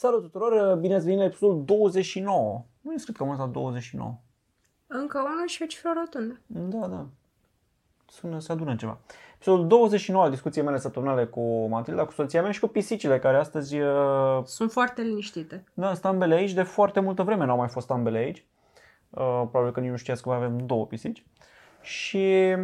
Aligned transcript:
Salut 0.00 0.22
tuturor, 0.22 0.76
bine 0.76 0.94
ați 0.94 1.04
venit 1.04 1.18
la 1.18 1.24
episodul 1.24 1.64
29. 1.64 2.64
Nu 2.80 2.92
e 2.92 2.96
scris 2.96 3.16
că 3.16 3.22
am 3.22 3.36
la 3.38 3.46
29. 3.46 4.18
Încă 4.86 5.18
unul 5.18 5.46
și 5.46 5.62
o 5.62 5.66
cifră 5.66 5.92
rotundă. 5.96 6.40
Da, 6.46 6.86
da. 6.86 7.06
Sună, 8.08 8.38
se 8.38 8.52
adună 8.52 8.74
ceva. 8.74 8.98
Episodul 9.34 9.66
29 9.66 10.24
al 10.24 10.30
discuției 10.30 10.64
mele 10.64 10.78
săptămânale 10.78 11.26
cu 11.26 11.66
Matilda, 11.66 12.04
cu 12.04 12.12
soția 12.12 12.42
mea 12.42 12.50
și 12.50 12.60
cu 12.60 12.66
pisicile, 12.66 13.18
care 13.18 13.36
astăzi... 13.36 13.78
Uh, 13.78 14.44
Sunt 14.44 14.72
foarte 14.72 15.02
liniștite. 15.02 15.64
Da, 15.74 15.92
sunt 15.92 16.04
ambele 16.04 16.34
aici. 16.34 16.52
De 16.52 16.62
foarte 16.62 17.00
multă 17.00 17.22
vreme 17.22 17.44
n-au 17.44 17.56
mai 17.56 17.68
fost 17.68 17.90
ambele 17.90 18.18
aici. 18.18 18.46
Uh, 19.10 19.42
probabil 19.50 19.72
că 19.72 19.80
nici 19.80 19.90
nu 19.90 19.96
știați 19.96 20.22
că 20.22 20.28
mai 20.28 20.38
avem 20.38 20.66
două 20.66 20.86
pisici. 20.86 21.26
Și 21.80 22.54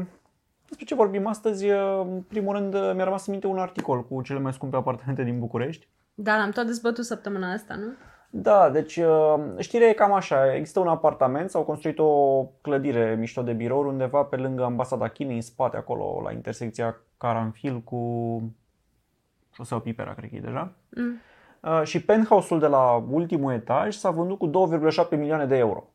despre 0.69 0.85
ce 0.85 0.95
vorbim 0.95 1.27
astăzi, 1.27 1.71
uh, 1.71 2.01
în 2.01 2.23
primul 2.23 2.55
rând 2.55 2.75
uh, 2.75 2.91
mi-a 2.95 3.05
rămas 3.05 3.27
în 3.27 3.33
minte 3.33 3.47
un 3.47 3.59
articol 3.59 4.05
cu 4.05 4.23
cele 4.23 4.39
mai 4.39 4.53
scumpe 4.53 4.77
apartamente 4.77 5.23
din 5.23 5.39
București. 5.39 5.89
Da, 6.19 6.37
l-am 6.37 6.51
tot 6.51 6.67
dezbătut 6.67 7.05
săptămâna 7.05 7.53
asta, 7.53 7.75
nu? 7.75 7.93
Da, 8.31 8.71
deci 8.71 8.97
uh, 8.97 9.35
știrea 9.59 9.89
e 9.89 9.93
cam 9.93 10.13
așa. 10.13 10.55
Există 10.55 10.81
un 10.81 10.89
apartament, 10.89 11.51
s-au 11.51 11.65
construit 11.65 11.99
o 11.99 12.43
clădire 12.61 13.15
mișto 13.19 13.43
de 13.43 13.53
birouri 13.53 13.89
undeva 13.89 14.23
pe 14.23 14.37
lângă 14.37 14.65
ambasada 14.65 15.09
Chinei, 15.09 15.35
în 15.35 15.41
spate 15.41 15.77
acolo, 15.77 16.21
la 16.25 16.33
intersecția 16.33 16.97
Caranfil 17.19 17.81
cu 17.81 18.43
șoseaua 19.53 19.83
Pipera, 19.83 20.15
cred 20.15 20.31
că 20.31 20.37
e 20.37 20.41
deja. 20.41 20.73
Mm. 20.91 21.21
Și 21.85 22.05
penthouse-ul 22.05 22.61
de 22.61 22.67
la 22.67 23.05
ultimul 23.11 23.53
etaj 23.53 23.95
s-a 23.95 24.11
vândut 24.11 24.39
cu 24.39 24.51
2,7 25.05 25.19
milioane 25.19 25.47
de 25.47 25.57
euro. 25.57 25.91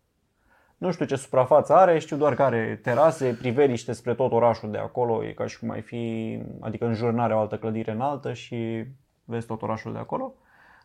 Nu 0.77 0.91
știu 0.91 1.05
ce 1.05 1.15
suprafață 1.15 1.73
are, 1.73 1.99
știu 1.99 2.17
doar 2.17 2.35
că 2.35 2.43
are 2.43 2.79
terase, 2.83 3.37
priveliște 3.39 3.91
spre 3.91 4.13
tot 4.13 4.31
orașul 4.31 4.71
de 4.71 4.77
acolo, 4.77 5.25
e 5.25 5.31
ca 5.31 5.45
și 5.45 5.59
cum 5.59 5.67
mai 5.67 5.81
fi, 5.81 6.37
adică 6.59 6.85
în 6.85 6.93
jur 6.93 7.19
are 7.19 7.33
o 7.33 7.39
altă 7.39 7.57
clădire 7.57 7.91
înaltă 7.91 8.33
și 8.33 8.85
vezi 9.31 9.47
tot 9.47 9.61
orașul 9.61 9.91
de 9.91 9.97
acolo. 9.97 10.33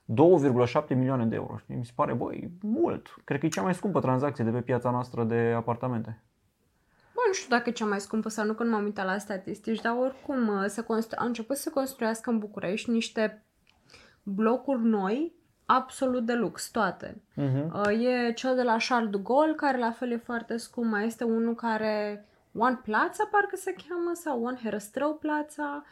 2,7 0.06 0.88
milioane 0.88 1.24
de 1.24 1.34
euro. 1.34 1.60
Mi 1.66 1.84
se 1.84 1.92
pare, 1.94 2.12
băi, 2.12 2.50
mult. 2.60 3.14
Cred 3.24 3.40
că 3.40 3.46
e 3.46 3.48
cea 3.48 3.62
mai 3.62 3.74
scumpă 3.74 4.00
tranzacție 4.00 4.44
de 4.44 4.50
pe 4.50 4.60
piața 4.60 4.90
noastră 4.90 5.24
de 5.24 5.52
apartamente. 5.56 6.22
Bă, 7.14 7.20
nu 7.26 7.32
știu 7.32 7.56
dacă 7.56 7.68
e 7.68 7.72
cea 7.72 7.84
mai 7.84 8.00
scumpă 8.00 8.28
sau 8.28 8.46
nu, 8.46 8.52
când 8.52 8.70
m-am 8.70 8.84
uitat 8.84 9.06
la 9.06 9.18
statistici, 9.18 9.80
dar 9.80 9.96
oricum 10.00 10.48
uh, 10.48 10.64
se 10.66 10.82
constru- 10.82 11.18
au 11.18 11.26
început 11.26 11.56
să 11.56 11.62
se 11.62 11.70
construiască 11.70 12.30
în 12.30 12.38
București 12.38 12.90
niște 12.90 13.44
blocuri 14.22 14.82
noi 14.82 15.34
absolut 15.66 16.26
de 16.26 16.34
lux, 16.34 16.70
toate. 16.70 17.22
Uh-huh. 17.36 17.90
E 18.00 18.32
cel 18.32 18.54
de 18.54 18.62
la 18.62 18.76
Charles 18.88 19.10
de 19.10 19.18
Gaulle, 19.22 19.54
care 19.54 19.78
la 19.78 19.90
fel 19.90 20.10
e 20.10 20.16
foarte 20.16 20.56
scump. 20.56 20.90
Mai 20.90 21.06
este 21.06 21.24
unul 21.24 21.54
care... 21.54 22.26
One 22.58 22.80
Plaza, 22.82 23.28
parcă 23.30 23.56
se 23.56 23.74
cheamă, 23.88 24.10
sau 24.14 24.42
One 24.42 24.58
Herăstrău 24.62 25.14
Plaza. 25.14 25.84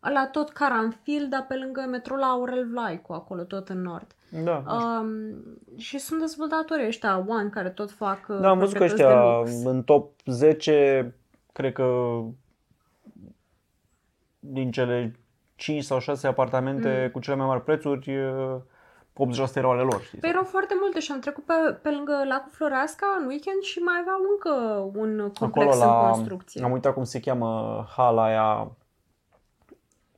La 0.00 0.26
tot 0.26 0.50
Caranfil, 0.50 1.26
dar 1.30 1.44
pe 1.48 1.54
lângă 1.54 1.86
metrul 1.90 2.22
Aurel 2.22 2.68
Vlaicu, 2.70 3.12
acolo 3.12 3.42
tot 3.42 3.68
în 3.68 3.82
nord. 3.82 4.14
Da. 4.44 4.64
Um, 4.66 5.08
și 5.76 5.98
sunt 5.98 6.20
dezvoltatori 6.20 6.86
ăștia, 6.86 7.24
One, 7.28 7.48
care 7.48 7.68
tot 7.68 7.90
fac 7.90 8.26
uh, 8.28 8.38
Da, 8.40 8.48
am 8.48 8.58
văzut 8.58 8.76
că 8.76 8.84
ăștia 8.84 9.42
în 9.64 9.82
top 9.82 10.12
10, 10.24 11.14
cred 11.52 11.72
că 11.72 12.18
din 14.38 14.70
cele 14.70 15.18
5 15.56 15.84
sau 15.84 15.98
6 15.98 16.26
apartamente 16.26 17.00
mm. 17.04 17.10
cu 17.10 17.20
cele 17.20 17.36
mai 17.36 17.46
mari 17.46 17.64
prețuri, 17.64 18.10
80% 19.18 19.54
erau 19.54 19.70
ale 19.70 19.82
lor. 19.82 20.02
Știi? 20.02 20.18
Păi 20.18 20.30
erau 20.30 20.44
foarte 20.44 20.74
multe 20.80 21.00
și 21.00 21.12
am 21.12 21.18
trecut 21.18 21.44
pe, 21.44 21.52
pe 21.82 21.90
lângă 21.90 22.12
lacul 22.28 22.50
Floreasca 22.50 23.06
în 23.20 23.26
weekend 23.26 23.62
și 23.62 23.78
mai 23.78 23.94
aveau 24.00 24.18
încă 24.30 24.52
un 24.98 25.32
complex 25.38 25.74
Acolo 25.74 25.90
la, 25.90 26.06
în 26.06 26.12
construcție. 26.12 26.64
Am 26.64 26.72
uitat 26.72 26.94
cum 26.94 27.04
se 27.04 27.20
cheamă 27.20 27.84
hala 27.96 28.24
aia. 28.24 28.70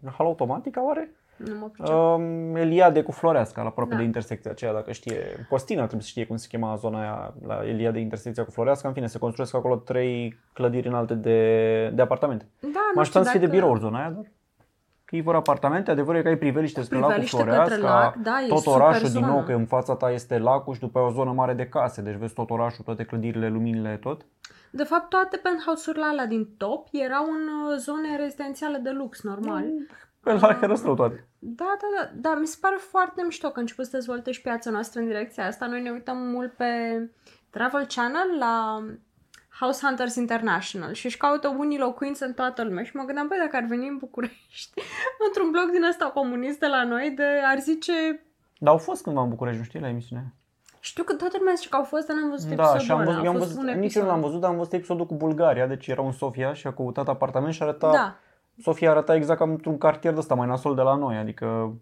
Hala 0.05 0.29
automatică, 0.29 0.81
oare? 0.85 1.15
Nu 1.37 1.71
mă 1.77 1.93
um, 1.93 2.57
Eliade 2.57 3.03
cu 3.03 3.13
Floreasca, 3.13 3.63
la 3.63 3.69
aproape 3.69 3.93
da. 3.93 3.97
de 3.97 4.05
intersecția 4.05 4.51
aceea, 4.51 4.73
dacă 4.73 4.93
știe. 4.93 5.47
Costina 5.49 5.81
trebuie 5.81 6.03
să 6.03 6.09
știe 6.09 6.27
cum 6.27 6.37
se 6.37 6.47
chema 6.49 6.75
zona 6.75 7.01
aia 7.01 7.35
la 7.47 7.61
Eliade 7.67 7.99
intersecția 7.99 8.45
cu 8.45 8.51
Floreasca. 8.51 8.89
În 8.89 8.95
fine, 8.95 9.07
se 9.07 9.19
construiesc 9.19 9.55
acolo 9.55 9.77
trei 9.77 10.39
clădiri 10.53 10.89
înalte 10.89 11.15
de, 11.15 11.91
de 11.95 12.03
apartamente. 12.03 12.49
Da, 12.61 12.91
mă 12.95 13.01
așteptam 13.01 13.23
să 13.23 13.31
fie 13.31 13.47
de 13.47 13.47
birouri 13.47 13.81
zona 13.81 13.99
aia, 13.99 14.11
dar 14.11 14.25
că 15.05 15.17
ei 15.17 15.23
vor 15.23 15.35
apartamente, 15.35 15.91
adevărul 15.91 16.21
e 16.21 16.23
că 16.23 16.29
ai 16.29 16.37
priveliște 16.37 16.83
spre 16.83 16.99
lacul 16.99 17.25
Floreasca, 17.25 18.15
da, 18.23 18.33
tot 18.49 18.67
orașul 18.67 19.09
din 19.09 19.25
nou, 19.25 19.43
că 19.43 19.53
în 19.53 19.67
fața 19.67 19.95
ta 19.95 20.11
este 20.11 20.39
lacul 20.39 20.75
și 20.75 20.81
după 20.81 20.99
aia 20.99 21.07
o 21.07 21.11
zonă 21.11 21.33
mare 21.33 21.53
de 21.53 21.67
case, 21.67 22.03
deci 22.03 22.15
vezi 22.15 22.35
tot 22.35 22.51
orașul, 22.51 22.85
toate 22.85 23.05
clădirile, 23.05 23.49
luminile, 23.49 23.97
tot. 23.97 24.27
De 24.71 24.85
fapt, 24.85 25.09
toate 25.09 25.37
penthouse-urile 25.37 26.05
alea 26.05 26.27
din 26.27 26.49
top 26.57 26.89
erau 26.93 27.25
în 27.25 27.49
uh, 27.49 27.77
zone 27.77 28.17
rezidențiale 28.17 28.79
de 28.79 28.91
lux, 28.91 29.23
normal. 29.23 29.63
Mm, 29.63 29.87
pe 30.21 30.33
la 30.33 30.55
Herăstrău 30.55 30.95
toate. 30.95 31.29
Da, 31.39 31.77
da, 31.81 31.87
da, 32.01 32.11
da, 32.29 32.39
mi 32.39 32.47
se 32.47 32.57
pare 32.61 32.77
foarte 32.77 33.23
mișto 33.23 33.49
că 33.49 33.59
a 33.59 33.61
început 33.61 33.85
să 33.85 33.91
dezvolte 33.97 34.33
și 34.33 34.41
piața 34.41 34.71
noastră 34.71 35.01
în 35.01 35.07
direcția 35.07 35.47
asta. 35.47 35.67
Noi 35.67 35.83
ne 35.83 35.91
uităm 35.91 36.17
mult 36.17 36.53
pe 36.53 36.67
Travel 37.51 37.87
Channel 37.87 38.39
la 38.39 38.85
House 39.61 39.87
Hunters 39.87 40.15
International 40.15 40.93
și 40.93 41.07
își 41.07 41.17
caută 41.17 41.49
unii 41.49 41.79
locuințe 41.79 42.25
în 42.25 42.33
toată 42.33 42.65
lumea 42.65 42.85
și 42.85 42.97
mă 42.97 43.05
gândeam, 43.05 43.29
băi, 43.29 43.39
dacă 43.39 43.57
ar 43.57 43.65
veni 43.65 43.89
în 43.89 43.97
București, 43.97 44.81
într-un 45.27 45.51
bloc 45.51 45.71
din 45.71 45.83
ăsta 45.83 46.05
comunist 46.05 46.59
de 46.59 46.67
la 46.67 46.85
noi, 46.85 47.11
de 47.11 47.27
ar 47.45 47.59
zice... 47.59 47.93
Dar 48.59 48.73
au 48.73 48.79
fost 48.79 49.03
cândva 49.03 49.23
în 49.23 49.29
București, 49.29 49.59
nu 49.59 49.65
știi, 49.65 49.81
la 49.81 49.89
emisiune? 49.89 50.35
Știu 50.81 51.05
că 51.05 51.15
toată 51.15 51.37
lumea 51.39 51.55
zice 51.55 51.69
că 51.69 51.77
au 51.77 51.83
fost, 51.83 52.07
dar 52.07 52.17
n-am 52.17 52.31
văzut 52.31 52.49
da, 52.49 52.55
episodul 52.55 52.81
și 52.81 52.91
am 52.91 53.05
văzut, 53.05 53.21
ăla. 53.21 53.29
Am 53.29 53.37
văzut, 53.39 53.63
nici 53.63 53.95
eu 53.95 54.03
nu 54.03 54.09
l-am 54.09 54.21
văzut, 54.21 54.41
dar 54.41 54.51
am 54.51 54.57
văzut 54.57 54.73
episodul 54.73 55.07
cu 55.07 55.15
Bulgaria, 55.15 55.67
deci 55.67 55.87
era 55.87 56.03
un 56.03 56.13
Sofia 56.13 56.53
și 56.53 56.67
a 56.67 56.73
căutat 56.73 57.09
apartament 57.09 57.55
și 57.55 57.63
arăta... 57.63 57.91
Da. 57.91 58.17
Sofia 58.63 58.91
arăta 58.91 59.15
exact 59.15 59.39
ca 59.39 59.45
într-un 59.45 59.79
cartier 59.79 60.13
de 60.13 60.19
ăsta 60.19 60.35
mai 60.35 60.47
nasol 60.47 60.75
de 60.75 60.83
la 60.83 60.95
noi, 60.95 61.17
adică 61.17 61.75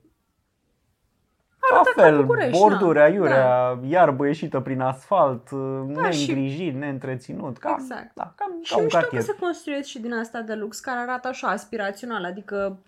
Arată 1.70 1.90
la 1.96 2.02
fel, 2.02 2.50
borduri, 2.50 3.00
aiurea, 3.00 3.74
da. 3.74 3.86
iarbă 3.86 4.26
ieșită 4.26 4.60
prin 4.60 4.80
asfalt, 4.80 5.50
da, 5.50 6.00
neîngrijit, 6.00 6.72
și... 6.72 6.78
neîntreținut. 6.78 7.58
Cam, 7.58 7.76
exact. 7.80 8.14
Da, 8.14 8.32
cam, 8.36 8.58
și 8.62 8.74
ca 8.74 8.80
un 8.80 8.88
cartier. 8.88 9.20
că 9.20 9.26
se 9.26 9.36
construiesc 9.40 9.88
și 9.88 10.00
din 10.00 10.12
asta 10.12 10.40
de 10.40 10.54
lux, 10.54 10.80
care 10.80 10.98
arată 10.98 11.28
așa, 11.28 11.48
aspirațional, 11.48 12.24
adică 12.24 12.78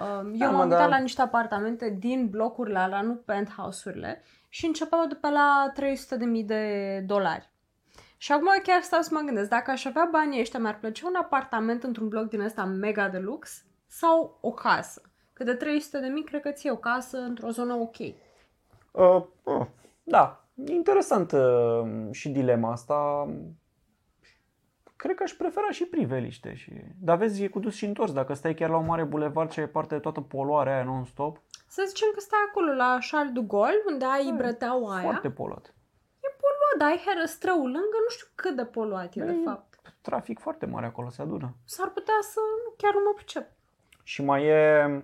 um, 0.00 0.30
eu 0.32 0.38
da, 0.38 0.50
m-am 0.50 0.64
uitat 0.64 0.78
da. 0.78 0.86
la 0.86 0.96
niște 0.96 1.22
apartamente 1.22 1.96
din 1.98 2.28
blocurile 2.30 2.78
alea, 2.78 3.00
nu 3.00 3.14
penthouse-urile, 3.14 4.22
și 4.48 4.66
începeau 4.66 5.06
de 5.06 5.14
pe 5.14 5.28
la 5.28 5.72
300.000 6.40 6.44
de 6.44 7.02
dolari. 7.06 7.50
Și 8.16 8.32
acum 8.32 8.48
chiar 8.62 8.82
stau 8.82 9.00
să 9.00 9.10
mă 9.12 9.20
gândesc, 9.20 9.48
dacă 9.48 9.70
aș 9.70 9.84
avea 9.84 10.08
banii 10.12 10.40
ăștia, 10.40 10.58
mi-ar 10.58 10.78
plăcea 10.78 11.06
un 11.06 11.14
apartament 11.14 11.82
într-un 11.82 12.08
bloc 12.08 12.28
din 12.28 12.40
ăsta 12.40 12.64
mega 12.64 13.08
de 13.08 13.18
lux 13.18 13.64
sau 13.86 14.38
o 14.40 14.50
casă? 14.50 15.02
Că 15.32 15.44
de 15.44 15.54
300 15.54 15.98
de 15.98 16.06
mii 16.06 16.24
cred 16.24 16.40
că 16.40 16.50
ți 16.50 16.70
o 16.70 16.76
casă 16.76 17.18
într-o 17.18 17.50
zonă 17.50 17.74
ok. 17.74 17.98
Uh, 17.98 19.24
uh, 19.42 19.66
da, 20.02 20.48
interesant 20.66 21.32
uh, 21.32 22.08
și 22.10 22.28
dilema 22.28 22.70
asta. 22.70 23.28
Cred 24.96 25.14
că 25.14 25.22
aș 25.22 25.32
prefera 25.32 25.70
și 25.70 25.84
priveliște. 25.84 26.54
Și... 26.54 26.72
Dar 27.00 27.16
vezi, 27.16 27.42
e 27.42 27.48
cu 27.48 27.58
dus 27.58 27.74
și 27.74 27.84
întors. 27.84 28.12
Dacă 28.12 28.34
stai 28.34 28.54
chiar 28.54 28.70
la 28.70 28.76
un 28.76 28.86
mare 28.86 29.04
bulevard 29.04 29.50
ce 29.50 29.60
e 29.60 29.66
parte 29.66 29.94
de 29.94 30.00
toată 30.00 30.20
poluarea 30.20 30.74
aia 30.74 30.84
non-stop. 30.84 31.42
Să 31.68 31.84
zicem 31.86 32.08
că 32.14 32.20
stai 32.20 32.38
acolo 32.48 32.72
la 32.72 32.98
Charles 33.10 33.32
de 33.32 33.40
Gaulle, 33.46 33.82
unde 33.86 34.04
ai 34.04 34.34
brăteaua 34.36 34.94
aia. 34.94 35.02
Foarte 35.02 35.30
poluat. 35.30 35.74
E 36.20 36.28
poluat, 36.42 36.76
dar 36.78 36.88
ai 36.88 37.02
herăstrăul 37.06 37.62
lângă, 37.62 37.96
nu 38.04 38.08
știu 38.08 38.26
cât 38.34 38.56
de 38.56 38.64
poluat 38.64 39.14
e, 39.14 39.22
e 39.22 39.24
de 39.24 39.36
fapt. 39.44 39.80
Trafic 40.00 40.38
foarte 40.38 40.66
mare 40.66 40.86
acolo, 40.86 41.08
se 41.08 41.22
adună. 41.22 41.54
S-ar 41.64 41.88
putea 41.88 42.18
să 42.20 42.40
chiar 42.76 42.94
nu 42.94 43.00
mă 43.04 43.12
pricep. 43.14 43.50
Și 44.02 44.22
mai 44.22 44.44
e 44.44 45.02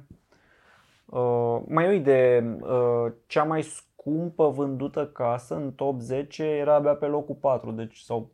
Uh, 1.05 1.63
mai 1.69 1.85
e 1.85 1.89
o 1.89 1.93
idee, 1.93 2.59
uh, 2.61 3.13
cea 3.27 3.45
mai 3.45 3.63
scumpă 3.63 4.49
vândută 4.49 5.07
casă 5.07 5.55
în 5.55 5.73
top 5.73 6.01
10 6.01 6.45
era 6.45 6.75
abia 6.75 6.95
pe 6.95 7.07
locul 7.07 7.35
4, 7.35 7.71
deci 7.71 7.99
sau 7.99 8.31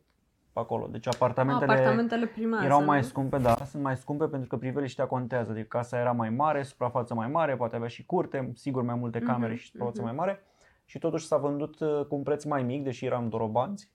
acolo. 0.60 0.86
Deci 0.86 1.06
apartamentele, 1.06 1.72
apartamentele 1.72 2.26
primare, 2.26 2.64
erau 2.64 2.84
mai 2.84 3.04
scumpe, 3.04 3.38
da, 3.38 3.54
sunt 3.54 3.82
mai 3.82 3.96
scumpe 3.96 4.26
pentru 4.26 4.48
că 4.48 4.56
priveliștea 4.56 5.06
contează. 5.06 5.52
Deci 5.52 5.66
casa 5.66 5.98
era 5.98 6.12
mai 6.12 6.30
mare, 6.30 6.62
suprafață 6.62 7.14
mai 7.14 7.28
mare, 7.28 7.56
poate 7.56 7.76
avea 7.76 7.88
și 7.88 8.06
curte, 8.06 8.52
sigur 8.54 8.82
mai 8.82 8.94
multe 8.94 9.18
camere 9.18 9.54
uh-huh, 9.54 9.58
și 9.58 9.70
suprafață 9.70 10.00
uh-huh. 10.00 10.04
mai 10.04 10.12
mare. 10.12 10.44
Și 10.84 10.98
totuși 10.98 11.26
s-a 11.26 11.36
vândut 11.36 11.80
uh, 11.80 12.04
cu 12.08 12.14
un 12.14 12.22
preț 12.22 12.44
mai 12.44 12.62
mic, 12.62 12.84
deși 12.84 13.04
eram 13.04 13.28
dorobanți. 13.28 13.90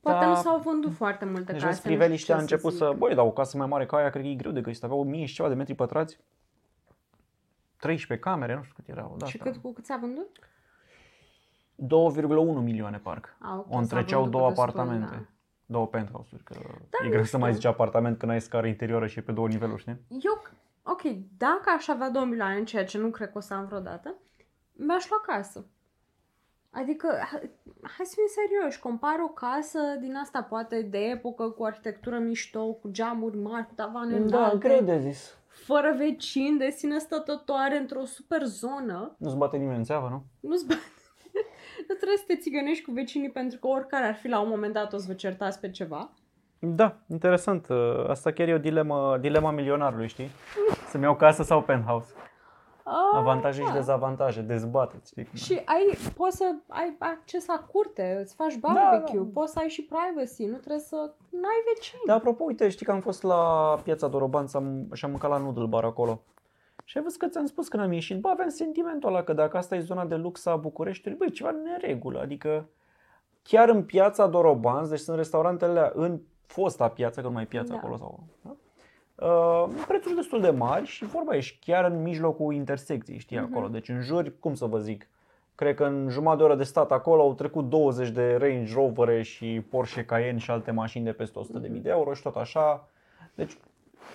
Poate 0.00 0.24
da, 0.24 0.30
nu 0.30 0.34
s-au 0.34 0.58
vândut 0.58 0.92
foarte 0.92 1.24
multe 1.24 1.52
deci 1.52 1.62
case. 1.62 1.72
Deci 1.82 1.82
priveliștea 1.82 2.36
a 2.36 2.40
început 2.40 2.72
să, 2.72 2.78
să 2.78 2.94
băi, 2.98 3.14
dar 3.14 3.24
o 3.24 3.30
casă 3.30 3.56
mai 3.56 3.66
mare 3.66 3.86
ca 3.86 3.96
aia, 3.96 4.10
cred 4.10 4.22
că 4.22 4.28
e 4.28 4.34
greu 4.34 4.52
de 4.52 4.60
găsit. 4.60 4.84
Avea 4.84 4.96
1000 4.96 5.24
și 5.24 5.34
ceva 5.34 5.48
de 5.48 5.54
metri 5.54 5.74
pătrați. 5.74 6.18
13 7.76 8.28
camere, 8.28 8.54
nu 8.54 8.62
știu 8.62 8.74
cât 8.76 8.88
erau. 8.88 9.14
Da, 9.18 9.26
și 9.26 9.38
cât, 9.38 9.56
cu 9.56 9.72
cât 9.72 9.84
s-a 9.84 9.96
vândut? 10.00 10.38
2,1 11.86 12.62
milioane 12.62 12.98
parc. 12.98 13.36
A, 13.38 13.58
okay, 13.58 13.76
o 13.76 13.78
întreceau 13.78 14.28
două 14.28 14.46
apartamente. 14.46 15.00
Destul, 15.00 15.18
da. 15.18 15.28
Două 15.66 15.86
penthouse-uri, 15.86 16.42
că 16.42 16.54
da, 16.90 17.06
e 17.06 17.08
greu 17.08 17.22
să 17.22 17.38
mai 17.38 17.54
zici 17.54 17.64
apartament 17.64 18.18
când 18.18 18.32
ai 18.32 18.40
scară 18.40 18.66
interioară 18.66 19.06
și 19.06 19.18
e 19.18 19.22
pe 19.22 19.32
două 19.32 19.48
niveluri, 19.48 19.80
știi? 19.80 20.00
Eu, 20.08 20.42
ok, 20.82 21.02
dacă 21.36 21.70
aș 21.76 21.88
avea 21.88 22.10
2 22.10 22.24
milioane, 22.24 22.64
ceea 22.64 22.84
ce 22.84 22.98
nu 22.98 23.08
cred 23.08 23.30
că 23.30 23.38
o 23.38 23.40
să 23.40 23.54
am 23.54 23.66
vreodată, 23.66 24.14
mi-aș 24.72 25.08
lua 25.08 25.20
casă. 25.34 25.66
Adică, 26.70 27.08
hai 27.82 28.06
să 28.06 28.14
fim 28.14 28.46
serioși, 28.48 28.80
compar 28.80 29.16
o 29.24 29.28
casă 29.28 29.78
din 30.00 30.16
asta 30.16 30.42
poate 30.42 30.82
de 30.82 30.98
epocă, 30.98 31.48
cu 31.48 31.64
arhitectură 31.64 32.18
mișto, 32.18 32.72
cu 32.72 32.88
geamuri 32.90 33.36
mari, 33.36 33.66
cu 33.66 33.72
tavane 33.74 34.18
Da, 34.18 34.54
greu 34.58 34.80
de 34.80 34.98
zis 34.98 35.40
fără 35.50 35.94
vecini, 35.96 36.58
de 36.58 36.70
sine 36.70 36.98
stătătoare, 36.98 37.76
într-o 37.76 38.04
super 38.04 38.44
zonă. 38.44 39.14
Nu-ți 39.18 39.36
bate 39.36 39.56
nimeni 39.56 39.76
în 39.76 39.84
țeavă, 39.84 40.08
nu? 40.08 40.48
Nu-ți 40.48 40.66
bate. 40.66 40.80
nu 41.88 41.94
trebuie 41.94 42.16
să 42.18 42.24
te 42.26 42.36
țigănești 42.36 42.84
cu 42.84 42.90
vecinii 42.92 43.30
pentru 43.30 43.58
că 43.58 43.66
oricare 43.66 44.04
ar 44.06 44.14
fi 44.14 44.28
la 44.28 44.40
un 44.40 44.48
moment 44.48 44.72
dat 44.72 44.92
o 44.92 44.96
să 44.96 45.04
vă 45.06 45.12
certați 45.14 45.60
pe 45.60 45.70
ceva. 45.70 46.10
Da, 46.58 46.96
interesant. 47.10 47.68
Uh, 47.68 48.08
Asta 48.08 48.32
chiar 48.32 48.48
e 48.48 48.54
o 48.54 48.58
dilemă, 48.58 49.18
dilema 49.20 49.50
milionarului, 49.50 50.08
știi? 50.08 50.30
Să-mi 50.88 51.02
iau 51.02 51.16
casă 51.16 51.42
sau 51.42 51.62
penthouse. 51.62 52.12
Ah, 52.84 53.18
Avantaje 53.18 53.60
și 53.60 53.66
da. 53.66 53.72
dezavantaje, 53.72 54.40
dezbateți, 54.40 55.10
știi? 55.10 55.24
cum 55.24 55.32
e. 55.34 55.38
Și 55.38 55.52
ai, 55.64 55.98
poți 56.16 56.36
să 56.36 56.54
ai 56.68 56.96
acces 56.98 57.46
la 57.46 57.66
curte, 57.72 58.18
îți 58.22 58.34
faci 58.34 58.54
Da, 58.54 58.72
barbecue, 58.72 59.18
da. 59.18 59.30
poți 59.32 59.52
să 59.52 59.58
ai 59.58 59.68
și 59.68 59.82
privacy, 59.92 60.44
nu 60.44 60.56
trebuie 60.56 60.78
să... 60.80 60.96
N-ai 61.30 61.62
vecini. 61.74 62.00
Da, 62.06 62.14
apropo, 62.14 62.44
uite, 62.44 62.68
știi 62.68 62.86
că 62.86 62.92
am 62.92 63.00
fost 63.00 63.22
la 63.22 63.74
piața 63.84 64.08
Doroban 64.08 64.46
am, 64.52 64.88
și 64.92 65.04
am 65.04 65.10
mâncat 65.10 65.30
la 65.30 65.36
Noodle 65.36 65.66
Bar 65.66 65.84
acolo. 65.84 66.22
Și 66.90 66.96
ai 66.96 67.02
văzut 67.02 67.18
că 67.18 67.26
ți-am 67.26 67.46
spus 67.46 67.68
când 67.68 67.82
am 67.82 67.92
ieșit, 67.92 68.20
bă, 68.20 68.28
aveam 68.28 68.48
sentimentul 68.48 69.08
ăla 69.08 69.22
că 69.22 69.32
dacă 69.32 69.56
asta 69.56 69.74
e 69.76 69.80
zona 69.80 70.04
de 70.04 70.14
lux 70.14 70.46
a 70.46 70.56
Bucureștiului, 70.56 71.18
băi, 71.18 71.30
ceva 71.30 71.48
în 71.48 71.62
neregulă. 71.62 72.20
Adică 72.20 72.68
chiar 73.42 73.68
în 73.68 73.82
piața 73.82 74.26
Dorobanț, 74.26 74.88
deci 74.88 74.98
sunt 74.98 75.16
restaurantele 75.16 75.70
alea 75.70 75.92
în 75.94 76.20
fosta 76.46 76.88
piață, 76.88 77.20
că 77.20 77.26
nu 77.26 77.32
mai 77.32 77.42
e 77.42 77.46
piața 77.46 77.72
Da. 77.72 77.76
acolo 77.76 77.96
sau... 77.96 78.20
Da? 78.42 78.56
Uh, 79.26 79.68
prețuri 79.86 80.14
destul 80.14 80.40
de 80.40 80.50
mari 80.50 80.86
și 80.86 81.04
vorba 81.04 81.34
ești 81.36 81.58
chiar 81.64 81.84
în 81.84 82.02
mijlocul 82.02 82.54
intersecției, 82.54 83.18
știi, 83.18 83.38
Mhm. 83.38 83.50
acolo. 83.52 83.68
Deci 83.68 83.88
în 83.88 84.00
jur, 84.00 84.32
cum 84.40 84.54
să 84.54 84.66
vă 84.66 84.78
zic, 84.78 85.08
cred 85.54 85.74
că 85.74 85.84
în 85.84 86.08
jumătate 86.08 86.38
de 86.38 86.44
oră 86.44 86.54
de 86.54 86.64
stat 86.64 86.92
acolo 86.92 87.22
au 87.22 87.34
trecut 87.34 87.68
20 87.68 88.08
de 88.08 88.34
Range 88.34 88.74
Rover 88.74 89.22
și 89.22 89.64
Porsche 89.70 90.04
Cayenne 90.04 90.38
și 90.38 90.50
alte 90.50 90.70
mașini 90.70 91.04
de 91.04 91.12
peste 91.12 91.38
100.000 91.38 91.82
de 91.82 91.90
euro 91.90 92.14
și 92.14 92.22
tot 92.22 92.36
așa. 92.36 92.88
Deci, 93.34 93.56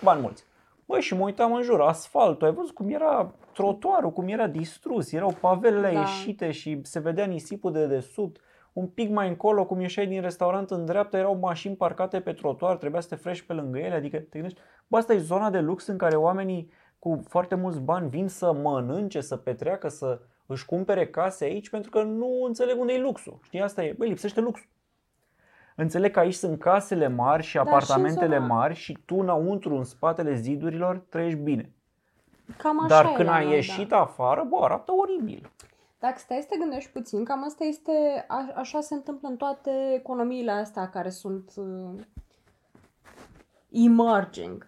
bani 0.03 0.21
mulți. 0.21 0.45
Băi, 0.85 1.01
și 1.01 1.15
mă 1.15 1.23
uitam 1.23 1.53
în 1.53 1.61
jur, 1.61 1.81
asfaltul, 1.81 2.47
ai 2.47 2.53
văzut 2.53 2.73
cum 2.73 2.89
era 2.89 3.33
trotuarul, 3.53 4.11
cum 4.11 4.27
era 4.27 4.47
distrus, 4.47 5.11
erau 5.11 5.33
pavelele 5.41 5.91
Da. 5.93 5.99
ieșite 5.99 6.51
și 6.51 6.79
se 6.83 6.99
vedea 6.99 7.25
nisipul 7.25 7.71
de 7.71 7.87
desubt. 7.87 8.41
Un 8.73 8.87
pic 8.87 9.09
mai 9.09 9.27
încolo, 9.27 9.65
cum 9.65 9.79
ieșai 9.79 10.07
din 10.07 10.21
restaurant 10.21 10.71
în 10.71 10.85
dreapta, 10.85 11.17
erau 11.17 11.37
mașini 11.37 11.75
parcate 11.75 12.19
pe 12.19 12.33
trotuar, 12.33 12.77
trebuia 12.77 13.01
să 13.01 13.07
te 13.07 13.15
frești 13.15 13.45
pe 13.45 13.53
lângă 13.53 13.77
ele, 13.79 13.95
adică 13.95 14.17
te 14.17 14.25
gândești, 14.39 14.59
bă, 14.87 14.97
asta 14.97 15.13
e 15.13 15.17
zona 15.17 15.49
de 15.49 15.59
lux 15.59 15.87
în 15.87 15.97
care 15.97 16.15
oamenii 16.15 16.71
cu 16.99 17.23
foarte 17.27 17.55
mulți 17.55 17.79
bani 17.81 18.09
vin 18.09 18.27
să 18.27 18.53
mănânce, 18.53 19.21
să 19.21 19.35
petreacă, 19.35 19.87
să 19.87 20.19
își 20.45 20.65
cumpere 20.65 21.07
case 21.07 21.43
aici 21.45 21.69
pentru 21.69 21.89
că 21.89 22.03
nu 22.03 22.43
înțeleg 22.47 22.79
unde 22.79 22.93
e 22.93 22.99
luxul. 22.99 23.39
Știi, 23.43 23.61
asta 23.61 23.83
e, 23.83 23.95
băi, 23.97 24.07
lipsește 24.07 24.39
luxul. 24.39 24.67
Înțeleg 25.75 26.11
că 26.11 26.19
aici 26.19 26.33
sunt 26.33 26.59
casele 26.59 27.07
mari 27.07 27.43
și 27.43 27.55
Da, 27.55 27.61
și 27.61 27.67
în 27.67 27.73
apartamentele 27.73 28.37
zona- 28.37 28.47
mari 28.47 28.73
și 28.75 28.97
tu 29.05 29.15
înăuntru, 29.15 29.75
în 29.75 29.83
spatele 29.83 30.35
zidurilor, 30.35 30.97
trăiești 31.09 31.39
bine. 31.39 31.69
Cam 32.57 32.79
așa 32.83 32.87
Dar 32.87 33.05
e 33.05 33.15
când 33.15 33.27
la 33.27 33.33
ai 33.33 33.45
noi, 33.45 33.53
ieșit 33.53 33.87
da. 33.87 33.99
afară, 33.99 34.45
bă, 34.49 34.57
arată 34.61 34.91
oribil. 34.91 35.51
Dacă 35.99 36.15
stai 36.17 36.39
să 36.41 36.47
te 36.49 36.57
gândești 36.57 36.91
puțin, 36.91 37.23
cam 37.23 37.43
asta 37.43 37.63
este, 37.63 38.25
a, 38.27 38.51
așa 38.55 38.81
se 38.81 38.93
întâmplă 38.93 39.27
în 39.27 39.35
toate 39.35 39.71
economiile 39.93 40.51
astea 40.51 40.89
care 40.89 41.09
sunt 41.09 41.51
uh, 41.55 42.01
emerging, 43.71 44.67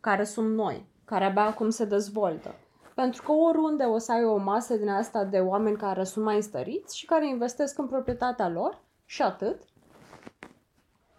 care 0.00 0.24
sunt 0.24 0.54
noi, 0.54 0.86
care 1.04 1.24
abia 1.24 1.46
acum 1.46 1.70
se 1.70 1.84
dezvoltă. 1.84 2.54
Pentru 2.94 3.22
că 3.22 3.32
oriunde 3.32 3.84
o 3.84 3.98
să 3.98 4.12
ai 4.12 4.24
o 4.24 4.36
masă 4.36 4.76
din 4.76 4.88
asta 4.88 5.24
de 5.24 5.38
oameni 5.38 5.76
care 5.76 6.04
sunt 6.04 6.24
mai 6.24 6.34
înstăriți 6.34 6.98
și 6.98 7.06
care 7.06 7.28
investesc 7.28 7.78
în 7.78 7.86
proprietatea 7.86 8.48
lor 8.48 8.78
și 9.04 9.22
atât. 9.22 9.62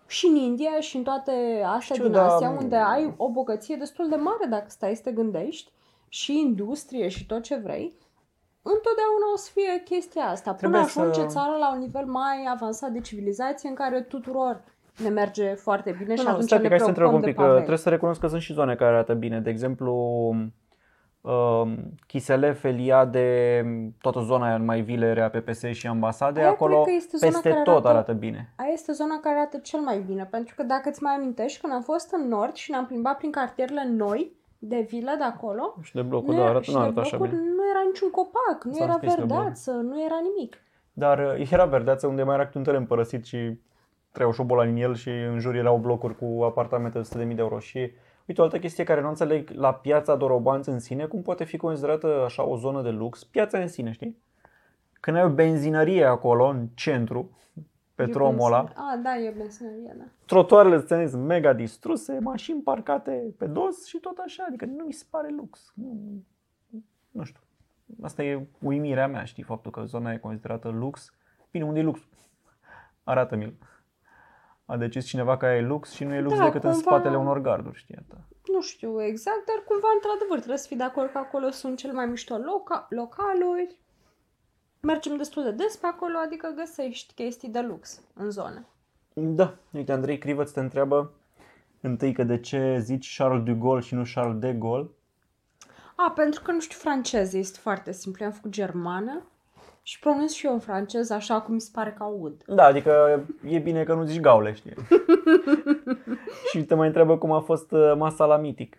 Și 0.09 0.25
în 0.27 0.35
India 0.35 0.79
și 0.79 0.97
în 0.97 1.03
toate 1.03 1.31
astea 1.65 1.95
Știu, 1.95 2.03
din 2.07 2.11
dar- 2.17 2.29
Asia, 2.29 2.49
unde 2.49 2.75
ai 2.75 3.13
o 3.17 3.29
bogăție 3.31 3.75
destul 3.75 4.09
de 4.09 4.15
mare 4.15 4.45
dacă 4.49 4.65
stai 4.67 4.95
să 4.95 5.01
te 5.03 5.11
gândești, 5.11 5.71
și 6.07 6.39
industrie 6.39 7.07
și 7.07 7.25
tot 7.25 7.41
ce 7.43 7.55
vrei, 7.55 7.93
întotdeauna 8.61 9.25
o 9.33 9.37
să 9.37 9.49
fie 9.53 9.81
chestia 9.83 10.23
asta. 10.23 10.53
Până 10.53 10.57
Trebuie 10.57 10.81
ajunge 10.81 11.29
să- 11.29 11.35
țara 11.39 11.55
la 11.57 11.71
un 11.73 11.79
nivel 11.79 12.05
mai 12.05 12.45
avansat 12.53 12.89
de 12.91 12.99
civilizație 12.99 13.69
în 13.69 13.75
care 13.75 14.01
tuturor 14.01 14.61
ne 15.03 15.09
merge 15.09 15.53
foarte 15.53 15.95
bine 15.99 16.15
și 16.15 16.21
Nu, 16.21 16.27
nu, 16.27 16.29
atunci 16.29 16.45
stai 16.47 16.57
ne 16.57 16.63
pic, 16.63 16.71
hai 16.71 16.79
să 16.79 16.85
întreb 16.87 17.07
preocupăm 17.07 17.15
un 17.15 17.21
de 17.21 17.27
pic, 17.27 17.35
că 17.35 17.41
paveli. 17.41 17.57
trebuie 17.57 17.77
să 17.83 17.89
recunosc 17.89 18.19
că 18.19 18.27
sunt 18.27 18.41
și 18.41 18.53
zone 18.53 18.75
care 18.75 18.91
arată 18.91 19.13
bine. 19.13 19.39
De 19.39 19.49
exemplu, 19.49 19.93
um, 21.21 21.77
Chiselef, 22.07 22.63
Eliade, 22.63 23.63
toată 24.01 24.19
zona 24.19 24.45
aia 24.45 24.55
în 24.55 24.65
mai 24.65 24.81
vile, 24.81 25.13
RAPPS 25.13 25.63
și 25.71 25.87
ambasade, 25.87 26.39
Aia 26.39 26.49
acolo 26.49 26.81
cred 26.81 26.85
că 26.85 26.91
este 27.03 27.17
zona 27.17 27.31
peste 27.31 27.49
care 27.49 27.61
tot 27.61 27.73
arată- 27.73 27.87
arată 27.89 28.13
bine. 28.13 28.53
Aia 28.57 28.71
este 28.73 28.91
zona 28.91 29.19
care 29.21 29.35
arată 29.35 29.57
cel 29.57 29.79
mai 29.79 29.99
bine, 29.99 30.25
pentru 30.25 30.55
că 30.55 30.63
dacă 30.63 30.89
îți 30.89 31.03
mai 31.03 31.13
amintești, 31.13 31.59
când 31.61 31.73
am 31.73 31.81
fost 31.81 32.13
în 32.13 32.27
nord 32.27 32.53
și 32.53 32.71
ne-am 32.71 32.85
plimbat 32.85 33.17
prin 33.17 33.31
cartierele 33.31 33.87
noi 33.89 34.31
de 34.59 34.85
vilă 34.89 35.11
de 35.17 35.23
acolo, 35.23 35.75
Și 35.81 35.93
de 35.93 36.01
blocul, 36.01 36.27
nu 36.33 36.33
da, 36.33 36.39
era- 36.39 36.49
arată, 36.49 36.63
și 36.63 36.71
nu 36.71 36.77
de 36.77 36.83
arată 36.83 36.99
așa 36.99 37.17
blocuri 37.17 37.37
bine. 37.37 37.49
nu 37.55 37.69
era 37.69 37.83
niciun 37.87 38.09
copac, 38.09 38.63
nu 38.63 38.73
S-a 38.73 38.83
era 38.83 38.93
scris 38.93 39.13
pe 39.15 39.21
blog. 39.21 39.29
verdeață, 39.37 39.71
nu 39.71 40.03
era 40.05 40.17
nimic. 40.33 40.57
Dar 40.93 41.19
uh, 41.39 41.51
era 41.51 41.65
verdeață 41.65 42.07
unde 42.07 42.23
mai 42.23 42.35
era 42.35 42.45
câte 42.45 42.57
un 42.57 42.63
teren 42.63 42.85
părăsit 42.85 43.25
și 43.25 43.59
trăiau 44.11 44.31
șobolani 44.33 44.71
în 44.71 44.77
el 44.77 44.95
și 44.95 45.09
în 45.09 45.39
jur 45.39 45.55
erau 45.55 45.77
blocuri 45.77 46.15
cu 46.17 46.43
apartamente 46.43 46.99
de 46.99 47.23
100.000 47.25 47.35
de 47.35 47.41
euro. 47.41 47.59
Și 47.59 47.91
uite, 48.29 48.41
o 48.41 48.43
altă 48.43 48.59
chestie 48.59 48.83
care 48.83 49.01
nu 49.01 49.07
înțeleg 49.07 49.49
la 49.49 49.73
piața 49.73 50.15
Dorobanț 50.15 50.65
în 50.65 50.79
sine, 50.79 51.05
cum 51.05 51.21
poate 51.21 51.43
fi 51.43 51.57
considerată 51.57 52.21
așa 52.25 52.43
o 52.43 52.57
zonă 52.57 52.81
de 52.81 52.89
lux, 52.89 53.23
piața 53.23 53.57
în 53.59 53.67
sine, 53.67 53.91
știi? 53.91 54.17
Când 54.99 55.17
ai 55.17 55.23
o 55.23 55.29
benzinărie 55.29 56.03
acolo, 56.05 56.45
în 56.47 56.67
centru, 56.75 57.37
pe 57.95 58.03
E 58.03 58.05
drumul 58.05 58.45
ăla, 58.45 58.61
benzină- 58.61 58.79
A, 58.93 58.99
da, 59.03 59.17
e 59.17 59.33
benzinărie, 59.37 59.95
da. 59.97 60.03
trotuarele 60.25 60.79
țării 60.81 61.07
sunt 61.09 61.23
mega 61.23 61.53
distruse, 61.53 62.19
mașini 62.21 62.61
parcate 62.61 63.33
pe 63.37 63.45
dos 63.45 63.85
și 63.85 63.97
tot 63.97 64.17
așa, 64.17 64.45
adică 64.47 64.65
nu 64.65 64.83
mi 64.83 64.93
se 64.93 65.05
pare 65.09 65.29
lux. 65.29 65.71
Nu, 65.75 66.23
nu 67.11 67.23
știu. 67.23 67.41
Asta 68.01 68.23
e 68.23 68.47
uimirea 68.59 69.07
mea, 69.07 69.23
știi, 69.23 69.43
faptul 69.43 69.71
că 69.71 69.83
zona 69.85 70.11
e 70.11 70.17
considerată 70.17 70.69
lux. 70.69 71.13
Bine, 71.51 71.63
unde 71.65 71.79
e 71.79 71.83
lux? 71.83 71.99
Arată-mi-l. 73.03 73.53
A 74.69 74.77
decis 74.77 75.05
cineva 75.05 75.37
că 75.37 75.45
e 75.45 75.61
lux 75.61 75.91
și 75.91 76.03
nu 76.03 76.13
e 76.13 76.21
lux 76.21 76.37
Da, 76.37 76.43
decât 76.43 76.63
în 76.63 76.71
cumva- 76.71 76.81
spatele 76.89 77.17
unor 77.17 77.39
garduri, 77.41 77.77
știi 77.77 77.95
asta. 77.99 78.15
Nu 78.53 78.61
știu 78.61 79.03
exact, 79.03 79.45
dar 79.45 79.63
cumva, 79.67 79.87
într-adevăr, 79.93 80.37
trebuie 80.37 80.57
să 80.57 80.67
fii 80.67 80.77
de 80.77 80.83
acord 80.83 81.11
că 81.11 81.17
acolo 81.17 81.49
sunt 81.49 81.77
cel 81.77 81.93
mai 81.93 82.05
mișto 82.05 82.35
loca- 82.37 82.87
localuri. 82.89 83.79
Mergem 84.79 85.17
destul 85.17 85.43
de 85.43 85.51
des 85.51 85.75
pe 85.77 85.85
acolo, 85.87 86.17
adică 86.25 86.53
găsești 86.55 87.13
chestii 87.13 87.49
de 87.49 87.59
lux 87.61 88.01
în 88.13 88.29
zonă. 88.31 88.65
Da, 89.13 89.55
uite, 89.71 89.91
Andrei 89.91 90.17
Crivăț 90.17 90.51
te 90.51 90.59
întreabă 90.59 91.11
întâi 91.81 92.13
că 92.13 92.23
de 92.23 92.39
ce 92.39 92.79
zici 92.79 93.15
Charles 93.17 93.43
de 93.43 93.51
Gaulle 93.53 93.81
și 93.81 93.93
nu 93.93 94.03
Charles 94.13 94.39
de 94.39 94.53
Gaulle. 94.53 94.89
A, 95.95 96.11
pentru 96.11 96.41
că 96.41 96.51
nu 96.51 96.59
știu 96.59 96.77
franceză, 96.77 97.37
este 97.37 97.59
foarte 97.61 97.91
simplu. 97.91 98.23
Eu 98.23 98.29
am 98.29 98.35
făcut 98.35 98.51
germană 98.51 99.23
și 99.83 99.99
pronunț 99.99 100.31
și 100.33 100.45
eu 100.45 100.53
în 100.53 100.59
franceză 100.59 101.13
așa 101.13 101.41
cum 101.41 101.53
mi 101.53 101.61
se 101.61 101.69
pare 101.73 101.91
că 101.97 102.03
aud. 102.03 102.43
Da, 102.47 102.63
adică 102.65 103.23
e 103.47 103.57
bine 103.59 103.83
că 103.83 103.93
nu 103.93 104.03
zici 104.03 104.19
gaule, 104.19 104.53
știi? 104.53 104.73
și 106.51 106.63
te 106.63 106.75
mai 106.75 106.87
întreabă 106.87 107.17
cum 107.17 107.31
a 107.31 107.39
fost 107.39 107.71
uh, 107.71 107.93
masa 107.97 108.25
la 108.25 108.37
Mitic. 108.37 108.77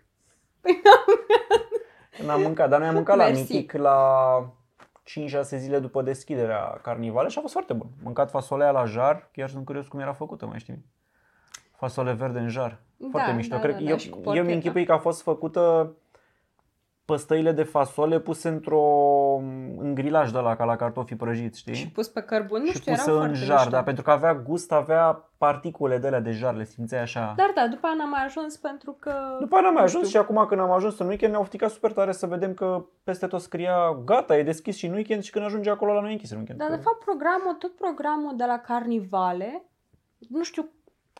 N-am 2.25 2.41
mâncat, 2.41 2.69
dar 2.69 2.79
noi 2.79 2.87
am 2.87 2.93
mâncat 2.93 3.17
la 3.17 3.25
Mersi. 3.25 3.39
Mitic 3.53 3.71
la 3.73 3.99
5-6 5.39 5.41
zile 5.41 5.79
după 5.79 6.01
deschiderea 6.01 6.79
carnivale 6.81 7.27
și 7.27 7.37
a 7.37 7.41
fost 7.41 7.53
foarte 7.53 7.73
bun. 7.73 7.87
Mâncat 8.03 8.29
fasolea 8.29 8.71
la 8.71 8.85
jar, 8.85 9.29
chiar 9.31 9.49
sunt 9.49 9.65
curios 9.65 9.87
cum 9.87 9.99
era 9.99 10.13
făcută, 10.13 10.45
mai 10.45 10.59
știi? 10.59 10.85
Fasole 11.77 12.13
verde 12.13 12.39
în 12.39 12.47
jar. 12.49 12.79
Foarte 13.11 13.29
Da, 13.29 13.35
mișto. 13.35 13.55
da, 13.55 13.61
Cred 13.61 13.71
da, 13.71 13.77
că 13.77 13.83
da, 13.83 13.89
eu, 13.89 13.97
și 13.97 14.09
cu 14.09 14.15
eu 14.17 14.23
porchetta. 14.23 14.47
mi 14.47 14.53
închipui 14.53 14.85
că 14.85 14.91
a 14.91 14.97
fost 14.97 15.21
făcută 15.21 15.91
păstăile 17.11 17.51
de 17.51 17.63
fasole 17.63 18.19
puse 18.19 18.49
într-o 18.49 18.83
în 19.77 19.91
grilaj 19.93 20.31
de 20.31 20.39
la 20.39 20.55
ca 20.55 20.63
la 20.63 20.75
cartofi 20.75 21.15
prăjiți, 21.15 21.59
știi? 21.59 21.73
Și 21.73 21.89
pus 21.89 22.07
pe 22.07 22.21
cărbun, 22.21 22.61
nu 22.61 22.65
și 22.65 22.75
știu, 22.75 22.91
erau 22.91 23.05
pusă 23.05 23.17
în 23.17 23.25
foarte 23.25 23.45
jar, 23.45 23.55
mișto. 23.55 23.69
da, 23.69 23.83
pentru 23.83 24.03
că 24.03 24.11
avea 24.11 24.35
gust, 24.35 24.71
avea 24.71 25.29
particule 25.37 25.97
de 25.97 26.07
alea 26.07 26.19
de 26.19 26.31
jar, 26.31 26.55
le 26.55 26.63
simțeai 26.63 27.01
așa. 27.01 27.33
Dar 27.37 27.51
da, 27.55 27.67
după 27.67 27.85
aia 27.85 27.95
n-am 27.95 28.09
mai 28.09 28.23
ajuns 28.25 28.57
pentru 28.57 28.95
că... 28.99 29.13
După 29.39 29.55
aia 29.55 29.63
n-am 29.63 29.73
mai 29.73 29.81
nu 29.81 29.87
ajuns 29.87 30.03
și 30.03 30.09
știu. 30.09 30.21
acum 30.21 30.45
când 30.47 30.61
am 30.61 30.71
ajuns 30.71 30.99
în 30.99 31.07
weekend 31.07 31.31
ne-au 31.31 31.43
ofticat 31.43 31.71
super 31.71 31.91
tare 31.91 32.11
să 32.11 32.25
vedem 32.25 32.53
că 32.53 32.85
peste 33.03 33.27
tot 33.27 33.41
scria 33.41 34.01
gata, 34.05 34.37
e 34.37 34.43
deschis 34.43 34.75
și 34.75 34.85
în 34.85 34.93
weekend 34.93 35.23
și 35.23 35.31
când 35.31 35.45
ajunge 35.45 35.69
acolo 35.69 35.93
la 35.93 35.99
noi 35.99 36.09
e 36.09 36.13
închis 36.13 36.31
în 36.31 36.37
weekend. 36.37 36.59
Dar 36.59 36.69
de 36.69 36.83
fapt 36.83 37.03
programul, 37.03 37.53
tot 37.53 37.75
programul 37.75 38.33
de 38.35 38.45
la 38.45 38.57
Carnivale, 38.59 39.63
nu 40.29 40.43
știu 40.43 40.69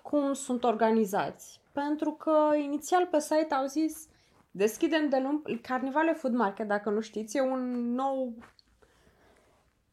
cum 0.02 0.34
sunt 0.34 0.64
organizați. 0.64 1.60
Pentru 1.72 2.12
că 2.12 2.34
inițial 2.64 3.08
pe 3.12 3.20
site 3.20 3.54
au 3.54 3.66
zis 3.66 4.10
deschidem 4.52 5.10
de 5.10 5.20
luni... 5.20 5.60
Carnivale 5.62 6.14
Food 6.14 6.34
Market, 6.34 6.68
dacă 6.68 6.90
nu 6.90 7.00
știți, 7.00 7.38
e 7.38 7.42
un 7.42 7.94
nou 7.94 8.34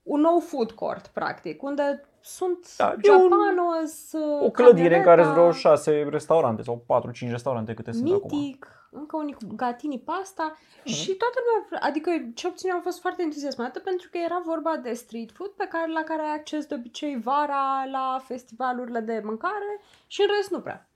un 0.02 0.20
nou 0.20 0.38
food 0.38 0.70
court, 0.72 1.06
practic, 1.06 1.62
unde 1.62 2.08
sunt 2.20 2.76
Da, 2.76 2.94
e 3.02 3.10
un- 3.10 3.30
Japanos, 3.30 4.12
o 4.40 4.50
clădire 4.50 4.96
în 4.96 5.02
care 5.02 5.22
sunt 5.22 5.32
vreo 5.34 5.44
Camioneta, 5.48 5.68
șase 5.68 6.06
restaurante 6.10 6.62
sau 6.62 6.84
4-5 6.86 7.30
restaurante 7.30 7.74
câte 7.74 7.92
sunt 7.92 8.12
acum. 8.12 8.28
Mhm. 8.32 8.36
Mitic, 8.36 8.66
încă 8.90 9.16
unii 9.16 9.34
cu 9.34 9.54
gatini 9.56 9.98
pasta 9.98 10.58
și 10.84 11.14
toată 11.14 11.38
lumea, 11.44 11.86
adică 11.88 12.10
ce 12.34 12.46
obțin 12.46 12.70
am 12.70 12.80
fost 12.80 13.00
foarte 13.00 13.22
entuziasmată 13.22 13.78
pentru 13.80 14.08
că 14.10 14.18
era 14.18 14.42
vorba 14.44 14.76
de 14.76 14.92
street 14.92 15.30
food 15.32 15.50
pe 15.50 15.66
care, 15.70 15.92
la 15.92 16.02
care 16.02 16.22
ai 16.22 16.34
acces 16.34 16.66
de 16.66 16.74
obicei 16.74 17.20
vara 17.20 17.84
la 17.90 18.18
festivalurile 18.24 19.00
de 19.00 19.20
mâncare 19.24 19.80
și 20.06 20.20
în 20.20 20.28
rest 20.36 20.50
nu 20.50 20.60
prea. 20.60 20.88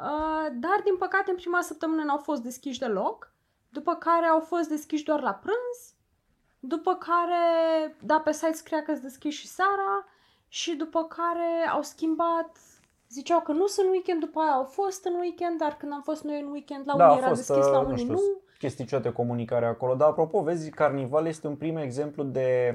Uh, 0.00 0.46
dar 0.52 0.80
din 0.84 0.96
păcate 0.98 1.30
în 1.30 1.36
prima 1.36 1.60
săptămână 1.60 2.02
n-au 2.02 2.18
fost 2.18 2.42
deschiși 2.42 2.78
deloc 2.78 3.32
după 3.68 3.94
care 3.94 4.26
au 4.26 4.40
fost 4.40 4.68
deschiși 4.68 5.04
doar 5.04 5.20
la 5.20 5.34
prânz, 5.34 5.94
după 6.60 6.94
care, 6.94 7.42
da, 8.02 8.20
pe 8.20 8.32
site 8.32 8.52
scria 8.52 8.82
că 8.82 8.90
sunt 8.90 9.02
deschiși 9.02 9.40
și 9.40 9.46
seara 9.46 10.06
și 10.48 10.74
după 10.74 11.04
care 11.04 11.68
au 11.72 11.82
schimbat 11.82 12.58
Ziceau 13.08 13.40
că 13.40 13.52
nu 13.52 13.66
sunt 13.66 13.86
în 13.86 13.92
weekend, 13.92 14.20
după 14.20 14.40
aia 14.40 14.52
au 14.52 14.64
fost 14.64 15.04
în 15.04 15.14
weekend, 15.14 15.58
dar 15.58 15.76
când 15.76 15.92
am 15.92 16.02
fost 16.02 16.24
noi 16.24 16.40
în 16.40 16.50
weekend, 16.50 16.82
la 16.86 16.96
Da, 16.96 17.04
unii 17.04 17.16
a 17.16 17.18
era 17.18 17.28
fost, 17.28 17.46
deschis, 17.46 17.66
la 17.66 17.78
uh, 17.78 17.84
nu 17.84 17.88
unii 17.90 18.02
știu, 18.02 18.12
nu. 18.12 18.40
chestii 18.58 19.00
de 19.00 19.12
comunicare 19.12 19.66
acolo. 19.66 19.94
Dar 19.94 20.08
apropo, 20.08 20.42
vezi, 20.42 20.70
Carnival 20.70 21.26
este 21.26 21.46
un 21.46 21.56
prim 21.56 21.76
exemplu 21.76 22.22
de 22.22 22.74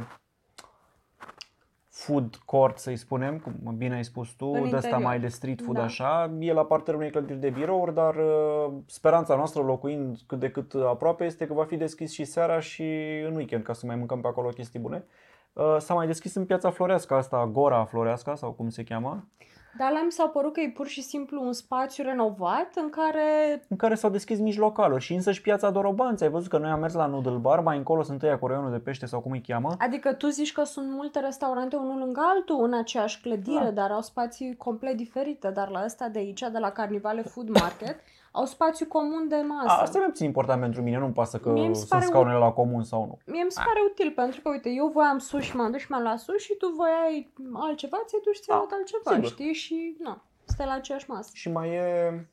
food 2.06 2.36
court, 2.46 2.78
să-i 2.78 2.96
spunem, 2.96 3.38
cum 3.38 3.76
bine 3.78 3.96
ai 3.96 4.04
spus 4.04 4.30
tu, 4.30 4.46
În 4.46 4.54
de 4.54 4.60
asta 4.76 4.76
interior. 4.76 5.02
mai 5.02 5.20
de 5.20 5.28
street 5.28 5.62
food 5.62 5.76
Da. 5.76 5.84
așa. 5.84 6.32
E 6.40 6.54
la 6.54 6.66
partea 6.66 6.96
unei 6.96 7.10
clădiri 7.12 7.40
de 7.40 7.50
birouri, 7.50 7.94
dar 7.94 8.16
uh, 8.16 8.74
speranța 8.86 9.36
noastră, 9.36 9.62
locuind 9.62 10.18
cât 10.28 10.40
de 10.40 10.50
cât 10.50 10.74
aproape, 10.74 11.24
este 11.26 11.46
că 11.48 11.54
va 11.54 11.64
fi 11.64 11.76
deschis 11.78 12.12
și 12.12 12.24
seara 12.26 12.60
și 12.60 12.84
în 13.28 13.36
weekend, 13.36 13.64
ca 13.64 13.74
să 13.74 13.86
mai 13.86 13.96
mâncăm 13.96 14.22
pe 14.22 14.28
acolo 14.28 14.50
chestii 14.50 14.80
bune. 14.80 15.06
Uh, 15.54 15.76
S-a 15.80 15.94
mai 15.94 16.08
deschis 16.08 16.36
în 16.36 16.46
piața 16.46 16.70
Floreasca 16.70 17.16
asta, 17.18 17.50
Gora 17.52 17.86
Floreasca 17.86 18.36
sau 18.36 18.52
cum 18.52 18.70
se 18.70 18.84
cheamă, 18.84 19.28
Dar 19.78 19.92
la 19.92 20.04
mi 20.04 20.12
s-a 20.12 20.26
părut 20.26 20.54
că 20.54 20.60
e 20.60 20.70
pur 20.70 20.88
și 20.88 21.02
simplu 21.02 21.44
un 21.44 21.54
spațiu 21.54 22.04
renovat 22.04 22.70
în 22.76 22.90
care 22.90 23.62
în 23.68 23.78
care 23.78 23.96
s-au 23.96 24.10
deschis 24.10 24.40
mici 24.40 24.58
localuri 24.58 25.04
și 25.04 25.14
însăși 25.14 25.42
piața 25.42 25.70
Dorobanți. 25.70 26.24
Ai 26.24 26.30
văzut 26.30 26.50
că 26.50 26.58
noi 26.58 26.70
am 26.70 26.80
mers 26.80 26.94
la 26.94 27.06
Noodle 27.06 27.38
Bar, 27.38 27.60
mai 27.60 27.78
încolo 27.78 28.04
sunt 28.04 28.24
ăia 28.24 28.40
cu 28.40 28.48
raionul 28.48 28.72
de 28.72 28.78
pește 28.78 29.06
sau 29.06 29.20
cum 29.20 29.32
îi 29.32 29.42
cheamă. 29.42 29.76
Adică 29.78 30.14
tu 30.14 30.28
zici 30.28 30.52
că 30.52 30.64
sunt 30.64 30.90
multe 30.90 31.20
restaurante 31.20 31.76
unul 31.76 32.00
lângă 32.00 32.22
altul 32.24 32.64
în 32.64 32.74
aceeași 32.74 33.22
clădire, 33.22 33.64
Da. 33.64 33.72
dar 33.72 33.92
au 33.92 34.02
spații 34.02 34.56
complet 34.56 34.96
diferite. 34.96 35.50
Dar 35.50 35.70
la 35.70 35.82
ăsta 35.86 36.08
de 36.08 36.20
aici, 36.20 36.40
de 36.52 36.58
la 36.60 36.70
Carnivale 36.70 37.22
Food 37.22 37.50
Market, 37.50 37.96
au 38.36 38.46
spațiu 38.46 38.86
comun 38.86 39.28
de 39.28 39.36
masă. 39.48 39.70
A, 39.70 39.82
asta 39.82 39.98
e 39.98 40.00
mai 40.00 40.10
puțin 40.10 40.26
important 40.26 40.62
pentru 40.62 40.82
mine, 40.82 40.98
nu-mi 40.98 41.14
pasă 41.14 41.38
că 41.40 41.50
Mie 41.50 41.68
mi 41.68 41.74
se 41.76 41.80
sunt 41.80 41.90
pare 41.90 42.06
scaunele 42.06 42.38
la 42.38 42.52
comun 42.52 42.84
sau 42.84 43.06
nu. 43.06 43.18
Mie 43.34 43.44
mi 43.44 43.52
se 43.52 43.62
pare 43.66 43.80
util, 43.90 44.12
pentru 44.12 44.42
că, 44.42 44.50
uite, 44.50 44.70
eu 44.70 44.88
voiam 44.88 45.18
sushi, 45.18 45.56
m-am 45.56 45.72
dus 45.72 45.80
și 45.82 45.92
m-am 45.92 46.02
luat 46.02 46.20
sushi, 46.20 46.46
și 46.46 46.56
tu 46.58 46.74
voiai 46.76 47.34
altceva, 47.54 47.98
ți-ai 48.06 48.22
dus 48.24 48.36
și 48.36 48.42
ți-ai 48.42 48.58
Da, 48.58 48.64
luat 48.68 48.80
altceva, 48.80 49.12
sigur. 49.14 49.30
știi? 49.30 49.54
Și, 49.54 49.96
nu, 50.00 50.18
stai 50.46 50.66
la 50.66 50.74
aceeași 50.74 51.10
masă. 51.10 51.30
Și 51.34 51.50
mai 51.52 51.70
e... 51.70 52.28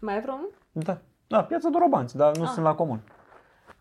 Mai 0.00 0.16
e 0.16 0.20
vreunul? 0.20 0.50
Da, 0.72 0.98
da 1.26 1.44
piața 1.44 1.68
Dorobanți, 1.68 2.16
dar 2.16 2.36
nu 2.36 2.42
Ah. 2.44 2.48
sunt 2.52 2.64
la 2.64 2.74
comun. 2.74 3.00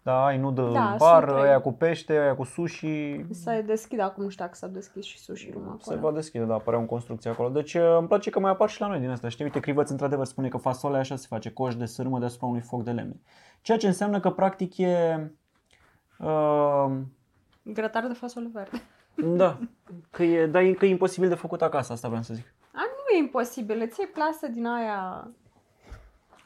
Da, 0.07 0.25
ai 0.25 0.37
Noodle 0.37 0.71
Da, 0.71 0.95
Bar, 0.97 1.23
sunt 1.23 1.35
trei. 1.37 1.49
aia 1.49 1.61
cu 1.61 1.71
pește, 1.71 2.13
aia 2.13 2.35
cu 2.35 2.43
sushi. 2.43 3.25
Să 3.31 3.63
deschid 3.65 3.99
acum, 3.99 4.23
nu 4.23 4.29
știu 4.29 4.43
dacă 4.43 4.55
s-a 4.57 4.67
deschis 4.67 5.05
și 5.05 5.19
sushi 5.19 5.51
room 5.51 5.77
Se 5.79 5.93
acolo. 5.93 6.09
va 6.09 6.15
deschide, 6.15 6.43
da, 6.43 6.53
apare 6.53 6.77
o 6.77 6.81
construcție 6.81 7.29
acolo. 7.29 7.49
Deci 7.49 7.73
uh, 7.73 7.95
îmi 7.97 8.07
place 8.07 8.29
că 8.29 8.39
mai 8.39 8.51
apar 8.51 8.69
și 8.69 8.81
la 8.81 8.87
noi 8.87 8.99
din 8.99 9.09
asta. 9.09 9.29
Știi, 9.29 9.43
uite, 9.43 9.59
Crivăț 9.59 9.89
într-adevăr 9.89 10.25
spune 10.25 10.47
că 10.47 10.57
fasolea 10.57 10.99
așa 10.99 11.15
se 11.15 11.25
face, 11.29 11.51
coș 11.51 11.75
de 11.75 11.85
sârmă 11.85 12.19
deasupra 12.19 12.47
unui 12.47 12.61
foc 12.61 12.83
de 12.83 12.91
lemne. 12.91 13.19
Ceea 13.61 13.77
ce 13.77 13.87
înseamnă 13.87 14.19
că 14.19 14.31
practic 14.31 14.77
e... 14.77 15.31
Uh, 16.19 16.91
Grătar 17.61 18.07
de 18.07 18.13
fasole 18.13 18.49
verde. 18.53 18.81
da, 19.41 19.57
că 20.09 20.23
e, 20.23 20.45
da, 20.45 20.61
e, 20.61 20.73
că 20.73 20.85
e 20.85 20.89
imposibil 20.89 21.29
de 21.29 21.35
făcut 21.35 21.61
acasă, 21.61 21.93
asta 21.93 22.07
vreau 22.07 22.23
să 22.23 22.33
zic. 22.33 22.53
A, 22.73 22.79
nu 22.79 23.15
e 23.15 23.19
imposibil, 23.19 23.81
îți 23.81 23.99
iei 23.99 24.09
plasă 24.13 24.47
din 24.47 24.65
aia... 24.65 25.27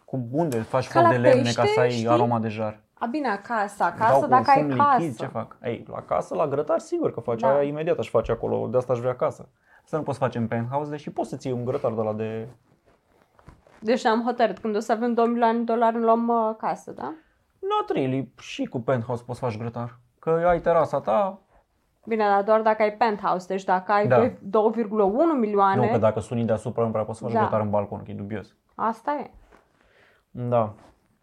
Cu 0.05 0.27
unde 0.31 0.61
faci 0.61 0.87
Ca 0.87 0.99
foc 0.99 1.03
la 1.03 1.09
de 1.15 1.17
lemne 1.17 1.41
pește, 1.41 1.61
ca 1.61 1.67
să 1.73 1.79
ai 1.79 1.91
știi? 1.91 2.07
aroma 2.07 2.39
de 2.39 2.47
jar? 2.47 2.81
A, 3.01 3.05
bine, 3.05 3.27
acasă, 3.27 3.75
Dau 3.77 3.87
acasă, 3.87 4.19
cu 4.19 4.27
dacă 4.27 4.49
ai 4.55 4.61
fum 4.61 4.77
casă. 4.77 4.97
lichid, 4.99 5.17
ce 5.17 5.25
fac? 5.25 5.57
Ei, 5.63 5.85
la 5.91 6.01
casă, 6.01 6.35
la 6.35 6.47
grătar, 6.47 6.79
sigur 6.79 7.13
că 7.13 7.19
faci. 7.19 7.39
Da. 7.39 7.49
Aia 7.53 7.61
imediat 7.61 7.97
aș 7.97 8.09
face 8.09 8.31
acolo, 8.31 8.67
de 8.67 8.77
asta 8.77 8.93
aș 8.93 8.99
vrea 8.99 9.15
casă. 9.15 9.49
Asta 9.83 9.97
nu 9.97 10.03
poți 10.03 10.17
face 10.17 10.37
în 10.37 10.47
penthouse, 10.47 10.89
deși 10.89 11.09
poți 11.11 11.29
să 11.29 11.35
ții 11.35 11.51
un 11.51 11.65
grătar 11.65 11.91
de 11.93 12.01
la 12.01 12.13
de... 12.13 12.47
Deci 13.79 14.05
am 14.05 14.23
hotărât, 14.23 14.59
când 14.59 14.75
o 14.75 14.79
să 14.79 14.91
avem 14.91 15.13
2 15.13 15.27
milioane 15.27 15.57
de 15.57 15.63
dolari, 15.63 15.95
îmi 15.95 16.03
luăm 16.03 16.27
uh, 16.27 16.55
casă, 16.57 16.91
da? 16.91 17.13
Not 17.59 17.89
really, 17.93 18.31
și 18.39 18.65
cu 18.65 18.79
penthouse 18.79 19.23
poți 19.25 19.39
face 19.39 19.57
grătar. 19.57 19.99
Că 20.19 20.29
ai 20.47 20.59
terasa 20.59 20.99
ta, 20.99 21.39
Bine, 22.05 22.23
dar 22.27 22.43
doar 22.43 22.61
dacă 22.61 22.81
ai 22.81 22.91
penthouse, 22.93 23.45
deci 23.47 23.63
dacă 23.63 23.91
ai 23.91 24.07
Da. 24.07 24.17
doi- 24.17 24.37
2,1 24.49 25.39
milioane, 25.39 25.85
nu 25.85 25.91
că 25.91 25.97
dacă 25.97 26.19
sunt 26.19 26.31
unii 26.31 26.45
deasupra 26.45 26.83
nu 26.83 26.91
prea 26.91 27.03
poți 27.03 27.17
să 27.17 27.23
faci 27.23 27.33
Da. 27.33 27.39
grătar 27.39 27.61
în 27.61 27.69
balcon, 27.69 28.03
că 28.03 28.11
e 28.11 28.13
dubios. 28.13 28.55
asta 28.75 29.11
e. 29.11 29.31
Da. 30.31 30.73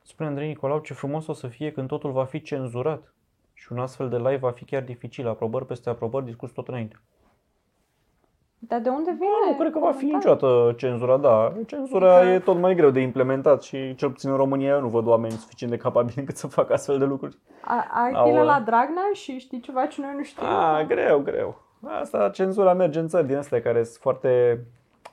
Spune 0.09 0.29
Andrei 0.29 0.49
Nicolau 0.49 0.79
ce 0.79 0.95
frumos 0.95 1.27
o 1.27 1.33
să 1.33 1.47
fie 1.47 1.73
când 1.73 1.88
totul 1.88 2.12
va 2.12 2.25
fi 2.25 2.43
cenzurat. 2.43 3.12
Și 3.55 3.73
un 3.73 3.79
astfel 3.79 4.09
de 4.09 4.17
live 4.17 4.37
va 4.37 4.50
fi 4.50 4.65
chiar 4.65 4.83
dificil, 4.83 5.29
aprobări 5.29 5.67
peste 5.67 5.91
aprobări, 5.91 6.25
discurs 6.25 6.53
tot 6.53 6.69
înainte. 6.69 7.00
Dar 8.59 8.81
de 8.81 8.88
unde 8.88 9.11
vine? 9.11 9.50
Nu 9.50 9.57
cred 9.59 9.73
că 9.73 9.79
va 9.79 9.93
fi 9.93 10.05
comentariul? 10.05 10.35
niciodată 10.35 10.73
cenzura, 10.77 11.17
da. 11.17 11.53
Cenzura 11.67 12.23
Da. 12.23 12.33
e 12.33 12.38
tot 12.38 12.59
mai 12.59 12.75
greu 12.75 12.91
de 12.91 13.00
implementat 13.00 13.62
și 13.62 13.95
cel 13.95 14.11
puțin 14.11 14.31
în 14.31 14.37
România 14.37 14.69
eu 14.69 14.81
nu 14.81 14.88
văd 14.88 15.07
oameni 15.07 15.33
suficient 15.33 15.73
de 15.73 15.79
capabili 15.79 16.19
încât 16.19 16.37
să 16.37 16.47
facă 16.47 16.73
astfel 16.73 16.99
de 16.99 17.05
lucruri. 17.05 17.38
A, 17.61 17.87
ai 18.05 18.12
Au, 18.12 18.25
pilă 18.25 18.41
uh, 18.41 18.47
la 18.47 18.61
Dragnea 18.61 19.11
și 19.12 19.38
știi 19.38 19.61
ceva 19.61 19.87
ce 19.87 20.00
noi 20.00 20.15
nu 20.17 20.23
știm? 20.23 20.47
A, 20.47 20.85
greu, 20.85 21.19
greu. 21.19 21.62
Asta, 21.87 22.31
cenzura 22.31 22.75
merge 22.75 22.99
în 22.99 23.09
țări 23.09 23.27
din 23.27 23.37
astea 23.37 23.61
care 23.61 23.83
sunt 23.83 24.00
foarte 24.00 24.61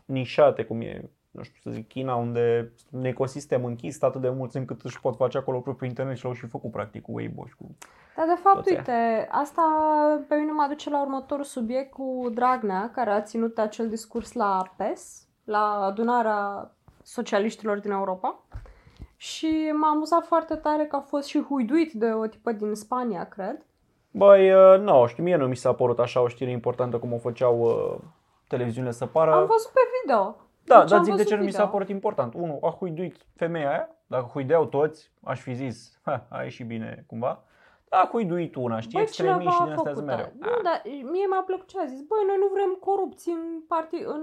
nișate, 0.05 0.63
cum 0.63 0.81
e, 0.81 1.09
nu 1.35 1.43
știu 1.43 1.59
să 1.63 1.69
zic, 1.69 1.87
China, 1.87 2.15
unde 2.15 2.71
un 2.91 3.05
ecosistem 3.05 3.65
închis 3.65 4.01
atât 4.01 4.21
de 4.21 4.29
mulți 4.29 4.57
încât 4.57 4.81
își 4.81 5.01
pot 5.01 5.15
face 5.15 5.37
acolo 5.37 5.59
propriul 5.59 5.89
internet 5.89 6.17
și 6.17 6.23
l-au 6.23 6.33
și 6.33 6.47
făcut 6.47 6.71
practic 6.71 7.01
cu 7.01 7.11
Weibo 7.13 7.45
și 7.45 7.55
cu... 7.55 7.75
Dar 8.15 8.25
de 8.25 8.39
fapt, 8.41 8.55
Toți 8.55 8.69
aia. 8.69 8.77
uite, 8.77 9.27
asta 9.31 9.61
pe 10.27 10.35
mine 10.35 10.51
mă 10.51 10.61
aduce 10.63 10.89
la 10.89 11.01
următorul 11.01 11.43
subiect 11.43 11.91
cu 11.91 12.29
Dragnea, 12.33 12.91
care 12.93 13.09
a 13.09 13.21
ținut 13.21 13.57
acel 13.57 13.89
discurs 13.89 14.33
la 14.33 14.73
PES, 14.77 15.27
la 15.43 15.85
adunarea 15.85 16.71
socialiștilor 17.03 17.79
din 17.79 17.91
Europa. 17.91 18.39
Și 19.17 19.71
m-a 19.73 19.89
amuzat 19.89 20.25
foarte 20.25 20.55
tare 20.55 20.85
că 20.85 20.95
a 20.95 20.99
fost 20.99 21.27
și 21.27 21.41
huiduit 21.41 21.91
de 21.91 22.11
o 22.11 22.25
tipă 22.27 22.51
din 22.51 22.73
Spania, 22.73 23.23
cred. 23.23 23.65
Băi, 24.11 24.53
uh, 24.53 24.79
nu, 24.79 25.07
știu, 25.07 25.23
mie 25.23 25.35
nu 25.35 25.47
mi 25.47 25.55
s-a 25.55 25.73
părut 25.73 25.99
așa 25.99 26.21
o 26.21 26.27
știre 26.27 26.51
importantă 26.51 26.97
cum 26.97 27.13
o 27.13 27.17
făceau 27.17 27.59
uh, 27.59 28.01
televiziunile 28.47 28.93
să 28.93 29.05
pară. 29.05 29.31
Am 29.31 29.45
văzut 29.45 29.71
pe 29.71 29.79
video. 30.01 30.35
Da, 30.65 30.79
Deci 30.79 30.89
dar 30.89 30.97
am 30.97 31.03
zic 31.03 31.13
de 31.13 31.17
văzut 31.17 31.27
ce 31.27 31.35
nu 31.35 31.41
mi 31.43 31.47
video. 31.47 31.61
s-a 31.63 31.67
părut 31.71 31.89
important. 31.89 32.33
Unu, 32.33 32.57
a 32.61 32.69
huiduit 32.69 33.15
femeia 33.35 33.69
aia, 33.69 33.89
dacă 34.07 34.23
huideau 34.23 34.65
toți, 34.65 35.11
aș 35.23 35.39
fi 35.41 35.53
zis, 35.53 35.99
ha, 36.03 36.25
a 36.29 36.41
ieșit 36.43 36.67
bine 36.67 37.03
cumva. 37.07 37.43
Dar 37.89 38.01
a 38.03 38.07
huiduit 38.11 38.55
una, 38.55 38.79
știi, 38.79 38.93
Băi, 38.93 39.01
extremiști 39.01 39.39
cineva 39.41 39.55
și 39.55 39.61
a 39.61 39.65
din 39.65 39.73
astea 39.73 39.91
făcut 39.91 40.05
mereu. 40.07 40.31
Nu, 40.39 40.61
dar 40.63 40.81
mie 40.85 41.25
mi-a 41.29 41.43
plăcut 41.45 41.67
ce 41.67 41.79
a 41.79 41.85
zis. 41.85 42.01
Băi, 42.01 42.23
noi 42.27 42.35
nu 42.39 42.47
vrem 42.53 42.71
corupție 42.79 43.31
în, 43.31 43.61
parti, 43.67 43.95
în 43.95 44.21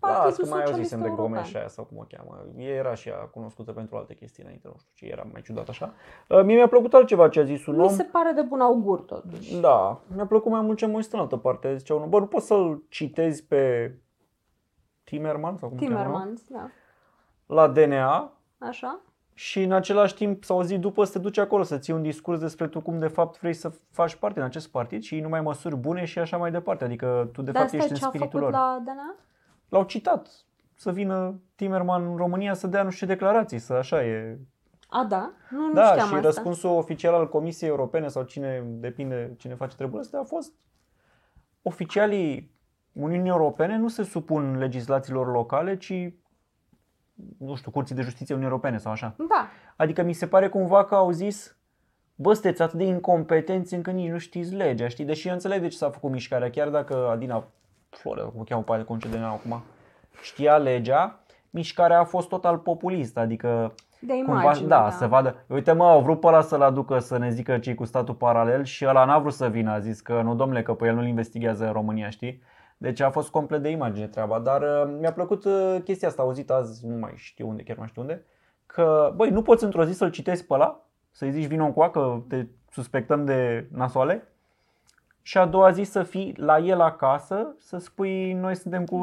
Las 0.00 0.16
Partidul 0.16 0.44
că 0.44 0.50
mai 0.54 0.60
Socialist 0.60 0.72
auzisem 0.76 1.00
de 1.00 1.06
European. 1.06 1.30
Gomes 1.32 1.54
aia 1.54 1.68
sau 1.68 1.84
cum 1.84 1.96
o 1.98 2.04
cheamă. 2.08 2.34
Era 2.56 2.94
și 2.94 3.08
ea 3.08 3.16
cunoscută 3.16 3.72
pentru 3.72 3.96
alte 3.96 4.14
chestii 4.14 4.42
înainte, 4.42 4.68
nu 4.68 4.74
știu 4.78 4.90
ce 4.94 5.12
era 5.12 5.24
mai 5.32 5.42
ciudat 5.42 5.68
așa. 5.68 5.94
Uh, 6.28 6.42
Mie 6.44 6.56
mi-a 6.56 6.68
plăcut 6.68 6.94
altceva 6.94 7.28
ce 7.28 7.40
a 7.40 7.44
zis 7.44 7.66
un 7.66 7.74
Mi 7.76 7.82
om. 7.82 7.88
se 7.88 8.02
pare 8.02 8.32
de 8.32 8.42
bun 8.42 8.60
augur, 8.60 9.00
totuși. 9.00 9.60
Da, 9.60 10.00
mi-a 10.14 10.26
plăcut 10.26 10.50
mai 10.50 10.60
mult 10.60 10.78
ce 10.78 10.84
am 10.84 10.94
auzit 10.94 11.12
în 11.12 11.18
altă 11.18 11.36
parte. 11.36 11.76
Zicea 11.76 11.94
unul, 11.94 12.08
bă, 12.08 12.18
nu 12.18 12.26
poți 12.26 12.46
să-l 12.46 12.82
citezi 12.88 13.44
pe 13.44 13.92
Timerman 15.04 15.56
sau 15.56 15.68
cum 15.68 15.78
îl 15.80 15.86
cheamă, 15.88 15.98
nu? 15.98 16.04
Timmermans, 16.04 16.42
da. 16.48 16.70
la 17.46 17.68
DNA 17.68 18.32
Așa? 18.58 19.00
și 19.34 19.62
în 19.62 19.72
același 19.72 20.14
timp 20.14 20.44
sau 20.44 20.62
zi 20.62 20.78
după 20.78 21.04
să 21.04 21.12
te 21.12 21.18
duci 21.18 21.38
acolo 21.38 21.62
să 21.62 21.78
ții 21.78 21.92
un 21.92 22.02
discurs 22.02 22.38
despre 22.38 22.68
tu 22.68 22.80
cum 22.80 22.98
de 22.98 23.06
fapt 23.06 23.40
vrei 23.40 23.54
să 23.54 23.72
faci 23.90 24.14
parte 24.14 24.38
din 24.38 24.48
acest 24.48 24.68
partid 24.70 25.02
și 25.02 25.20
numai 25.20 25.40
măsuri 25.40 25.76
bune 25.76 26.04
și 26.04 26.18
așa 26.18 26.36
mai 26.36 26.50
departe. 26.50 26.84
Adică 26.84 27.28
tu 27.32 27.42
de 27.42 27.50
Dar 27.50 27.62
fapt 27.62 27.74
asta 27.74 27.76
ești 27.76 27.88
ce 27.88 28.00
în 28.00 28.06
a 28.06 28.08
spiritul 28.08 28.40
făcut 28.40 28.54
lor. 28.54 28.60
la 28.60 28.82
DNA? 28.84 29.14
L-au 29.68 29.82
citat 29.82 30.28
să 30.74 30.92
vină 30.92 31.40
Timerman 31.54 32.10
în 32.10 32.16
România 32.16 32.54
să 32.54 32.66
dea 32.66 32.82
nu 32.82 32.90
știu 32.90 33.06
ce 33.06 33.12
declarații, 33.12 33.58
să 33.58 33.72
așa 33.72 34.04
e. 34.04 34.38
A, 34.88 35.04
da? 35.04 35.32
Nu, 35.50 35.66
nu 35.66 35.72
da, 35.72 35.86
știam 35.86 36.08
și 36.08 36.14
asta. 36.14 36.26
răspunsul 36.26 36.70
oficial 36.70 37.14
al 37.14 37.28
Comisiei 37.28 37.70
Europene 37.70 38.08
sau 38.08 38.22
cine 38.22 38.64
depinde 38.66 39.34
cine 39.36 39.54
face 39.54 39.76
treburile 39.76 40.00
astea 40.00 40.20
a 40.20 40.24
fost 40.24 40.52
oficialii 41.62 42.53
Uniunii 42.94 43.30
Europene 43.30 43.76
nu 43.76 43.88
se 43.88 44.02
supun 44.02 44.58
legislațiilor 44.58 45.32
locale, 45.32 45.76
ci 45.76 46.12
nu 47.38 47.54
știu, 47.54 47.70
curții 47.70 47.94
de 47.94 48.02
justiție 48.02 48.34
Uniunii 48.34 48.52
Europene 48.54 48.78
sau 48.78 48.92
așa. 48.92 49.14
Da. 49.28 49.48
Adică 49.76 50.02
mi 50.02 50.12
se 50.12 50.26
pare 50.26 50.48
cumva 50.48 50.84
că 50.84 50.94
au 50.94 51.10
zis 51.10 51.56
Bă, 52.16 52.32
sunteți 52.32 52.62
atât 52.62 52.78
de 52.78 52.84
incompetenți 52.84 53.74
încât 53.74 53.92
nici 53.92 54.10
nu 54.10 54.18
știți 54.18 54.54
legea, 54.54 54.88
știi? 54.88 55.04
Deși 55.04 55.26
eu 55.26 55.32
înțeleg 55.32 55.60
de 55.60 55.68
ce 55.68 55.76
s-a 55.76 55.90
făcut 55.90 56.10
mișcarea, 56.10 56.50
chiar 56.50 56.68
dacă 56.68 57.08
Adina 57.10 57.44
Florea, 57.90 58.24
cum 58.24 58.40
o 58.40 58.44
cheamă 58.44 58.62
pe 58.62 58.70
aia 58.70 58.80
de 58.80 58.86
concedere 58.86 59.22
acum, 59.22 59.62
știa 60.22 60.56
legea, 60.56 61.20
mișcarea 61.50 61.98
a 61.98 62.04
fost 62.04 62.28
total 62.28 62.58
populistă, 62.58 63.20
adică 63.20 63.74
De 64.00 64.12
cumva, 64.12 64.42
imagine, 64.42 64.68
da, 64.68 64.82
da. 64.82 64.90
să 64.90 65.06
vadă, 65.06 65.44
uite 65.46 65.72
mă, 65.72 65.84
au 65.84 66.02
vrut 66.02 66.20
pe 66.20 66.26
ăla 66.26 66.40
să-l 66.40 66.62
aducă 66.62 66.98
să 66.98 67.18
ne 67.18 67.30
zică 67.30 67.58
cei 67.58 67.74
cu 67.74 67.84
statul 67.84 68.14
paralel 68.14 68.64
și 68.64 68.86
ăla 68.86 69.04
n-a 69.04 69.18
vrut 69.18 69.32
să 69.32 69.48
vină, 69.48 69.70
a 69.70 69.78
zis 69.78 70.00
că 70.00 70.22
nu 70.22 70.34
domnule, 70.34 70.62
că 70.62 70.74
pe 70.74 70.86
el 70.86 70.94
nu-l 70.94 71.06
investigează 71.06 71.66
în 71.66 71.72
România, 71.72 72.10
știi? 72.10 72.42
Deci 72.76 73.00
a 73.00 73.10
fost 73.10 73.30
complet 73.30 73.62
de 73.62 73.68
imagine 73.68 74.06
treaba, 74.08 74.38
dar 74.38 74.62
uh, 74.62 74.94
mi-a 75.00 75.12
plăcut 75.12 75.44
uh, 75.44 75.76
chestia 75.84 76.08
asta 76.08 76.22
auzită 76.22 76.54
azi, 76.54 76.86
nu 76.86 76.96
mai 76.96 77.12
știu 77.14 77.48
unde, 77.48 77.62
chiar 77.62 77.74
nu 77.74 77.80
mai 77.80 77.88
știu 77.90 78.02
unde, 78.02 78.24
că 78.66 79.12
băi, 79.16 79.30
nu 79.30 79.42
poți 79.42 79.64
într-o 79.64 79.84
zi 79.84 79.92
să-l 79.92 80.10
citezi 80.10 80.46
pe 80.46 80.54
ăla, 80.54 80.80
să-i 81.10 81.30
zici 81.30 81.46
vino 81.46 81.64
încoa 81.64 81.90
că 81.90 82.22
te 82.28 82.46
suspectăm 82.70 83.24
de 83.24 83.68
nasoale 83.72 84.28
și 85.22 85.38
a 85.38 85.46
doua 85.46 85.70
zi 85.70 85.82
să 85.82 86.02
fii 86.02 86.34
la 86.36 86.58
el 86.58 86.80
acasă, 86.80 87.54
să 87.58 87.78
spui 87.78 88.32
noi 88.32 88.54
suntem 88.56 88.84
cu 88.84 88.98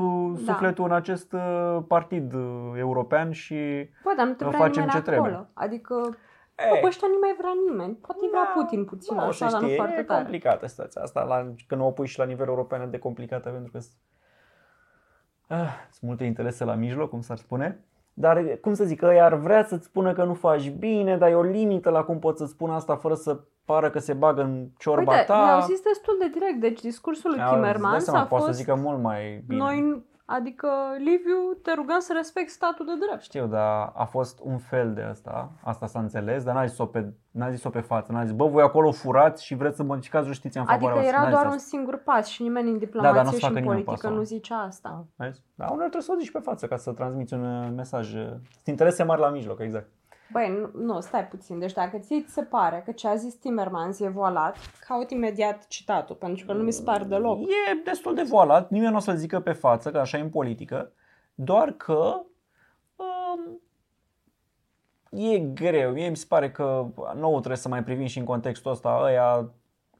Da. 0.45 0.51
sufletul 0.51 0.85
în 0.85 0.91
acest 0.91 1.33
uh, 1.33 1.77
partid 1.87 2.33
uh, 2.33 2.71
european 2.75 3.31
și 3.31 3.55
Bă, 4.03 4.13
dar 4.17 4.25
nu 4.25 4.33
te 4.33 4.43
Că 4.43 4.49
vrea 4.49 4.59
facem 4.59 4.83
nimeni 4.83 5.03
ce 5.03 5.11
acolo. 5.11 5.27
trebuie. 5.27 5.47
Adică, 5.53 6.17
Ei, 6.65 6.69
bă, 6.71 6.77
pe 6.81 6.87
ăștia 6.87 7.07
nu 7.07 7.17
mai 7.21 7.35
vrea 7.37 7.53
nimeni. 7.67 7.93
Poate 7.93 8.19
îi 8.21 8.29
vrea 8.29 8.51
da, 8.53 8.61
Putin 8.61 8.85
puțin 8.85 9.15
nu, 9.15 9.21
așa, 9.21 9.45
se 9.47 9.51
dar 9.51 9.61
nu 9.61 9.67
știe, 9.67 9.77
foarte 9.77 9.99
e 9.99 10.03
tare. 10.03 10.21
complicată 10.21 10.67
situația 10.67 11.01
asta, 11.01 11.23
la, 11.23 11.53
când 11.67 11.81
o 11.81 11.91
pui 11.91 12.07
și 12.07 12.19
la 12.19 12.25
nivel 12.25 12.47
european 12.47 12.81
e 12.81 12.85
de 12.85 12.99
complicată 12.99 13.49
pentru 13.49 13.71
că 13.71 13.79
sunt, 13.79 13.97
ah, 15.47 15.73
sunt 15.89 16.01
multe 16.09 16.23
interese 16.23 16.63
la 16.63 16.73
mijloc, 16.73 17.09
cum 17.09 17.21
s-ar 17.21 17.37
spune. 17.37 17.85
Dar, 18.13 18.43
cum 18.61 18.73
să 18.73 18.83
zic, 18.83 18.99
că 18.99 19.05
ar 19.05 19.35
vrea 19.35 19.63
să-ți 19.63 19.85
spună 19.85 20.13
că 20.13 20.23
nu 20.23 20.33
faci 20.33 20.69
bine, 20.69 21.17
dar 21.17 21.29
e 21.29 21.35
o 21.35 21.41
limită 21.41 21.89
la 21.89 22.03
cum 22.03 22.19
poți 22.19 22.37
să-ți 22.37 22.51
spună 22.51 22.73
asta 22.73 22.95
fără 22.95 23.13
să 23.13 23.39
pară 23.65 23.89
că 23.89 23.99
se 23.99 24.13
bagă 24.13 24.41
în 24.41 24.67
ciorba 24.77 25.11
Uite, 25.11 25.23
ta. 25.27 25.43
mi-au 25.43 25.61
zis 25.61 25.81
destul 25.81 26.15
de 26.19 26.29
direct. 26.29 26.59
Deci 26.59 26.81
discursul 26.81 27.29
lui 27.29 27.39
Ia, 27.39 27.45
îți 27.45 27.53
dai 27.53 27.61
Timmermans 27.61 28.03
seama, 28.03 28.19
a 28.19 28.25
poate 28.25 28.43
fost... 28.43 28.57
să 28.57 28.63
zică 28.63 28.75
mult 28.75 29.01
mai 29.01 29.43
bine. 29.47 29.59
Noi, 29.59 30.03
adică, 30.31 30.67
Liviu, 30.97 31.39
te 31.61 31.73
rugăm 31.73 31.99
să 31.99 32.13
respecti 32.15 32.51
statul 32.51 32.85
de 32.85 32.91
drept. 33.05 33.21
Știu, 33.21 33.47
dar 33.47 33.91
a 33.95 34.05
fost 34.05 34.39
un 34.43 34.57
fel 34.57 34.93
de 34.93 35.01
asta, 35.01 35.51
asta 35.63 35.87
s-a 35.87 35.99
înțeles, 35.99 36.43
dar 36.43 36.55
n-a 36.55 36.65
zis-o 36.65 36.85
pe, 36.85 37.13
n-a 37.31 37.51
zis-o 37.51 37.69
pe 37.69 37.79
față, 37.79 38.11
n-a 38.11 38.23
zis, 38.23 38.33
bă, 38.33 38.47
voi 38.47 38.63
acolo 38.63 38.91
furați 38.91 39.45
și 39.45 39.55
vreți 39.55 39.75
să 39.75 39.83
modificați 39.83 40.27
justiția 40.27 40.61
în 40.61 40.67
Adică 40.67 40.85
favoarea 40.85 41.09
era 41.09 41.19
voastră." 41.19 41.37
N-a 41.37 41.43
doar 41.43 41.59
zis 41.59 41.63
un 41.63 41.69
singur 41.69 41.97
pas 41.97 42.27
și 42.27 42.41
nimeni 42.41 42.65
în 42.67 42.77
dar 42.77 42.81
diplomație 42.83 43.21
nu-ți 43.21 43.35
și 43.35 43.41
facă 43.41 43.53
în 43.53 43.61
nimeni 43.61 43.83
politică 43.83 43.91
pasul 43.95 44.09
nu 44.09 44.15
ăla. 44.15 44.23
zice 44.23 44.53
asta. 44.53 45.05
Vezi? 45.15 45.43
Dar 45.55 45.67
uneori 45.67 45.89
trebuie 45.89 46.01
să 46.01 46.11
o 46.15 46.19
zici 46.19 46.31
pe 46.31 46.39
față 46.39 46.67
ca 46.67 46.77
să 46.77 46.91
transmiți 46.91 47.33
un 47.33 47.43
uh, 47.45 47.69
mesaj. 47.75 48.13
uh, 48.13 48.21
Sunt 48.27 48.65
interese 48.65 49.03
mari 49.03 49.21
la 49.21 49.29
mijloc, 49.29 49.59
exact. 49.59 49.89
Băi, 50.31 50.49
nu, 50.49 50.83
nu, 50.83 50.99
stai 50.99 51.27
puțin. 51.27 51.59
Deci 51.59 51.73
dacă 51.73 51.97
ție 51.97 52.21
ți 52.21 52.33
se 52.33 52.41
pare 52.41 52.81
că 52.85 52.91
ce 52.91 53.07
a 53.07 53.15
zis 53.15 53.33
Timmermans 53.33 53.99
e 53.99 54.07
voalat, 54.07 54.57
caut 54.87 55.11
imediat 55.11 55.67
citatul, 55.67 56.15
pentru 56.15 56.45
că 56.45 56.53
nu 56.53 56.63
mi 56.63 56.71
se 56.71 56.83
pare 56.83 57.03
deloc. 57.03 57.39
E 57.41 57.81
destul 57.83 58.15
de 58.15 58.21
voalat, 58.21 58.69
nimeni 58.69 58.91
nu 58.91 58.97
o 58.97 58.99
să-l 58.99 59.15
zică 59.15 59.39
pe 59.39 59.51
față, 59.51 59.91
că 59.91 59.97
așa 59.97 60.17
e 60.17 60.21
în 60.21 60.29
politică, 60.29 60.91
doar 61.35 61.71
că 61.71 62.21
um, 62.95 63.61
e 65.09 65.39
greu. 65.39 65.91
Mie 65.91 66.09
mi 66.09 66.17
se 66.17 66.25
pare 66.27 66.51
că 66.51 66.87
nouă 67.15 67.37
trebuie 67.37 67.57
să 67.57 67.67
mai 67.67 67.83
privim 67.83 68.05
și 68.05 68.17
în 68.17 68.25
contextul 68.25 68.71
ăsta, 68.71 68.99
ăia 69.03 69.51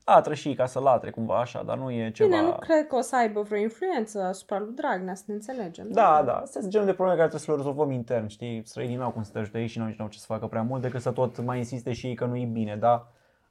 latră 0.06 0.34
și 0.34 0.48
ei 0.48 0.56
ca 0.56 0.66
să 0.66 0.80
latre 0.80 1.10
cumva 1.10 1.40
așa, 1.40 1.64
dar 1.64 1.78
nu 1.78 1.92
e 1.92 2.12
ceva... 2.12 2.30
Bine, 2.30 2.42
nu 2.42 2.56
cred 2.60 2.88
că 2.88 2.96
o 2.96 3.02
să 3.02 3.16
aibă 3.16 3.42
vreo 3.42 3.60
influență 3.60 4.22
asupra 4.24 4.60
lui 4.60 4.74
Dragnea, 4.76 5.16
să 5.16 5.24
ne 5.26 5.34
înțelegem. 5.34 5.86
Da, 5.90 6.24
da, 6.26 6.34
astea 6.34 6.62
sunt 6.62 6.72
genul 6.72 6.88
de 6.88 6.94
probleme 6.94 7.18
care 7.18 7.30
trebuie 7.30 7.48
să 7.48 7.52
le 7.52 7.58
rezolvăm 7.58 7.92
intern, 7.92 8.28
știi? 8.28 8.62
Străinii 8.66 8.96
n-au 8.96 9.12
cum 9.12 9.24
să 9.24 9.32
te 9.32 9.40
ajute 9.40 9.60
ei 9.60 9.68
și 9.68 9.78
noi 9.78 9.88
nici 9.88 9.98
n-au 9.98 10.08
ce 10.08 10.20
să 10.20 10.26
facă 10.28 10.48
prea 10.48 10.62
mult 10.62 10.82
decât 10.82 11.02
să 11.02 11.12
tot 11.12 11.44
mai 11.44 11.58
insiste 11.58 11.94
și 11.94 12.08
ei 12.08 12.16
că 12.16 12.26
nu-i 12.26 12.46
bine, 12.46 12.76
dar 12.76 13.06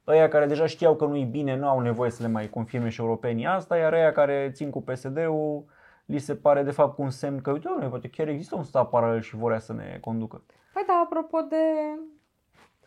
ăia 0.07 0.27
care 0.27 0.45
deja 0.45 0.65
știau 0.65 0.95
că 0.95 1.05
nu-i 1.05 1.23
bine 1.23 1.55
nu 1.55 1.67
au 1.67 1.79
nevoie 1.79 2.11
să 2.11 2.23
le 2.23 2.29
mai 2.29 2.49
confirme 2.49 2.89
și 2.89 3.01
europenii 3.01 3.45
asta, 3.45 3.77
iar 3.77 3.93
ăia 3.93 4.11
care 4.11 4.51
țin 4.53 4.69
cu 4.69 4.81
PSD-ul 4.81 5.65
li 6.05 6.19
se 6.19 6.35
pare 6.35 6.63
de 6.63 6.71
fapt 6.71 6.95
cu 6.95 7.01
un 7.01 7.09
semn 7.09 7.41
că, 7.41 7.51
uite, 7.51 7.67
doamne, 7.67 7.87
poate 7.87 8.09
chiar 8.09 8.27
există 8.27 8.55
un 8.55 8.63
stat 8.63 8.89
paralel 8.89 9.21
și 9.21 9.35
vorea 9.35 9.59
să 9.59 9.73
ne 9.73 9.97
conducă. 10.01 10.43
Păi 10.73 10.83
da, 10.87 11.01
apropo 11.05 11.41
de 11.49 11.55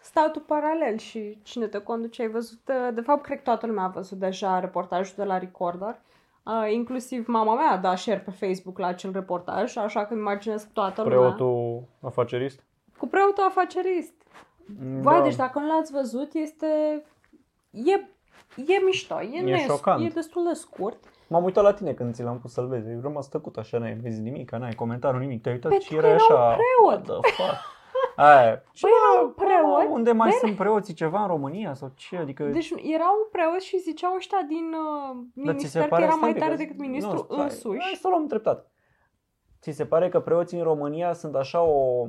statul 0.05 0.43
paralel 0.43 0.97
și 0.97 1.39
cine 1.43 1.67
te 1.67 1.79
conduce, 1.79 2.23
ai 2.23 2.29
văzut, 2.29 2.71
de 2.95 3.01
fapt, 3.01 3.23
cred 3.23 3.37
că 3.37 3.43
toată 3.43 3.67
lumea 3.67 3.85
a 3.85 3.89
văzut 3.89 4.19
deja 4.19 4.61
reportajul 4.61 5.15
de 5.17 5.25
la 5.25 5.39
Recorder. 5.39 6.01
Uh, 6.43 6.73
inclusiv 6.73 7.27
mama 7.27 7.55
mea 7.55 7.71
a 7.71 7.77
dat 7.77 7.99
share 7.99 8.19
pe 8.19 8.31
Facebook 8.31 8.79
la 8.79 8.87
acel 8.87 9.13
reportaj, 9.13 9.77
așa 9.77 10.05
că 10.05 10.13
îmi 10.13 10.23
imaginez 10.23 10.63
că 10.63 10.69
toată 10.73 11.03
lumea... 11.03 11.19
Preotul 11.19 11.83
afacerist? 12.01 12.61
Cu 12.99 13.07
preotul 13.07 13.45
afacerist. 13.45 14.13
Vai, 15.01 15.23
deci 15.23 15.37
dacă 15.37 15.59
nu 15.59 15.67
l-ați 15.67 15.93
văzut, 15.93 16.33
este... 16.35 16.67
E, 17.71 17.93
e 18.57 18.79
mișto, 18.85 19.21
e, 19.21 19.37
E 19.39 19.41
nes- 19.41 19.65
șocant. 19.65 20.05
e 20.05 20.09
destul 20.09 20.45
de 20.49 20.53
scurt. 20.55 21.05
M-am 21.27 21.45
uitat 21.45 21.65
la 21.65 21.73
tine 21.73 21.93
când 21.93 22.15
ți 22.15 22.23
l-am 22.23 22.39
pus 22.39 22.53
să-l 22.53 22.67
vezi, 22.67 22.89
ai 22.89 22.99
rămas 23.03 23.29
tăcut 23.29 23.57
așa, 23.57 23.79
n-ai 23.79 23.95
văzut 24.03 24.23
nimic, 24.23 24.51
n-ai 24.51 24.73
comentariu 24.75 25.19
nimic, 25.19 25.43
te-ai 25.43 25.55
uitat 25.55 25.71
Pentru 25.71 25.89
și 25.89 25.95
că 26.01 26.07
era 26.07 26.15
era 26.15 26.25
un 26.31 26.37
așa... 26.37 26.57
preot. 26.57 27.07
What 27.09 27.21
the 27.23 27.31
fuck? 27.33 27.59
Aia. 28.17 28.63
Și 28.73 28.83
Păi 28.83 28.91
bă, 28.91 28.97
era 29.15 29.23
un 29.25 29.33
preot, 29.33 29.95
Unde 29.95 30.13
mai 30.13 30.31
sunt 30.31 30.57
preoții 30.57 30.95
ceva 30.95 31.21
în 31.21 31.27
România 31.27 31.75
sau 31.75 31.91
ce? 31.95 32.17
Adică 32.17 32.45
Deci 32.45 32.71
era 32.71 33.05
un 33.05 33.29
preot 33.33 33.61
și 33.61 33.79
ziceau 33.79 34.15
ăștia 34.15 34.39
din 34.49 34.73
uh, 34.73 35.17
Dar 35.35 35.55
ți 35.55 35.61
se 35.71 35.79
minister 35.79 35.83
că 35.83 35.89
pare- 35.89 36.03
era 36.03 36.13
stai 36.13 36.21
mai 36.21 36.29
un 36.31 36.35
pic, 36.35 36.43
tare 36.45 36.55
că- 36.57 36.63
decât 36.63 36.79
ministrul 36.79 37.15
nu, 37.17 37.23
stai, 37.25 37.37
Hai 37.37 37.45
însuși. 37.45 37.97
să 38.01 38.07
o 38.07 38.11
luăm 38.11 38.27
treptat. 38.27 38.71
Ți 39.61 39.71
se 39.71 39.87
pare 39.87 40.09
că 40.09 40.21
preoții 40.21 40.59
în 40.59 40.65
România 40.65 41.13
sunt 41.13 41.35
așa 41.35 41.63
o 41.63 42.07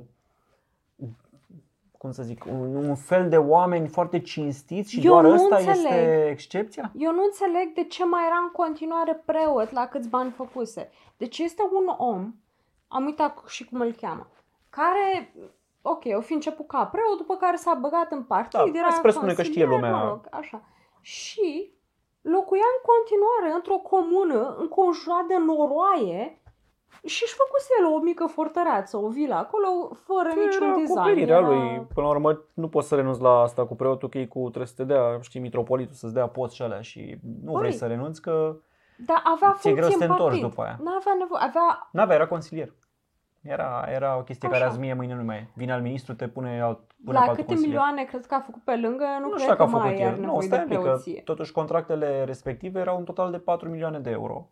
cum 1.98 2.12
să 2.14 2.24
zic, 2.24 2.46
un, 2.46 2.76
un 2.76 2.96
fel 2.96 3.30
de 3.30 3.38
oameni 3.38 3.88
foarte 3.88 4.20
cinstiți 4.20 4.92
și 4.92 5.06
Eu 5.06 5.12
doar 5.12 5.24
nu 5.24 5.34
ăsta 5.34 5.56
înțeleg. 5.56 5.76
este 5.76 6.28
excepția? 6.30 6.92
Eu 6.98 7.12
nu 7.12 7.24
înțeleg 7.24 7.74
de 7.74 7.84
ce 7.84 8.06
mai 8.06 8.26
era 8.26 8.36
în 8.44 8.52
continuare 8.52 9.22
preot 9.26 9.72
la 9.72 9.86
câți 9.88 10.10
bani 10.10 10.32
făcuse. 10.32 10.90
Deci 11.18 11.38
este 11.40 11.62
un 11.74 11.88
om, 11.98 12.34
am 12.88 13.06
uitat 13.06 13.44
și 13.48 13.66
cum 13.66 13.80
îl 13.80 13.92
cheamă, 13.94 14.28
care, 14.70 15.34
ok, 15.94 16.04
o 16.18 16.22
fi 16.22 16.34
început 16.34 16.68
ca 16.68 16.86
preot, 16.86 17.18
după 17.18 17.36
care 17.36 17.56
s-a 17.56 17.74
băgat 17.74 18.12
în 18.12 18.24
partid, 18.24 18.60
Da, 18.60 18.80
era 18.80 18.88
hai 18.88 18.92
să 19.00 19.02
presupunem 19.02 19.36
că 19.36 19.44
știe 19.44 19.66
consilier, 19.66 19.90
lumea. 19.92 20.04
Mă 20.04 20.10
rog, 20.10 20.22
așa. 20.32 20.62
Și 21.02 21.74
locuia 22.22 22.68
în 22.76 22.80
continuare 22.92 23.50
într-o 23.58 23.80
comună 23.94 24.56
înconjurat 24.60 25.26
de 25.32 25.38
noroaie 25.38 26.40
și 27.04 27.22
își 27.26 27.36
făcuse 27.42 27.70
el 27.80 27.86
o 27.94 28.00
mică 28.00 28.26
fortăreață, 28.26 28.98
o 28.98 29.08
vilă 29.08 29.36
acolo, 29.36 29.68
fără 30.08 30.30
niciun 30.44 30.68
Era 30.68 30.76
design. 30.76 30.98
acoperirea 30.98 31.38
Era... 31.38 31.48
lui. 31.48 31.88
Până 31.94 32.06
la 32.06 32.12
urmă, 32.12 32.42
nu 32.54 32.68
poți 32.70 32.88
să 32.88 32.96
renunți 32.96 33.22
la 33.22 33.40
asta 33.40 33.66
cu 33.66 33.76
preotul, 33.76 34.10
că 34.10 34.18
e 34.18 34.26
cu, 34.26 34.40
trebuie 34.40 34.68
să 34.68 34.74
te 34.76 34.84
dea, 34.84 35.20
știi, 35.22 35.40
mitropolitul 35.40 35.96
să-ți 35.96 36.14
dea 36.14 36.28
post 36.28 36.54
și 36.54 36.62
alea 36.62 36.82
și 36.82 37.18
nu 37.44 37.52
Băi, 37.52 37.60
vrei 37.62 37.74
să 37.74 37.86
renunți 37.86 38.22
că 38.22 38.56
Dar 39.06 39.22
avea 39.24 39.56
ți-e 39.58 39.70
funcție 39.70 39.74
greu 39.74 39.90
să 39.90 39.98
te 39.98 40.04
în 40.04 40.10
întorci 40.10 40.30
partid. 40.30 40.50
după 40.50 40.62
aia. 40.62 40.78
N-avea 40.84 41.14
nevoie, 41.20 41.42
avea 41.44 41.90
N-avea, 41.92 42.16
era 42.16 42.28
consilier. 42.28 42.74
Era, 43.48 43.86
era 43.90 44.18
o 44.18 44.22
chestie 44.22 44.50
care 44.50 44.62
Așa. 44.62 44.72
azi 44.72 44.80
mie 44.80 44.94
mâine 44.94 45.14
nu 45.14 45.24
mai 45.24 45.36
e. 45.38 45.48
Vine 45.54 45.72
al 45.74 45.82
ministru, 45.82 46.14
te 46.16 46.28
pune, 46.28 46.62
alt, 46.62 46.80
pune 47.06 47.18
la 47.18 47.24
pe 47.24 47.30
altul 47.30 47.36
câte 47.36 47.46
consilier. 47.48 47.68
milioane 47.68 48.04
cred 48.04 48.26
că 48.26 48.36
a 48.36 48.40
făcut 48.40 48.62
pe 48.64 48.76
lângă, 48.76 49.04
nu, 49.20 49.20
Nu 49.20 49.28
cred 49.30 49.40
știu 49.42 49.56
că 49.56 49.58
dacă 49.58 49.62
a 49.64 49.66
făcut 49.66 49.84
mai 49.86 49.94
are 49.94 50.04
el. 50.04 50.16
Nu, 50.16 50.20
nevoie 50.26 50.42
stai 50.48 50.58
de 50.58 50.64
un 50.64 50.70
pic, 50.70 50.78
că 50.78 50.84
preoție. 50.84 51.22
totuși 51.22 51.52
contractele 51.52 52.24
respective 52.24 52.80
erau 52.80 52.98
un 52.98 53.04
total 53.04 53.32
de 53.32 53.38
4 53.38 53.70
milioane 53.70 54.00
de 54.00 54.10
euro. 54.10 54.50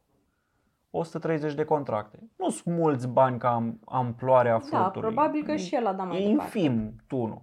130 0.92 1.54
de 1.54 1.64
contracte. 1.66 2.20
Nu 2.38 2.50
sunt 2.50 2.76
mulți 2.76 3.08
bani 3.08 3.38
ca 3.40 3.50
am, 3.54 3.80
amploarea 3.86 4.52
Da, 4.72 4.78
furtului. 4.78 5.12
probabil 5.14 5.44
că 5.44 5.56
și 5.56 5.76
el 5.76 5.88
a 5.88 5.94
dat 5.94 6.08
mai 6.08 6.24
E 6.24 6.28
departe. 6.30 6.58
infim 6.60 6.96
tunul. 7.08 7.42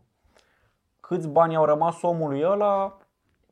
Câți 1.01 1.29
bani 1.29 1.57
au 1.57 1.65
rămas 1.65 2.03
omului 2.03 2.43
ăla? 2.45 2.97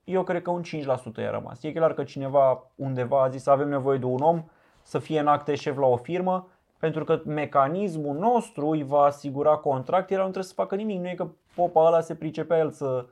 Eu 0.05 0.23
cred 0.23 0.43
că 0.43 0.51
un 0.51 0.63
5% 0.63 1.21
i-a 1.21 1.31
rămas. 1.31 1.63
E 1.63 1.73
clar 1.73 1.93
că 1.95 2.05
cineva 2.05 2.71
undeva 2.75 3.23
a 3.23 3.29
zis 3.29 3.43
să 3.43 3.51
avem 3.51 3.69
nevoie 3.69 3.99
de 3.99 4.05
un 4.05 4.21
om 4.21 4.45
să 4.83 4.99
fie 4.99 5.21
în 5.21 5.27
acte 5.27 5.55
șef 5.55 5.77
la 5.77 5.87
o 5.87 5.97
firmă, 5.97 6.49
pentru 6.79 7.05
că 7.05 7.21
mecanismul 7.25 8.17
nostru 8.17 8.67
îi 8.69 8.83
va 8.83 9.01
asigura 9.03 9.57
contract, 9.57 10.11
el 10.11 10.17
nu 10.17 10.23
trebuie 10.23 10.45
să 10.45 10.53
facă 10.55 10.75
nimic. 10.75 11.01
Nu 11.01 11.09
e 11.09 11.15
că 11.15 11.29
popa 11.55 11.87
ăla 11.87 12.01
se 12.01 12.15
pricepea 12.15 12.59
el 12.59 12.71
să 12.71 13.07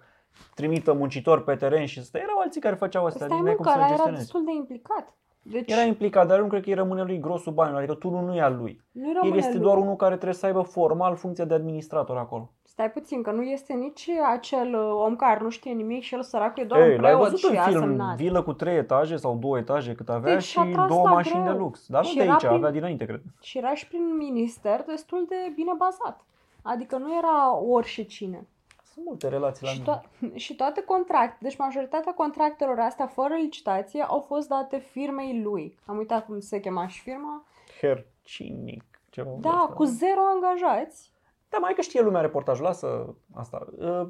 trimită 0.54 0.92
muncitori 0.92 1.44
pe 1.44 1.54
teren 1.54 1.86
și 1.86 1.98
să 1.98 2.04
stea. 2.04 2.20
Erau 2.22 2.38
alții 2.38 2.60
care 2.60 2.74
făceau 2.74 3.04
asta, 3.04 3.24
Stai 3.24 3.28
deci 3.28 3.38
nu 3.38 3.44
ai 3.46 3.50
mă, 3.50 3.56
cum 3.56 3.64
că 3.64 3.70
să 3.70 3.76
ăla 3.76 3.84
era 3.86 3.94
gestionezi. 3.94 4.22
destul 4.22 4.44
de 4.44 4.52
implicat. 4.52 5.14
Deci 5.42 5.72
Era 5.72 5.80
implicat, 5.82 6.26
dar 6.26 6.36
eu 6.36 6.42
nu 6.42 6.48
cred 6.48 6.62
că 6.62 6.68
îi 6.68 6.74
rămâne 6.74 7.02
lui 7.02 7.20
grosul 7.20 7.52
banilor, 7.52 7.78
adică 7.78 7.94
tunul 7.94 8.24
nu 8.24 8.34
e 8.34 8.40
al 8.40 8.56
lui. 8.56 8.82
nu 8.92 9.08
El 9.08 9.14
rămâne 9.22 9.36
este 9.38 9.52
lui. 9.52 9.60
doar 9.62 9.76
unul 9.76 9.96
care 9.96 10.14
trebuie 10.14 10.34
să 10.34 10.46
aibă 10.46 10.60
formal 10.60 11.16
funcția 11.16 11.44
de 11.44 11.54
administrator 11.54 12.16
acolo. 12.16 12.52
Stai 12.76 12.90
puțin, 12.90 13.22
că 13.22 13.30
nu 13.30 13.42
este 13.42 13.72
nici 13.72 14.08
acel 14.32 14.74
uh, 14.74 14.90
om 15.04 15.16
care 15.16 15.40
nu 15.42 15.48
știe 15.48 15.72
nimic 15.72 16.02
și 16.02 16.14
el 16.14 16.22
săracul 16.22 16.62
e 16.62 16.66
doar 16.66 16.80
Ei, 16.80 16.94
un 16.94 17.00
l-ai 17.00 17.12
preot 17.12 17.22
văzut 17.30 17.38
și 17.38 17.46
în 17.50 17.56
a 17.56 17.62
film, 17.66 17.80
semnat. 17.80 18.16
vilă 18.16 18.42
cu 18.42 18.52
trei 18.52 18.76
etaje 18.76 19.16
sau 19.16 19.36
două 19.36 19.58
etaje 19.58 19.94
cât 19.94 20.08
avea 20.08 20.32
Deci 20.34 20.42
și 20.42 20.50
și-a 20.50 20.68
tras 20.72 20.88
două 20.88 21.02
la 21.04 21.10
mașini 21.12 21.42
greu. 21.42 21.52
de 21.52 21.58
lux. 21.58 21.86
Dar 21.88 22.02
nu 22.02 22.08
Și 22.08 22.16
de 22.16 22.22
era 22.22 22.32
aici, 22.32 22.40
prin- 22.44 22.56
avea 22.56 22.70
dinainte, 22.70 23.04
cred. 23.04 23.20
Și 23.40 23.58
era 23.58 23.74
și 23.74 23.88
prin 23.88 24.16
minister 24.16 24.82
destul 24.86 25.24
de 25.28 25.52
bine 25.54 25.72
bazat. 25.76 26.24
Adică 26.62 26.96
nu 26.96 27.16
era 27.16 27.56
oricine. 27.58 28.46
Sunt 28.92 29.04
multe 29.04 29.28
relații 29.28 29.64
la 29.66 29.72
Și, 29.72 29.80
mine. 29.80 30.00
to- 30.32 30.34
și 30.44 30.54
toate 30.56 30.82
contracte, 30.82 31.38
deci 31.40 31.56
majoritatea 31.56 32.12
contractelor 32.14 32.78
astea 32.78 33.06
fără 33.06 33.34
licitație 33.34 34.02
au 34.02 34.20
fost 34.20 34.48
date 34.48 34.78
firmei 34.78 35.40
lui. 35.42 35.78
Am 35.86 35.96
uitat 35.96 36.24
cum 36.26 36.40
se 36.40 36.60
chema 36.60 36.86
și 36.86 37.00
firma. 37.00 37.44
Hercinic. 37.80 38.84
Ceva 39.10 39.28
de 39.30 39.36
Da, 39.40 39.60
ăsta. 39.62 39.74
cu 39.74 39.84
zero 39.84 40.20
angajați. 40.34 41.14
Da, 41.56 41.62
mai 41.62 41.74
că 41.74 41.80
știe 41.80 42.00
lumea 42.02 42.20
reportaj, 42.20 42.60
lasă 42.60 43.14
asta. 43.34 43.66
Uh, 43.78 44.06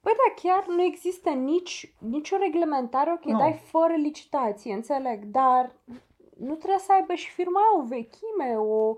Păi 0.00 0.12
da, 0.12 0.42
chiar 0.42 0.64
nu 0.68 0.82
există 0.82 1.30
nici, 1.30 1.94
nicio 1.98 2.36
reglementare, 2.36 3.12
ok, 3.12 3.24
Nu. 3.24 3.38
dai 3.38 3.52
fără 3.64 3.92
licitație, 3.96 4.72
înțeleg, 4.74 5.24
dar 5.24 5.72
nu 6.38 6.54
trebuie 6.54 6.78
să 6.78 6.92
aibă 6.92 7.14
și 7.14 7.30
firma 7.30 7.60
aia 7.60 7.82
o 7.82 7.86
vechime, 7.86 8.56
o, 8.56 8.96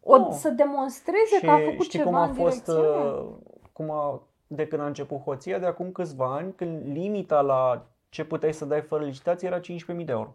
o 0.00 0.16
Nu. 0.18 0.30
să 0.30 0.48
demonstreze 0.50 1.36
și 1.38 1.44
că 1.44 1.50
a 1.50 1.58
făcut 1.58 1.84
știi 1.84 1.98
ceva 1.98 2.10
cum 2.10 2.18
a 2.18 2.24
în 2.24 2.34
fost, 2.34 2.64
direcția 2.64 2.90
aia. 2.90 3.12
uh, 3.12 3.28
cum 3.72 3.90
a, 3.90 4.22
de 4.46 4.66
când 4.66 4.82
a 4.82 4.86
început 4.86 5.18
hoția, 5.18 5.58
de 5.58 5.66
acum 5.66 5.92
câțiva 5.92 6.34
ani, 6.34 6.52
când 6.56 6.86
limita 6.86 7.40
la 7.40 7.86
ce 8.08 8.24
puteai 8.24 8.52
să 8.54 8.64
dai 8.64 8.80
fără 8.80 9.04
licitație 9.04 9.48
era 9.48 9.60
15.000 9.60 10.04
de 10.04 10.12
euro. 10.12 10.34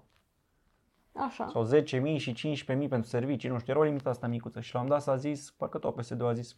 Așa. 1.26 1.48
Sau 1.52 1.66
10.000 1.66 2.16
și 2.18 2.34
15.000 2.34 2.66
pentru 2.90 3.10
servicii, 3.10 3.50
nu 3.50 3.60
știu, 3.60 3.74
era 3.74 3.82
o 3.82 3.86
limită 3.86 4.10
asta 4.10 4.28
micuță. 4.28 4.60
Și 4.60 4.74
la 4.74 4.82
un 4.82 4.88
dat 4.88 5.02
s-a 5.02 5.16
zis, 5.16 5.52
parcă 5.58 5.78
tot 5.78 5.96
PSD 5.96 6.24
a 6.24 6.34
zis, 6.34 6.56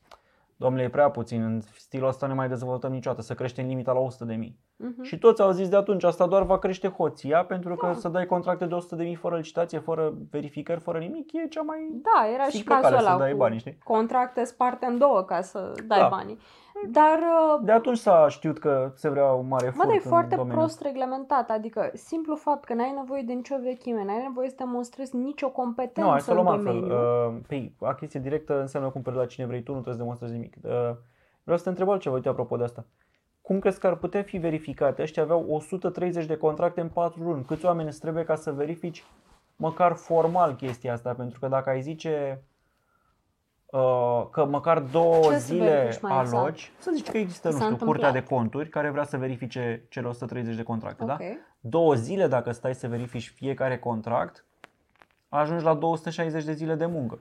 domnule, 0.56 0.84
e 0.84 0.90
prea 0.90 1.10
puțin, 1.10 1.44
în 1.44 1.62
stilul 1.62 2.08
ăsta 2.08 2.28
ne 2.28 2.34
mai 2.34 2.48
dezvoltăm 2.48 2.92
niciodată, 2.92 3.22
să 3.22 3.34
creștem 3.34 3.68
limita 3.68 3.92
la 3.92 4.00
100 4.00 4.26
de 4.26 4.34
mii. 4.36 4.60
Mhm. 4.76 5.04
Și 5.04 5.18
toți 5.18 5.42
au 5.42 5.52
zis 5.52 5.70
de 5.70 5.76
atunci, 5.76 6.04
asta 6.04 6.28
doar 6.28 6.44
va 6.44 6.60
crește 6.60 6.88
hoția, 6.88 7.46
pentru 7.46 7.76
că 7.76 7.86
Da. 7.86 7.94
să 7.94 8.10
dai 8.10 8.26
contracte 8.26 8.66
de 8.66 8.74
100 8.74 8.96
de 8.96 9.04
mii 9.04 9.16
fără 9.16 9.36
licitație, 9.36 9.80
fără 9.80 10.14
verificări, 10.32 10.80
fără 10.80 10.98
nimic, 10.98 11.34
e 11.34 11.48
cea 11.48 11.62
mai 11.62 11.78
Da, 11.92 12.28
era 12.34 12.44
și 12.44 12.52
simplă 12.56 12.74
cazul 12.74 12.90
cale 12.90 13.02
să 13.02 13.10
ăla 13.10 13.18
dai 13.20 13.32
cu 13.32 13.38
bani, 13.38 13.58
știi? 13.60 13.78
contracte 13.84 14.44
sparte 14.44 14.86
în 14.86 14.98
două 14.98 15.22
ca 15.22 15.42
să 15.42 15.72
dai 15.88 16.00
Da. 16.00 16.08
banii. 16.08 16.38
Dar 16.88 17.18
uh, 17.20 17.62
De 17.66 17.72
atunci 17.72 17.98
s-a 17.98 18.26
știut 18.30 18.60
că 18.60 18.92
se 18.96 19.10
vrea 19.10 19.32
un 19.32 19.48
mare 19.48 19.66
Mă, 19.66 19.70
efort 19.72 19.88
dar 19.88 19.96
e 19.96 20.02
în 20.04 20.10
foarte 20.10 20.36
domeniu. 20.36 20.58
prost 20.58 20.82
reglementat, 20.82 21.50
adică 21.50 21.92
simplu 21.94 22.36
fapt 22.36 22.64
că 22.64 22.74
n-ai 22.74 22.94
nevoie 22.96 23.22
de 23.22 23.34
nicio 23.34 23.56
vechime, 23.64 24.04
n-ai 24.04 24.22
nevoie 24.22 24.50
să 24.50 24.56
demonstrezi 24.58 25.16
nicio 25.16 25.50
competență 25.50 26.02
Nu, 26.02 26.10
hai 26.10 26.22
să 26.22 26.30
în 26.32 26.36
luăm 26.36 26.48
altfel. 26.48 26.74
domeniu. 26.80 26.96
Uh, 26.96 27.42
Păi, 27.48 27.76
achiziție 27.82 28.20
directă 28.20 28.60
înseamnă 28.60 28.90
cumperi 28.90 29.16
la 29.16 29.26
cine 29.26 29.46
vrei 29.46 29.64
tu, 29.64 29.72
nu 29.74 29.80
trebuie 29.82 29.94
să 29.96 30.00
demonstrezi 30.02 30.34
nimic. 30.34 30.56
Uh, 30.62 30.96
Vreau 31.44 31.58
să 31.58 31.64
te 31.64 31.70
întreb 31.70 31.90
altceva, 31.90 32.16
uite, 32.16 32.30
apropo 32.30 32.58
de 32.58 32.64
asta. 32.64 32.86
Cum 33.42 33.60
crezi 33.60 33.80
că 33.80 33.88
ar 33.88 33.96
putea 33.96 34.22
fi 34.24 34.38
verificate? 34.38 35.02
Ăștia 35.02 35.24
aveau 35.24 35.46
130 35.50 36.26
de 36.26 36.38
contracte 36.38 36.82
în 36.82 36.90
4 36.90 37.24
luni. 37.24 37.44
Câți 37.44 37.66
oameni 37.66 37.88
îți 37.88 38.00
trebuie 38.00 38.24
ca 38.24 38.36
să 38.36 38.52
verifici 38.52 39.04
măcar 39.56 39.94
formal 39.94 40.56
chestia 40.56 40.94
asta? 40.94 41.14
Pentru 41.14 41.40
că 41.40 41.48
dacă 41.48 41.70
ai 41.70 41.82
zice 41.82 42.42
uh, 42.42 42.49
că 44.32 44.46
măcar 44.50 44.80
două 44.80 45.22
Ce 45.24 45.38
să 45.38 45.40
zile 45.46 45.70
verifici 45.70 46.02
mai 46.02 46.20
exact? 46.22 46.38
aloci, 46.44 46.72
să 46.80 46.92
zici 46.96 47.10
că 47.10 47.18
există, 47.18 47.50
nu 47.50 47.58
S-a 47.58 47.64
știu, 47.64 47.86
curtea 47.86 48.12
de 48.12 48.18
întâmplat. 48.18 48.40
conturi 48.40 48.70
care 48.70 48.90
vrea 48.90 49.04
să 49.04 49.18
verifice 49.18 49.86
cele 49.90 50.08
130 50.08 50.56
de 50.56 50.64
contracte, 50.64 51.06
da? 51.06 51.14
Ok. 51.14 51.22
două 51.60 51.94
zile 51.94 52.28
dacă 52.28 52.52
stai 52.52 52.76
să 52.76 52.88
verifici 52.88 53.30
fiecare 53.30 53.78
contract, 53.80 54.46
ajungi 55.30 55.64
la 55.64 55.74
260 55.74 56.44
de 56.44 56.54
zile 56.54 56.76
de 56.76 56.86
muncă. 56.86 57.20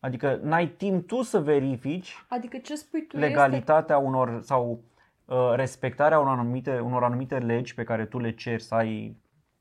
Adică 0.00 0.38
n-ai 0.42 0.66
timp 0.66 1.06
tu 1.06 1.22
să 1.22 1.40
verifici 1.40 2.24
Adică 2.28 2.56
ce 2.58 2.74
spui 2.74 3.06
tu 3.06 3.16
este... 3.16 3.28
legalitatea 3.28 3.98
unor 3.98 4.40
sau 4.42 4.80
uh, 5.24 5.52
respectarea 5.54 6.18
unor 6.18 6.38
anumite, 6.38 6.78
unor 6.78 7.04
anumite 7.04 7.38
legi 7.38 7.74
pe 7.74 7.84
care 7.84 8.04
tu 8.04 8.18
le 8.18 8.30
ceri 8.34 8.62
să 8.62 8.74
ai 8.74 9.16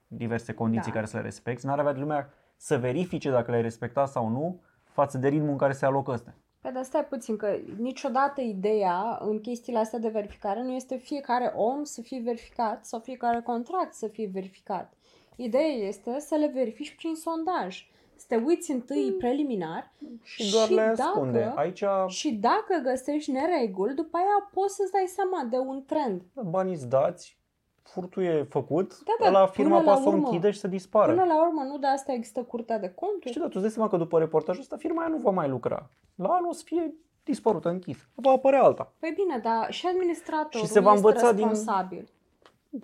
diverse 0.07 0.53
condiții 0.53 0.91
Da. 0.91 0.95
care 0.95 1.05
să 1.05 1.17
le 1.17 1.23
respecti. 1.23 1.65
N-ar 1.65 1.79
avea 1.79 1.93
de 1.93 1.99
lumea 1.99 2.29
să 2.55 2.77
verifice 2.77 3.29
dacă 3.29 3.51
le-ai 3.51 3.63
respectat 3.63 4.07
sau 4.09 4.27
nu 4.27 4.61
față 4.93 5.17
de 5.17 5.27
ritmul 5.27 5.49
în 5.49 5.57
care 5.57 5.73
se 5.73 5.85
alocă 5.85 6.11
ăstea. 6.11 6.35
Păi 6.61 6.71
dar 6.71 6.83
stai 6.83 7.05
puțin, 7.05 7.37
că 7.37 7.57
niciodată 7.77 8.41
ideea 8.41 9.17
în 9.21 9.39
chestiile 9.41 9.79
astea 9.79 9.99
de 9.99 10.07
verificare 10.07 10.63
nu 10.63 10.71
este 10.71 10.95
fiecare 10.95 11.53
om 11.55 11.83
să 11.83 12.01
fie 12.01 12.21
verificat 12.23 12.85
sau 12.85 12.99
fiecare 12.99 13.41
contract 13.41 13.93
să 13.93 14.07
fie 14.07 14.29
verificat. 14.33 14.93
Ideea 15.35 15.67
este 15.87 16.19
să 16.19 16.35
le 16.35 16.47
verifici 16.53 16.95
prin 16.95 17.15
sondaj. 17.15 17.89
Să 18.15 18.25
te 18.27 18.35
uiți 18.35 18.71
întâi 18.71 19.11
preliminar 19.17 19.91
Și 20.23 20.51
doar 20.51 20.67
Și 20.67 20.73
le 20.73 20.81
dacă- 20.81 21.01
ascunde. 21.01 21.53
Aici 21.55 21.83
și 22.07 22.31
dacă 22.33 22.79
găsești 22.83 23.31
nereguli, 23.31 23.95
după 23.95 24.17
aia 24.17 24.49
poți 24.53 24.75
să-ți 24.75 24.91
dai 24.91 25.05
seama 25.07 25.43
de 25.49 25.57
un 25.57 25.83
trend. 25.85 26.21
banii 26.49 26.73
îți 26.73 26.89
dați, 26.89 27.39
furtul 27.83 28.23
e 28.23 28.43
făcut, 28.49 28.99
Da, 29.03 29.13
da, 29.19 29.29
la 29.39 29.45
firma 29.47 29.69
până 29.77 29.79
la 29.79 29.85
poate 29.91 30.01
să 30.01 30.07
o 30.07 30.11
urmă- 30.11 30.25
închide 30.27 30.51
și 30.51 30.59
să 30.59 30.67
dispară. 30.67 31.11
Până 31.13 31.23
la 31.25 31.41
urmă, 31.47 31.61
nu 31.63 31.77
de 31.77 31.87
asta 31.87 32.11
există 32.13 32.43
curtea 32.43 32.79
de 32.79 32.89
conturi? 32.89 33.27
Știi, 33.29 33.39
dar 33.41 33.49
tu 33.49 33.53
îți 33.55 33.61
dai 33.65 33.71
seama 33.73 33.89
că 33.89 33.97
după 33.97 34.19
reportajul 34.19 34.61
ăsta 34.61 34.75
firma 34.77 34.99
aia 35.01 35.09
nu 35.09 35.17
va 35.17 35.31
mai 35.31 35.49
lucra. 35.49 35.89
La 36.15 36.27
anul 36.27 36.49
o 36.49 36.53
să 36.53 36.61
fie 36.65 36.93
dispărută, 37.23 37.69
închisă. 37.69 38.05
Va 38.15 38.31
apărea 38.31 38.63
alta. 38.63 38.93
Păi 38.99 39.11
bine, 39.15 39.37
dar 39.37 39.71
și 39.71 39.87
administratorul 39.87 40.65
Și 40.67 40.71
se 40.71 40.79
va 40.79 40.93
este 40.93 41.05
învăța 41.07 41.31
din- 41.31 41.47
responsabil. 41.47 42.09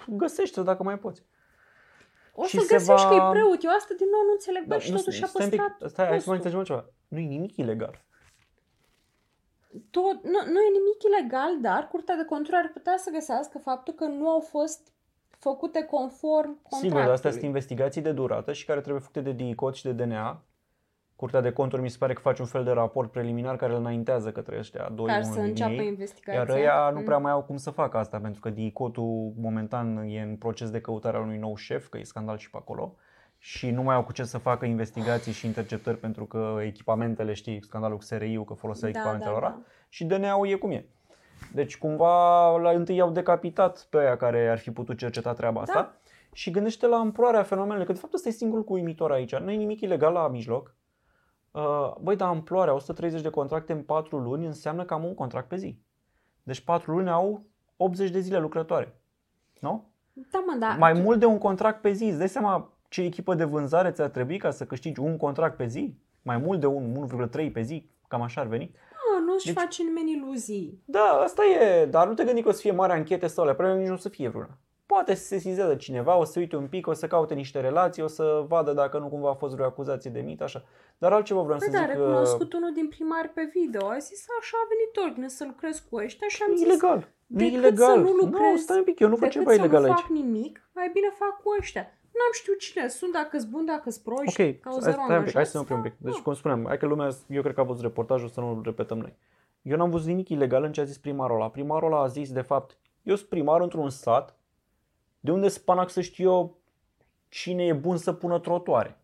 Găsește 0.08 0.62
dacă 0.62 0.84
mai 0.84 0.98
poți. 1.00 1.24
O 2.34 2.44
Și 2.44 2.58
să 2.60 2.66
se 2.66 2.74
găsești 2.76 3.06
va- 3.08 3.10
că 3.10 3.16
e 3.16 3.30
preot. 3.40 3.64
Eu 3.64 3.72
asta 3.78 3.94
din 3.98 4.08
nou 4.12 4.22
nu 4.26 4.32
înțeleg. 4.32 4.62
Bă, 4.64 4.68
Dar 4.70 4.82
și 4.82 4.92
nu- 4.92 4.98
totuși 4.98 5.24
a 5.24 5.28
stai 5.28 5.44
un 5.46 5.50
pic, 5.52 5.60
păstrat 5.62 5.90
Stai, 5.90 6.06
hai 6.06 6.20
să 6.22 6.30
postul. 6.30 6.32
mai 6.34 6.38
înțelegem 6.44 6.64
ceva. 6.70 6.86
Nu 7.08 7.18
e 7.20 7.26
nimic 7.38 7.56
ilegal. 7.58 8.02
Tot, 9.92 10.24
nu, 10.24 10.40
nu 10.54 10.60
e 10.60 10.72
nimic 10.80 11.04
ilegal, 11.08 11.62
dar 11.62 11.88
Curtea 11.88 12.16
de 12.16 12.26
Conturi 12.26 12.56
ar 12.56 12.70
putea 12.74 12.96
să 12.98 13.10
găsească 13.14 13.58
faptul 13.58 13.94
că 13.94 14.06
nu 14.06 14.30
au 14.30 14.40
fost 14.40 14.92
făcute 15.30 15.84
conform 15.84 16.48
contractului. 16.62 16.88
Sigur, 16.90 17.00
dar 17.00 17.10
astea 17.10 17.32
sunt 17.32 17.44
investigații 17.44 18.02
de 18.02 18.12
durată 18.12 18.54
și 18.54 18.66
care 18.66 18.80
trebuie 18.80 19.02
făcute 19.02 19.22
de 19.22 19.32
DICOT 19.32 19.76
și 19.76 19.84
de 19.84 19.92
DNA. 19.92 20.42
Curtea 21.16 21.42
de 21.42 21.52
conturi 21.52 21.82
mi 21.82 21.90
se 21.90 21.98
pare 22.00 22.14
că 22.14 22.22
face 22.22 22.42
un 22.42 22.48
fel 22.48 22.64
de 22.64 22.72
raport 22.72 23.12
preliminar 23.12 23.56
care 23.56 23.74
îl 23.74 23.80
înaintează 23.80 24.32
către 24.32 24.58
ăștia 24.58 24.90
doi 24.96 25.06
care 25.08 25.22
unul 25.22 25.34
să 25.34 25.40
din 25.40 25.50
înceapă 25.50 25.72
ei. 25.74 25.88
investigația. 25.88 26.40
Iar 26.42 26.50
ăia 26.50 26.90
nu 26.90 26.98
Mm. 27.00 27.06
prea 27.06 27.18
mai 27.18 27.32
au 27.32 27.44
cum 27.44 27.58
să 27.58 27.70
facă 27.70 27.98
asta, 27.98 28.20
pentru 28.20 28.42
că 28.42 28.50
DICOT-ul 28.50 29.34
momentan 29.42 29.98
e 30.08 30.22
în 30.22 30.36
proces 30.36 30.70
de 30.70 30.82
căutare 30.82 31.18
al 31.18 31.24
unui 31.24 31.38
nou 31.38 31.56
șef, 31.56 31.88
că 31.88 31.98
e 31.98 32.04
scandal 32.04 32.38
și 32.38 32.50
pe 32.50 32.58
acolo. 32.58 32.96
Și 33.48 33.70
nu 33.70 33.84
mai 33.84 33.96
au 33.96 34.04
cu 34.04 34.12
ce 34.12 34.24
să 34.24 34.38
facă 34.38 34.66
investigații 34.66 35.32
și 35.32 35.46
interceptări 35.46 35.98
pentru 35.98 36.26
că 36.26 36.58
echipamentele, 36.62 37.34
știi, 37.34 37.64
scandalul 37.64 37.98
cu 37.98 38.04
SRI-ul, 38.04 38.44
că 38.44 38.54
folosea 38.54 38.90
Da, 38.92 38.98
echipamentele 38.98 39.34
da, 39.34 39.40
lor. 39.40 39.50
da. 39.50 39.62
Și 39.90 40.06
DNA-ul 40.06 40.48
e 40.48 40.56
cum 40.56 40.72
e. 40.72 40.86
Deci 41.54 41.78
cumva 41.78 42.58
la 42.58 42.70
întâi 42.70 42.96
i-au 42.96 43.10
decapitat 43.12 43.88
pe 43.90 43.98
aia 43.98 44.18
care 44.18 44.50
ar 44.50 44.58
fi 44.58 44.72
putut 44.72 44.98
cerceta 44.98 45.34
treaba 45.34 45.62
asta. 45.62 45.82
Da. 45.82 45.96
Și 46.34 46.52
gândește 46.52 46.88
la 46.88 46.98
amploarea 46.98 47.44
fenomenului, 47.44 47.86
că 47.86 47.92
de 47.92 48.00
fapt 48.00 48.14
ăsta 48.14 48.30
e 48.30 48.32
singurul 48.32 48.64
cu 48.64 48.74
uimitor 48.74 49.12
aici. 49.12 49.36
Nu 49.36 49.52
e 49.52 49.56
nimic 49.56 49.82
ilegal 49.82 50.14
la 50.14 50.28
mijloc. 50.28 50.76
Uh, 51.52 51.94
băi, 52.02 52.16
dar 52.16 52.30
amploarea, 52.30 52.74
130 52.74 53.22
de 53.22 53.30
contracte 53.30 53.74
în 53.74 53.84
4 53.84 54.18
luni 54.18 54.46
înseamnă 54.46 54.84
cam 54.84 55.04
un 55.04 55.14
contract 55.14 55.48
pe 55.48 55.56
zi. 55.56 55.80
Deci 56.44 56.60
4 56.60 56.92
luni 56.92 57.10
au 57.10 57.46
80 57.78 58.10
de 58.10 58.20
zile 58.20 58.40
lucrătoare. 58.40 59.02
Nu? 59.60 59.90
Da, 60.14 60.44
mă, 60.46 60.56
da. 60.60 60.76
Mai 60.80 60.94
mult 60.94 61.20
de 61.20 61.26
un 61.26 61.38
contract 61.38 61.82
pe 61.82 61.92
zi. 61.92 62.04
Îți 62.04 62.18
dai 62.18 62.30
seama 62.30 62.77
ce 62.88 63.02
echipă 63.02 63.34
de 63.34 63.44
vânzare 63.44 63.92
ți-ar 63.92 64.10
trebui 64.10 64.38
ca 64.38 64.52
să 64.52 64.66
câștigi 64.66 65.00
un 65.00 65.18
contract 65.18 65.58
pe 65.58 65.68
zi? 65.68 65.96
Mai 66.22 66.38
mult 66.38 66.60
de 66.60 66.66
un 66.66 67.08
1,3 67.30 67.52
pe 67.54 67.62
zi? 67.62 67.90
Cam 68.08 68.22
așa 68.22 68.42
ar 68.42 68.48
veni. 68.48 68.72
Mă, 68.92 69.24
nu-și 69.26 69.46
Deci- 69.46 69.56
face 69.56 69.84
nimeni 69.84 70.12
iluzii. 70.12 70.82
Da, 70.86 71.20
asta 71.24 71.46
e, 71.46 71.86
dar 71.86 72.08
nu 72.08 72.14
te 72.14 72.24
gândi 72.24 72.42
că 72.42 72.48
o 72.48 72.52
să 72.52 72.62
fie 72.62 72.72
mare 72.72 72.94
anchete 72.94 73.28
sau 73.28 73.44
alea, 73.44 73.56
probabil 73.56 73.80
nici 73.80 73.88
nu 73.90 73.94
o 73.94 73.98
să 73.98 74.10
fie 74.10 74.28
vreuna. 74.30 74.58
Poate 74.86 75.14
să 75.14 75.22
se 75.24 75.28
sesizează 75.38 75.76
cineva, 75.76 76.18
o 76.18 76.24
să 76.24 76.32
se 76.32 76.40
uite 76.40 76.56
un 76.56 76.68
pic, 76.68 76.88
o 76.88 76.94
să 76.94 77.08
caute 77.08 77.34
niște 77.34 77.60
relații, 77.60 78.04
o 78.04 78.08
să 78.08 78.46
vadă 78.48 78.74
dacă 78.74 79.00
nu 79.00 79.08
cumva 79.08 79.30
a 79.30 79.34
fost 79.34 79.54
vreo 79.54 79.66
acuzație 79.66 80.12
de 80.12 80.20
mit, 80.20 80.42
așa. 80.42 80.64
Dar 80.98 81.12
altceva 81.14 81.42
vreau 81.42 81.58
Păi 81.58 81.68
să 81.68 81.74
da, 81.74 81.80
zic 81.80 81.88
uh, 81.90 81.94
că 81.96 82.00
recunoscut 82.02 82.54
unul 82.54 82.74
din 82.74 82.88
primari 82.88 83.30
pe 83.30 83.50
video. 83.54 83.88
A 83.88 83.98
zis, 83.98 84.26
așa 84.40 84.58
a 84.64 84.68
venit 84.70 85.10
ordine 85.10 85.28
să 85.28 85.44
lucrez 85.46 85.86
cu 85.90 85.96
ăștia 85.98 86.28
și 86.28 86.44
am 86.44 86.52
e 86.52 86.56
zis, 86.56 86.66
ilegal. 86.66 87.14
Nu 87.28 87.42
e 87.42 87.50
decât 87.50 87.60
ilegal. 87.60 87.96
să 87.96 88.00
nu 88.00 88.12
lucrez, 88.12 88.52
nu, 88.52 88.58
stai 88.58 88.78
un 88.78 88.84
pic, 88.84 89.00
eu 89.00 89.08
nu 89.08 89.16
fac 89.16 89.30
decât 89.30 89.40
ceva 89.40 89.54
să 89.54 89.60
ilegal 89.60 89.82
nu 89.82 89.88
aici. 89.88 90.00
fac 90.00 90.10
nimic, 90.10 90.70
mai 90.74 90.90
bine 90.94 91.10
fac 91.22 91.42
cu 91.42 91.56
ăștia. 91.60 91.86
N-am 92.18 92.32
știut 92.34 92.60
cine 92.60 92.88
sunt, 92.88 93.12
dacă 93.14 93.38
sunt 93.40 93.52
buni, 93.52 93.66
dacă 93.66 93.90
sunt 93.90 94.04
proști, 94.04 94.42
Ok, 94.42 94.60
că 94.60 94.70
au 94.70 94.80
stai, 94.80 94.92
zero 94.92 95.04
stai 95.04 95.18
un 95.18 95.24
pic, 95.24 95.34
hai 95.34 95.44
angajați. 95.44 95.52
să 95.52 95.58
ne 95.58 95.64
oprim 95.64 95.78
un 95.78 95.84
pic. 95.84 95.92
Da, 95.92 96.06
Deci, 96.06 96.16
da. 96.18 96.22
cum 96.24 96.34
spuneam, 96.34 96.66
hai 96.66 96.78
că 96.78 96.86
lumea, 96.86 97.10
eu 97.28 97.42
cred 97.42 97.54
că 97.54 97.60
a 97.60 97.64
văzut 97.64 97.82
reportajul, 97.82 98.28
să 98.28 98.40
nu 98.40 98.50
îl 98.50 98.62
repetăm 98.64 98.98
noi. 98.98 99.16
Eu 99.62 99.78
n-am 99.78 99.90
văzut 99.90 100.08
nimic 100.08 100.30
ilegal 100.30 100.64
în 100.64 100.72
ce 100.72 100.82
a 100.82 100.84
zis 100.84 100.98
primarul 100.98 101.36
ăla. 101.36 101.50
Primarul 101.50 101.92
ăla 101.92 102.02
a 102.02 102.08
zis, 102.08 102.32
de 102.32 102.42
fapt, 102.42 102.78
eu 103.04 103.16
sunt 103.16 103.30
primar 103.30 103.62
într-un 103.62 103.90
sat, 103.90 104.36
de 105.20 105.32
unde 105.32 105.48
spanac 105.48 105.90
să 105.90 106.02
știu 106.02 106.30
eu 106.32 106.58
cine 107.30 107.66
e 107.66 107.74
bun 107.74 107.98
să 107.98 108.14
pună 108.14 108.40
trotuare. 108.40 108.98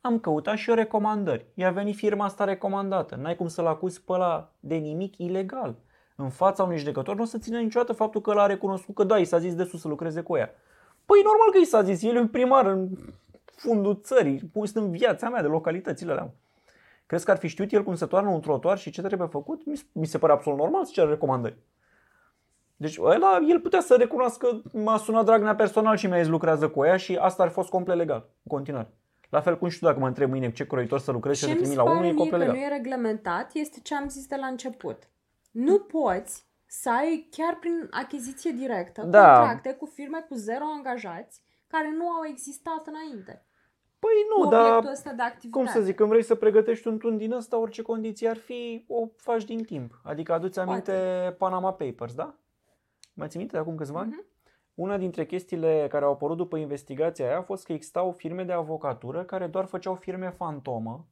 Am 0.00 0.18
căutat 0.20 0.56
și 0.56 0.68
eu 0.70 0.74
recomandări. 0.76 1.46
I-a 1.54 1.70
venit 1.70 1.96
firma 1.96 2.24
asta 2.24 2.44
recomandată. 2.44 3.14
N-ai 3.14 3.36
cum 3.36 3.48
să-l 3.48 3.66
acuzi 3.66 4.02
pe 4.02 4.12
ăla 4.12 4.52
de 4.60 4.74
nimic 4.74 5.18
ilegal. 5.18 5.76
În 6.16 6.28
fața 6.28 6.62
unui 6.62 6.78
judecător 6.78 7.14
nu 7.16 7.22
o 7.22 7.24
să 7.24 7.38
țină 7.38 7.58
niciodată 7.58 7.92
faptul 7.92 8.20
că 8.20 8.32
l-a 8.32 8.46
recunoscut 8.46 8.94
că 8.94 9.04
da, 9.04 9.18
i 9.18 9.24
s-a 9.24 9.38
zis 9.38 9.54
de 9.54 9.64
sus 9.64 9.80
să 9.80 9.88
lucreze 9.88 10.20
cu 10.22 10.36
ea. 10.36 10.50
Păi 11.06 11.20
normal 11.24 11.50
că 11.52 11.58
i 11.58 11.64
s-a 11.64 11.82
zis, 11.82 12.02
el 12.02 12.16
e 12.16 12.20
un 12.20 12.28
primar 12.28 12.66
în 12.66 12.88
fundul 13.56 14.00
țării, 14.02 14.50
cum 14.52 14.64
sunt 14.64 14.84
în 14.84 14.90
viața 14.90 15.28
mea 15.28 15.40
de 15.42 15.46
localitățile 15.48 16.10
alea. 16.12 16.30
Crezi 17.06 17.24
că 17.24 17.30
ar 17.30 17.36
fi 17.36 17.48
știut 17.48 17.72
el 17.72 17.82
cum 17.82 17.94
să 17.94 18.06
toarnă 18.06 18.30
un 18.30 18.40
trotuar 18.40 18.78
și 18.78 18.90
ce 18.90 19.02
trebuie 19.02 19.28
făcut? 19.28 19.64
Mi- 19.66 19.86
Mi 19.92 20.06
se 20.06 20.18
pare 20.18 20.32
absolut 20.32 20.58
normal 20.58 20.84
să 20.84 20.90
ceară 20.94 21.10
recomandări. 21.10 21.56
Deci 22.76 22.98
ăla, 23.02 23.38
el 23.48 23.60
putea 23.60 23.80
să 23.80 23.94
recunoască, 23.98 24.62
m-a 24.72 24.96
sunat 24.98 25.24
Dragnea 25.24 25.54
personal 25.54 25.96
și 25.96 26.06
mi-a 26.06 26.18
zis 26.18 26.28
lucrează 26.28 26.68
cu 26.68 26.84
ea 26.84 26.96
și 26.96 27.16
asta 27.16 27.42
ar 27.42 27.48
fi 27.48 27.54
fost 27.54 27.68
complet 27.68 27.96
legal, 27.96 28.28
în 28.42 28.50
continuare. 28.56 28.88
La 29.30 29.40
fel 29.40 29.58
cum 29.58 29.68
știu 29.68 29.86
dacă 29.86 29.98
mă 29.98 30.06
întreb 30.06 30.30
mâine 30.30 30.52
ce 30.52 30.66
croitor 30.66 30.98
să 30.98 31.10
lucrez 31.12 31.34
și 31.36 31.40
să 31.40 31.46
Ce 31.46 31.52
mi 31.52 31.58
trimit 31.58 31.76
se 31.76 31.82
la 31.82 31.90
pare 31.90 31.96
unul, 31.98 32.10
e 32.10 32.12
mie 32.12 32.22
că 32.24 32.28
complet 32.30 32.48
nu 32.48 32.54
legal. 32.54 32.70
e 32.72 32.76
reglementat 32.76 33.50
este 33.54 33.80
ce 33.82 33.94
am 33.94 34.08
zis 34.08 34.26
de 34.26 34.36
la 34.40 34.46
început. 34.46 34.98
Nu 35.50 35.78
poți 35.78 36.45
să 36.66 36.90
ai 36.90 37.28
chiar 37.30 37.56
prin 37.58 37.88
achiziție 37.90 38.50
directă 38.50 39.02
Da. 39.02 39.34
contracte 39.34 39.74
cu 39.74 39.86
firme 39.86 40.24
cu 40.28 40.34
zero 40.34 40.64
angajați 40.64 41.42
care 41.66 41.90
nu 41.90 42.08
au 42.08 42.24
existat 42.26 42.86
înainte. 42.86 43.46
Păi 43.98 44.10
cu 44.34 44.42
nu, 44.42 44.50
dar 44.50 44.60
obiectul 44.66 44.90
ăsta 44.90 45.12
de 45.12 45.22
activitate. 45.22 45.64
cum 45.64 45.80
să 45.80 45.80
zic, 45.86 45.96
când 45.96 46.08
vrei 46.08 46.22
să 46.22 46.34
pregătești 46.34 46.88
un 46.88 46.98
tun 46.98 47.16
din 47.16 47.32
ăsta, 47.32 47.58
orice 47.58 47.82
condiție 47.82 48.28
ar 48.28 48.36
fi, 48.36 48.84
o 48.88 49.06
faci 49.16 49.44
din 49.44 49.62
timp. 49.64 50.00
Adică 50.04 50.32
aduți 50.32 50.58
aminte 50.58 50.92
Panama 51.38 51.72
Papers, 51.72 52.14
da? 52.14 52.34
Mai 53.14 53.28
ții 53.28 53.38
minte 53.38 53.54
de 53.54 53.60
acum 53.60 53.74
câțiva 53.74 53.98
ani? 53.98 54.10
Mhm. 54.10 54.26
Una 54.74 54.96
dintre 54.96 55.26
chestiile 55.26 55.86
care 55.90 56.04
au 56.04 56.12
apărut 56.12 56.36
după 56.36 56.56
investigația 56.56 57.26
aia 57.26 57.38
a 57.38 57.42
fost 57.42 57.64
că 57.64 57.72
existau 57.72 58.12
firme 58.12 58.44
de 58.44 58.52
avocatură 58.52 59.24
care 59.24 59.46
doar 59.46 59.64
făceau 59.64 59.94
firme 59.94 60.30
fantomă. 60.30 61.06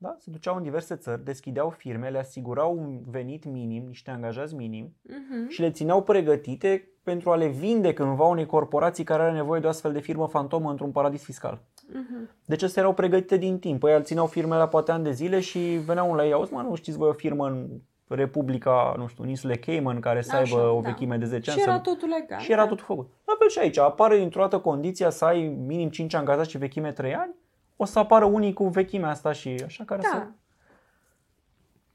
Da? 0.00 0.14
Se 0.18 0.30
duceau 0.30 0.56
în 0.56 0.62
diverse 0.62 0.94
țări, 0.96 1.24
deschideau 1.24 1.70
firme, 1.70 2.08
le 2.08 2.18
asigurau 2.18 2.78
un 2.78 3.00
venit 3.10 3.44
minim, 3.44 3.84
niște 3.86 4.10
angajați 4.10 4.54
minim 4.54 4.94
Mhm. 5.02 5.48
și 5.48 5.60
le 5.60 5.70
țineau 5.70 6.02
pregătite 6.02 6.88
pentru 7.02 7.30
a 7.30 7.36
le 7.36 7.46
vinde 7.46 7.92
cândva 7.92 8.24
unei 8.24 8.46
corporații 8.46 9.04
care 9.04 9.22
are 9.22 9.32
nevoie 9.32 9.60
de 9.60 9.66
o 9.66 9.68
astfel 9.68 9.92
de 9.92 10.00
firmă 10.00 10.26
fantomă 10.28 10.70
într-un 10.70 10.90
paradis 10.92 11.22
fiscal. 11.24 11.60
Mhm. 11.92 12.28
Deci 12.44 12.62
astea 12.62 12.82
erau 12.82 12.94
pregătite 12.94 13.36
din 13.36 13.58
timp. 13.58 13.82
Ei 13.84 14.02
țineau 14.02 14.26
firmele 14.26 14.60
la 14.60 14.68
poate 14.68 14.92
ani 14.92 15.04
de 15.04 15.10
zile 15.12 15.40
și 15.40 15.58
veneau 15.58 16.14
la 16.14 16.24
ei, 16.24 16.32
auzi 16.32 16.52
mă, 16.52 16.62
nu 16.62 16.74
știți 16.74 16.96
voi 16.98 17.08
o 17.08 17.12
firmă 17.12 17.46
în 17.46 17.68
Republica, 18.08 18.94
nu 18.98 19.06
știu, 19.06 19.22
în 19.22 19.28
insule 19.28 19.56
Cayman 19.56 20.00
care 20.00 20.22
să 20.22 20.36
Așa, 20.36 20.56
aibă 20.56 20.68
o 20.70 20.80
da. 20.80 20.88
vechime 20.88 21.16
de 21.16 21.24
10 21.24 21.50
ani. 21.50 21.58
Și 21.58 21.64
să- 21.64 21.70
era 21.70 21.80
totul 21.80 22.08
legal. 22.08 22.38
și 22.40 22.52
era 22.52 22.62
da. 22.62 22.68
totul 22.68 22.84
făcut. 22.84 23.08
La 23.24 23.34
fel 23.38 23.48
și 23.48 23.58
aici, 23.58 23.78
apare 23.78 24.16
dintr-o 24.18 24.40
dată 24.40 24.58
condiția 24.58 25.10
să 25.10 25.24
ai 25.24 25.46
minim 25.66 25.88
5 25.88 26.14
angajați 26.14 26.50
și 26.50 26.58
vechime 26.58 26.92
3 26.92 27.14
ani, 27.14 27.34
o 27.80 27.84
să 27.84 27.98
apară 27.98 28.24
unii 28.24 28.52
cu 28.52 28.68
vechimea 28.68 29.10
asta 29.10 29.32
și 29.32 29.62
așa 29.64 29.84
care 29.84 30.02
să... 30.02 30.16
Da. 30.16 30.32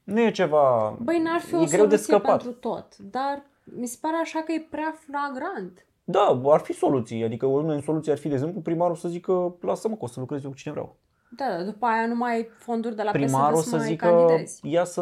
Nu 0.04 0.20
e 0.20 0.30
ceva... 0.30 0.96
Băi, 1.00 1.18
n-ar 1.18 1.40
fi 1.40 1.54
e 1.54 1.56
o 1.56 1.64
greu 1.64 1.86
de 1.86 1.96
soluție 1.96 1.96
scăpat. 1.96 2.42
pentru 2.42 2.52
tot, 2.52 2.96
dar 2.96 3.42
mi 3.64 3.86
se 3.86 3.98
pare 4.00 4.16
așa 4.16 4.40
că 4.40 4.52
e 4.52 4.66
prea 4.70 4.94
flagrant. 4.98 5.86
Da, 6.04 6.40
ar 6.44 6.60
fi 6.60 6.72
soluții. 6.72 7.24
Adică 7.24 7.46
una 7.46 7.72
din 7.72 7.82
soluții 7.82 8.12
ar 8.12 8.18
fi, 8.18 8.28
de 8.28 8.34
exemplu, 8.34 8.60
primarul 8.60 8.94
să 8.94 9.08
zică, 9.08 9.56
lasă-mă 9.60 9.94
că 9.94 10.04
o 10.04 10.06
să 10.06 10.20
lucrez 10.20 10.44
eu 10.44 10.50
cu 10.50 10.56
cine 10.56 10.72
vreau. 10.72 10.96
Da, 11.36 11.44
da, 11.56 11.62
după 11.62 11.86
aia 11.86 12.06
nu 12.06 12.14
mai 12.14 12.34
ai 12.34 12.48
fonduri 12.56 12.96
de 12.96 13.02
la 13.02 13.10
Primarul 13.10 13.58
PSD 13.58 13.68
să 13.68 13.76
mai 13.76 13.86
zică, 13.86 14.06
candidezi. 14.06 14.60
ia 14.68 14.84
să 14.84 15.00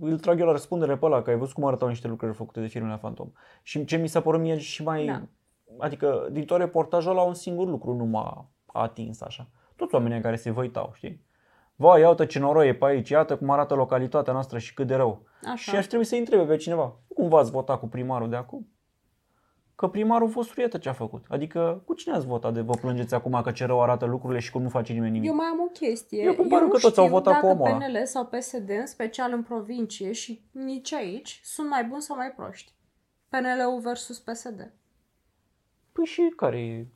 îl 0.00 0.18
trag 0.18 0.40
eu 0.40 0.46
la 0.46 0.52
răspundere 0.52 0.96
pe 0.96 1.04
ăla, 1.04 1.22
că 1.22 1.30
ai 1.30 1.36
văzut 1.36 1.54
cum 1.54 1.64
arătau 1.64 1.88
niște 1.88 2.08
lucrări 2.08 2.34
făcute 2.34 2.60
de 2.60 2.66
firmele 2.66 2.96
Fantom. 2.96 3.28
Și 3.62 3.84
ce 3.84 3.96
mi 3.96 4.08
s-a 4.08 4.20
părut 4.20 4.40
mie 4.40 4.58
și 4.58 4.82
mai... 4.82 5.04
Da. 5.04 5.22
Adică, 5.78 6.28
din 6.32 6.44
tot 6.44 6.58
reportajul 6.58 7.14
la 7.14 7.22
un 7.22 7.34
singur 7.34 7.68
lucru 7.68 7.94
nu 7.94 8.04
m-a 8.04 8.50
atins 8.66 9.20
așa. 9.20 9.48
Toți 9.76 9.94
oamenii 9.94 10.20
care 10.20 10.36
se 10.36 10.50
văitau, 10.50 10.92
știi? 10.94 11.24
Vai, 11.76 12.00
iată 12.00 12.24
ce 12.24 12.38
noroi 12.38 12.68
e 12.68 12.74
pe 12.74 12.84
aici, 12.84 13.08
iată 13.08 13.36
cum 13.36 13.50
arată 13.50 13.74
localitatea 13.74 14.32
noastră 14.32 14.58
și 14.58 14.74
cât 14.74 14.86
de 14.86 14.94
rău. 14.94 15.26
Așa. 15.42 15.56
Și 15.56 15.76
aș 15.76 15.86
trebui 15.86 16.04
să 16.04 16.14
întrebe 16.14 16.44
pe 16.44 16.56
cineva, 16.56 16.96
cum 17.08 17.28
v-ați 17.28 17.50
votat 17.50 17.78
cu 17.78 17.88
primarul 17.88 18.28
de 18.28 18.36
acum? 18.36 18.68
Că 19.76 19.88
primarul 19.88 20.28
vostru 20.28 20.60
iată 20.60 20.78
ce 20.78 20.88
a 20.88 20.92
făcut. 20.92 21.24
Adică 21.28 21.82
cu 21.86 21.94
cine 21.94 22.14
ați 22.14 22.26
votat 22.26 22.52
de 22.52 22.60
vă 22.60 22.74
plângeți 22.80 23.14
acum 23.14 23.40
că 23.42 23.50
ce 23.50 23.64
rău 23.64 23.82
arată 23.82 24.04
lucrurile 24.04 24.40
și 24.40 24.50
cum 24.50 24.62
nu 24.62 24.68
face 24.68 24.92
nimeni 24.92 25.12
nimic? 25.12 25.28
Eu 25.28 25.34
mai 25.34 25.46
am 25.46 25.60
o 25.60 25.70
chestie. 25.70 26.22
Eu 26.22 26.34
compar 26.34 26.60
nu 26.62 26.68
că 26.68 26.78
toți 26.78 26.98
au 26.98 27.04
știu 27.04 27.16
votat 27.16 27.40
cu 27.40 27.46
dacă 27.46 27.54
omul 27.54 27.66
ăla. 27.66 27.76
PNL 27.76 28.04
sau 28.04 28.26
PSD, 28.26 28.70
în 28.70 28.86
special 28.86 29.32
în 29.32 29.42
provincie 29.42 30.12
și 30.12 30.44
nici 30.50 30.92
aici, 30.92 31.40
sunt 31.44 31.68
mai 31.68 31.84
buni 31.84 32.02
sau 32.02 32.16
mai 32.16 32.32
proști. 32.36 32.72
PNL-ul 33.28 33.80
versus 33.80 34.18
PSD. 34.18 34.72
Păi 35.92 36.04
și 36.04 36.32
care 36.36 36.58
e? 36.58 36.86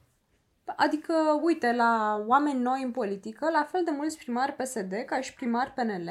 Adică, 0.77 1.15
uite, 1.43 1.73
la 1.73 2.23
oameni 2.27 2.61
noi 2.61 2.83
în 2.83 2.91
politică, 2.91 3.49
la 3.53 3.67
fel 3.71 3.83
de 3.85 3.91
mulți 3.91 4.19
primari 4.19 4.53
PSD 4.53 4.93
ca 5.07 5.21
și 5.21 5.35
primari 5.35 5.73
PNL 5.75 6.09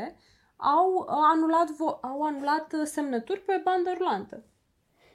au 0.56 0.94
uh, 1.00 1.06
anulat, 1.34 1.68
vo- 1.72 2.00
au 2.02 2.22
anulat 2.24 2.74
uh, 2.74 2.80
semnături 2.84 3.40
pe 3.40 3.62
bandă 3.64 3.90
rulantă. 3.98 4.44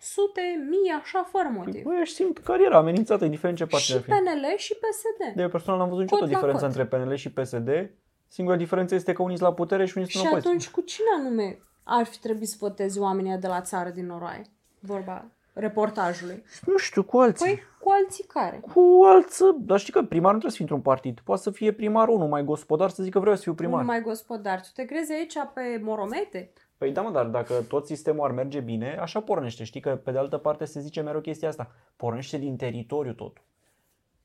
Sute, 0.01 0.41
mii, 0.69 0.91
așa, 1.03 1.23
fără 1.31 1.49
motiv. 1.53 1.83
Băi, 1.85 2.01
își 2.01 2.15
simt 2.15 2.39
cariera 2.39 2.77
amenințată, 2.77 3.25
indiferent 3.25 3.57
ce 3.59 3.67
parte 3.67 3.85
Și 3.85 3.93
ar 3.95 4.01
fi. 4.01 4.09
PNL 4.11 4.45
și 4.57 4.75
PSD. 4.75 5.35
De 5.35 5.43
eu 5.43 5.49
personal 5.49 5.79
n-am 5.79 5.89
văzut 5.89 6.07
Cot 6.09 6.21
niciodată 6.21 6.47
la 6.47 6.53
diferență 6.53 6.79
cot. 6.79 6.89
între 6.89 7.05
PNL 7.05 7.15
și 7.15 7.31
PSD. 7.33 7.91
Singura 8.29 8.57
diferență 8.57 8.95
este 8.95 9.13
că 9.13 9.23
uniți 9.23 9.39
sunt 9.39 9.51
la 9.51 9.57
putere 9.57 9.87
și 9.87 9.97
uniți 9.97 10.13
sunt 10.13 10.25
Și 10.25 10.31
în 10.33 10.39
opoziție. 10.39 10.51
atunci 10.51 10.75
cu 10.75 10.81
cine 10.81 11.07
anume 11.19 11.59
ar 11.85 12.05
fi 12.05 12.19
trebuit 12.19 12.49
să 12.49 12.57
votezi 12.59 12.99
oamenii 12.99 13.37
de 13.37 13.47
la 13.47 13.61
țară 13.61 13.89
din 13.91 14.07
noroaie? 14.07 14.43
Vorba 14.81 15.25
reportajului. 15.53 16.45
Nu 16.67 16.77
știu, 16.77 17.03
cu 17.03 17.19
alții. 17.19 17.47
Păi 17.47 17.63
cu 17.83 17.91
alții 17.91 18.25
care? 18.25 18.61
Cu 18.73 19.01
alții. 19.05 19.57
Dar 19.59 19.79
știi 19.79 19.93
că 19.93 20.03
primarul 20.03 20.35
nu 20.35 20.41
trebuie 20.41 20.51
să 20.51 20.57
fie 20.57 20.65
într-un 20.65 20.93
partid. 20.93 21.21
Poate 21.25 21.43
să 21.43 21.51
fie 21.51 21.73
primar 21.73 22.09
unul 22.09 22.29
mai 22.29 22.45
gospodar 22.45 22.91
să 22.91 23.03
zică 23.03 23.19
vreau 23.19 23.35
să 23.37 23.43
fiu 23.43 23.55
primar. 23.55 23.75
Unul 23.75 23.87
mai 23.87 24.01
gospodar. 24.01 24.61
Tu 24.61 24.69
te 24.75 24.85
crezi 24.85 25.13
aici 25.13 25.35
pe 25.55 25.81
moromete? 25.83 26.53
Păi 26.79 26.93
da, 26.93 27.01
mă, 27.01 27.11
dar 27.11 27.27
dacă 27.27 27.55
tot 27.69 27.87
sistemul 27.87 28.25
ar 28.25 28.31
merge 28.31 28.61
bine, 28.61 28.99
așa 29.01 29.21
pornește. 29.21 29.65
Știi 29.65 29.81
că 29.81 29.91
pe 29.91 30.11
de 30.11 30.19
altă 30.19 30.37
parte 30.37 30.65
se 30.65 30.81
zice 30.81 31.01
mereu 31.01 31.21
chestia 31.21 31.49
asta. 31.49 31.71
Pornește 31.97 32.39
din 32.39 32.57
teritoriu 32.57 33.13
totul. 33.13 33.43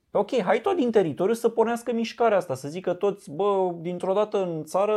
Păi 0.09 0.21
ok, 0.21 0.41
hai 0.41 0.61
tot 0.61 0.75
din 0.75 0.91
teritoriu 0.91 1.33
să 1.33 1.49
pornească 1.49 1.93
mișcarea 1.93 2.37
asta, 2.37 2.55
să 2.55 2.67
zică 2.67 2.93
toți, 2.93 3.31
bă, 3.31 3.71
dintr-o 3.79 4.13
dată 4.13 4.43
în 4.43 4.63
țară 4.63 4.95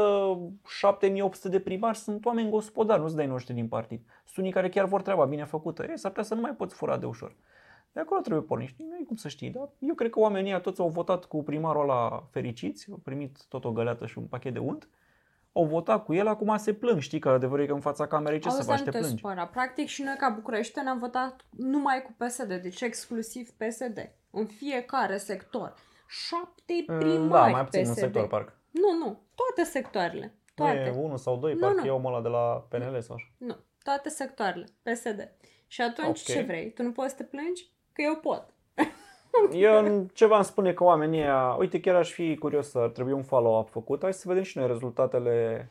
7800 0.66 1.48
de 1.48 1.60
primari 1.60 1.96
sunt 1.96 2.24
oameni 2.24 2.50
gospodari, 2.50 3.00
nu-ți 3.00 3.16
dai 3.16 3.26
noștri 3.26 3.54
din 3.54 3.68
partid. 3.68 4.00
Sunt 4.24 4.36
unii 4.36 4.52
care 4.52 4.68
chiar 4.68 4.84
vor 4.84 5.02
treaba 5.02 5.24
bine 5.24 5.44
făcută. 5.44 5.86
E, 5.90 5.96
s-ar 5.96 6.10
putea 6.10 6.24
să 6.24 6.34
nu 6.34 6.40
mai 6.40 6.54
poți 6.54 6.74
fura 6.74 6.96
de 6.96 7.06
ușor. 7.06 7.36
De 7.92 8.00
acolo 8.00 8.20
trebuie 8.20 8.42
porni. 8.42 8.74
Nu 8.79 8.96
e 9.00 9.05
cum 9.05 9.16
să 9.16 9.29
știi, 9.29 9.50
dar 9.50 9.68
eu 9.79 9.94
cred 9.94 10.11
că 10.11 10.18
oamenii 10.18 10.50
ăia 10.50 10.61
toți 10.61 10.81
au 10.81 10.88
votat 10.88 11.24
cu 11.24 11.42
primarul 11.42 11.83
ăla 11.83 12.29
fericiți, 12.31 12.87
au 12.90 12.96
primit 12.96 13.44
tot 13.48 13.64
o 13.64 13.72
găleată 13.72 14.07
și 14.07 14.18
un 14.18 14.24
pachet 14.24 14.53
de 14.53 14.59
unt, 14.59 14.88
au 15.53 15.64
votat 15.64 16.05
cu 16.05 16.14
el, 16.14 16.26
acum 16.26 16.57
se 16.57 16.74
plâng, 16.74 17.00
știi 17.00 17.18
că 17.18 17.29
adevărul 17.29 17.64
e 17.64 17.66
că 17.66 17.72
în 17.72 17.81
fața 17.81 18.07
camerei 18.07 18.38
ce 18.38 18.48
să 18.48 18.55
Auzi, 18.55 18.66
dar 18.68 18.76
faci, 18.76 18.87
nu 18.87 18.90
te 18.92 18.98
te 18.98 19.05
plângi. 19.05 19.20
supăra. 19.22 19.46
Practic 19.46 19.87
și 19.87 20.03
noi 20.03 20.14
ca 20.18 20.29
București 20.29 20.81
ne-am 20.83 20.98
votat 20.98 21.44
numai 21.50 22.03
cu 22.03 22.14
PSD, 22.24 22.55
deci 22.62 22.81
exclusiv 22.81 23.50
PSD. 23.50 24.12
În 24.31 24.46
fiecare 24.46 25.16
sector. 25.16 25.74
Șapte 26.09 26.85
primari 26.87 27.29
Da, 27.31 27.46
mai 27.46 27.64
puțin 27.64 27.81
PSD. 27.83 27.88
în 27.96 28.03
sector, 28.03 28.26
parcă. 28.26 28.53
Nu, 28.70 28.98
nu. 28.98 29.20
Toate 29.35 29.70
sectoarele. 29.70 30.35
Nu 30.55 30.68
e 30.68 30.72
Toate. 30.85 30.98
unul 30.98 31.16
sau 31.16 31.37
doi, 31.37 31.53
Nu, 31.55 31.61
parcă 31.61 31.81
nu. 31.81 31.87
e 31.87 31.90
omul 31.90 32.12
ăla 32.12 32.22
de 32.22 32.29
la 32.29 32.66
PNL 32.68 33.00
sau 33.00 33.14
așa. 33.16 33.26
Nu. 33.38 33.57
Toate 33.83 34.09
sectoarele. 34.09 34.64
PSD. 34.83 35.33
Și 35.66 35.81
atunci 35.81 36.07
Ok. 36.09 36.14
ce 36.37 36.42
vrei? 36.42 36.72
Tu 36.72 36.83
nu 36.83 36.92
poți 36.92 37.11
să 37.11 37.16
te 37.16 37.22
plângi? 37.24 37.70
Că 37.92 38.03
eu 38.03 38.16
pot. 38.16 38.46
Eu 39.53 40.07
ceva 40.12 40.37
îmi 40.37 40.44
spune 40.44 40.72
că 40.72 40.85
oamenii 40.85 41.20
ăia, 41.20 41.55
uite 41.59 41.81
chiar 41.81 41.94
aș 41.94 42.11
fi 42.11 42.37
curios 42.37 42.70
să 42.70 42.79
ar 42.79 42.88
trebui 42.88 43.12
un 43.12 43.22
follow-up 43.22 43.68
făcut. 43.68 44.03
Hai 44.03 44.12
să 44.12 44.29
vedem 44.29 44.42
și 44.42 44.59
noi 44.59 44.66
rezultatele 44.66 45.70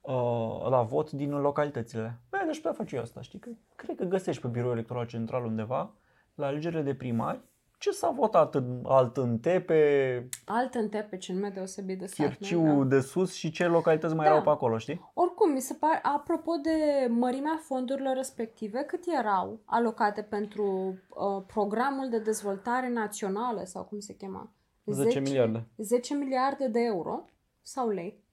uh, 0.00 0.66
la 0.68 0.82
vot 0.82 1.10
din 1.10 1.40
localitățile. 1.40 2.18
Bă, 2.30 2.36
aș 2.48 2.56
putea 2.56 2.72
face 2.72 2.96
eu 2.96 3.02
asta, 3.02 3.20
știi? 3.20 3.38
Că 3.38 3.50
cred 3.76 3.96
că 3.96 4.04
găsești 4.04 4.42
pe 4.42 4.48
biroul 4.48 4.72
electoral 4.72 5.06
central 5.06 5.44
undeva, 5.44 5.94
la 6.34 6.46
alegerile 6.46 6.82
de 6.82 6.94
primari, 6.94 7.40
ce 7.80 7.90
s-a 7.90 8.10
votat 8.10 8.54
în 8.54 8.82
alt 8.86 9.16
în 9.16 9.38
Tepe, 9.38 10.28
Alt 10.44 10.74
în 10.74 10.88
tepe, 10.88 11.16
ce 11.16 11.32
nume 11.32 11.48
deosebit 11.48 11.98
de 11.98 12.06
sat. 12.06 12.26
nu? 12.26 12.32
Chirciu 12.32 12.84
de 12.84 13.00
sus 13.00 13.32
și 13.32 13.50
ce 13.50 13.66
localități 13.66 14.14
mai 14.14 14.24
Da. 14.24 14.30
erau 14.30 14.42
pe 14.44 14.50
acolo, 14.50 14.78
știi? 14.78 15.10
Oricum, 15.14 15.52
mi 15.52 15.60
se 15.60 15.74
pare, 15.74 16.00
apropo 16.02 16.52
de 16.62 17.06
mărimea 17.08 17.60
fondurilor 17.62 18.14
respective, 18.16 18.82
cât 18.82 19.04
erau 19.18 19.60
alocate 19.64 20.22
pentru 20.22 20.64
uh, 21.08 21.42
programul 21.46 22.08
de 22.08 22.18
dezvoltare 22.18 22.88
națională, 22.88 23.64
sau 23.64 23.84
cum 23.84 23.98
se 23.98 24.14
chema? 24.14 24.50
10 24.84 25.20
miliarde. 25.20 25.66
10 25.76 26.14
miliarde 26.14 26.66
de 26.68 26.80
euro 26.80 27.24
sau 27.62 27.88
lei? 27.88 28.24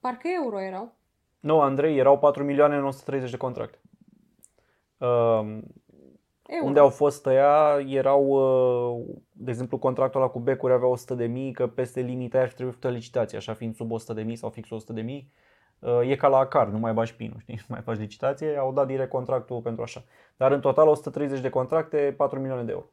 Parcă 0.00 0.28
euro 0.42 0.60
erau. 0.60 0.94
Nu, 1.40 1.60
Andrei, 1.60 1.98
erau 1.98 2.18
4 2.18 2.44
milioane 2.44 2.76
în 2.76 2.84
130 2.84 3.30
de 3.30 3.36
contracte. 3.36 3.78
Uh, 4.98 5.58
Euro. 6.46 6.66
Unde 6.66 6.78
au 6.78 6.88
fost 6.88 7.22
tăia 7.22 7.78
erau, 7.88 8.24
uh, 8.26 9.14
de 9.32 9.50
exemplu, 9.50 9.78
contractul 9.78 10.20
ăla 10.20 10.30
cu 10.30 10.38
becuri 10.38 10.72
avea 10.72 10.88
100 10.88 11.14
de 11.14 11.26
mii, 11.26 11.52
că 11.52 11.66
peste 11.66 12.00
limita 12.00 12.34
aia 12.36 12.44
ar 12.44 12.48
fi 12.50 12.54
trebuit 12.56 12.76
făcută 12.76 12.94
licitație, 12.94 13.38
așa 13.38 13.54
fiind 13.54 13.74
sub 13.74 13.90
100 13.90 14.12
de 14.12 14.22
mii 14.22 14.36
sau 14.36 14.50
fix 14.50 14.70
100 14.70 14.92
de 14.92 15.00
mii. 15.00 15.32
uh, 15.78 16.00
E 16.08 16.16
ca 16.16 16.28
la 16.28 16.38
ACAR, 16.38 16.68
nu 16.68 16.78
mai 16.78 16.92
bagi 16.92 17.14
pinul, 17.14 17.36
știi? 17.40 17.54
Nu 17.54 17.64
mai 17.68 17.80
faci 17.80 17.98
licitație, 17.98 18.56
au 18.58 18.72
dat 18.72 18.86
direct 18.86 19.10
contractul 19.10 19.60
pentru 19.60 19.82
așa. 19.82 20.04
Dar 20.36 20.52
în 20.52 20.60
total 20.60 20.88
130 20.88 21.40
de 21.40 21.48
contracte, 21.48 22.14
4 22.16 22.38
milioane 22.38 22.62
de 22.64 22.72
euro. 22.72 22.86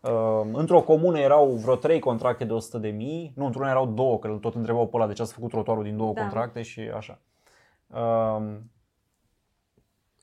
Uh, 0.00 0.46
într-o 0.52 0.80
comună 0.80 1.18
erau 1.18 1.46
vreo 1.46 1.74
3 1.74 1.98
contracte 1.98 2.44
de 2.44 2.52
100 2.52 2.78
de 2.78 2.88
mii, 2.88 3.32
nu, 3.36 3.44
într-una 3.44 3.70
erau 3.70 3.86
două, 3.86 4.18
că 4.18 4.26
îl 4.28 4.38
tot 4.38 4.54
întrebau 4.54 4.86
pe 4.86 4.96
ăla 4.96 5.06
de 5.06 5.12
ce 5.12 5.22
ați 5.22 5.32
făcut 5.32 5.50
trotuarul 5.50 5.82
din 5.82 5.96
două 5.96 6.12
Da. 6.12 6.20
contracte 6.20 6.62
și 6.62 6.80
așa. 6.80 7.18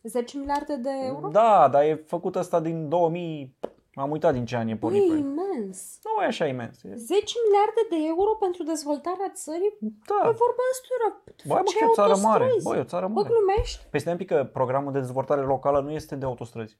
Uh, 0.06 0.12
10 0.12 0.38
miliarde 0.38 0.76
de 0.76 0.90
euro? 1.06 1.28
da, 1.28 1.68
dar 1.72 1.84
e 1.84 2.04
făcut 2.08 2.36
asta 2.36 2.60
din 2.60 2.90
2000, 2.90 3.58
am 3.94 4.12
uitat 4.12 4.34
din 4.34 4.46
ce 4.46 4.56
an 4.56 4.68
e 4.68 4.76
pornit. 4.76 5.08
Băi, 5.08 5.18
pe- 5.18 5.24
imens! 5.28 6.00
Nu 6.04 6.24
e 6.24 6.26
așa 6.26 6.46
imens. 6.46 6.84
E... 6.84 6.94
10 6.96 7.34
miliarde 7.46 7.82
de 7.90 7.96
euro 8.08 8.32
pentru 8.40 8.64
dezvoltarea 8.64 9.32
țării? 9.34 9.78
Da. 9.80 10.20
Păi 10.22 10.36
vorba 10.46 10.64
asta 10.72 11.22
Băi, 11.48 11.58
mă, 11.58 11.64
că 11.64 11.84
e 11.84 11.86
o 11.86 11.94
țară 11.94 12.16
mare. 12.28 12.46
Băi, 12.64 12.78
e 12.78 12.80
o 12.80 12.84
țară 12.84 13.08
Bă, 13.08 13.14
mare. 13.14 13.28
glumești? 13.30 13.86
Păi 13.90 14.00
stai 14.00 14.12
un 14.12 14.18
pic 14.18 14.28
că 14.28 14.50
programul 14.54 14.92
de 14.92 15.00
dezvoltare 15.00 15.42
locală 15.42 15.80
nu 15.82 15.92
este 15.92 16.16
de 16.16 16.26
autostrăzi. 16.26 16.78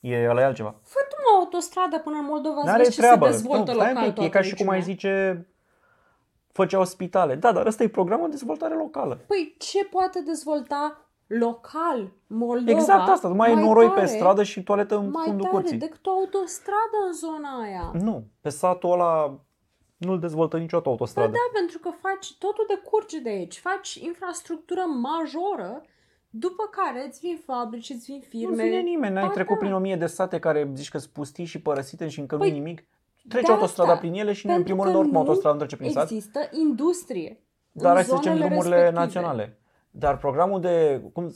E 0.00 0.28
ăla 0.28 0.40
e 0.40 0.44
altceva. 0.44 0.74
Fă 0.82 0.98
tu 1.08 1.16
mă 1.24 1.38
autostradă 1.38 1.98
până 1.98 2.16
în 2.16 2.24
Moldova 2.24 2.60
să 2.60 2.66
N-are 2.66 2.82
vezi 2.82 2.94
ce 2.94 3.00
treabă. 3.00 3.24
se 3.26 3.30
dezvoltă 3.30 3.72
nu, 3.72 3.78
stai 3.78 3.88
local 3.92 3.96
un 3.96 4.02
pic, 4.02 4.10
e 4.10 4.14
toată 4.14 4.30
ca 4.30 4.40
și 4.42 4.54
cum 4.54 4.68
ai 4.68 4.78
regiunea. 4.78 4.94
zice 4.94 5.46
făcea 6.52 6.84
spitale. 6.84 7.34
Da, 7.34 7.52
dar 7.52 7.66
ăsta 7.66 7.82
e 7.82 7.88
programul 7.88 8.24
de 8.24 8.30
dezvoltare 8.30 8.74
locală. 8.74 9.14
Păi 9.26 9.54
ce 9.58 9.84
poate 9.84 10.20
dezvolta 10.20 11.05
local 11.26 12.12
Moldova 12.26 12.70
exact 12.70 13.08
asta, 13.08 13.28
mai, 13.28 13.54
mai 13.54 13.62
noroi 13.62 13.88
tare, 13.88 14.00
pe 14.00 14.06
stradă 14.06 14.42
și 14.42 14.62
toaletă 14.62 14.96
în 14.96 15.10
mai 15.10 15.24
fundul 15.26 15.44
tare 15.44 15.56
curții. 15.56 15.78
decât 15.78 16.06
o 16.06 16.10
autostradă 16.10 16.96
în 17.06 17.12
zona 17.12 17.60
aia. 17.62 17.90
Nu, 18.02 18.24
pe 18.40 18.48
satul 18.48 18.92
ăla 18.92 19.40
nu-l 19.96 20.18
dezvoltă 20.18 20.58
niciodată 20.58 20.88
Ba 20.88 20.94
autostradă. 20.94 21.30
da, 21.30 21.58
pentru 21.58 21.78
că 21.78 21.90
faci 22.00 22.34
totul 22.38 22.64
de 22.68 22.80
curge 22.90 23.18
de 23.20 23.28
aici. 23.28 23.58
Faci 23.58 23.94
infrastructură 23.94 24.80
majoră, 24.80 25.82
după 26.30 26.62
care 26.70 27.06
îți 27.06 27.20
vin 27.20 27.38
fabrici, 27.44 27.90
îți 27.90 28.04
vin 28.04 28.20
firme. 28.28 28.56
Nu 28.56 28.62
vine 28.62 28.80
nimeni, 28.80 29.14
n-ai 29.14 29.26
Ba 29.26 29.32
trecut 29.32 29.54
da. 29.54 29.60
prin 29.60 29.72
o 29.72 29.78
mie 29.78 29.96
de 29.96 30.06
sate 30.06 30.38
care 30.38 30.70
zici 30.74 30.90
că 30.90 30.98
sunt 30.98 31.12
pustii 31.12 31.44
și 31.44 31.60
părăsite 31.60 32.08
și 32.08 32.20
încă 32.20 32.36
Păi, 32.36 32.48
nu 32.48 32.54
nimic. 32.54 32.84
Trece 33.28 33.46
de 33.46 33.52
autostrada 33.52 33.90
asta, 33.90 34.00
prin 34.00 34.14
ele 34.14 34.32
și 34.32 34.46
nu, 34.46 34.52
în 34.52 34.62
pentru 34.62 34.74
primul 34.74 34.84
că 34.84 34.90
rând 34.90 35.02
oricum 35.04 35.22
nu 35.22 35.28
autostrada 35.28 35.54
nu 35.54 35.60
trece 35.60 35.76
prin 35.76 35.90
sat. 35.90 36.10
Există 36.10 36.48
industrie. 36.52 37.40
Dar 37.72 37.90
în 37.90 37.94
hai 37.94 38.04
să 38.04 38.14
zicem 38.16 38.32
zonele 38.32 38.46
drumurile 38.46 38.76
respective. 38.76 39.04
naționale. 39.04 39.58
Dar 39.98 40.16
programul 40.16 40.60
de. 40.60 41.02
Cum, 41.12 41.32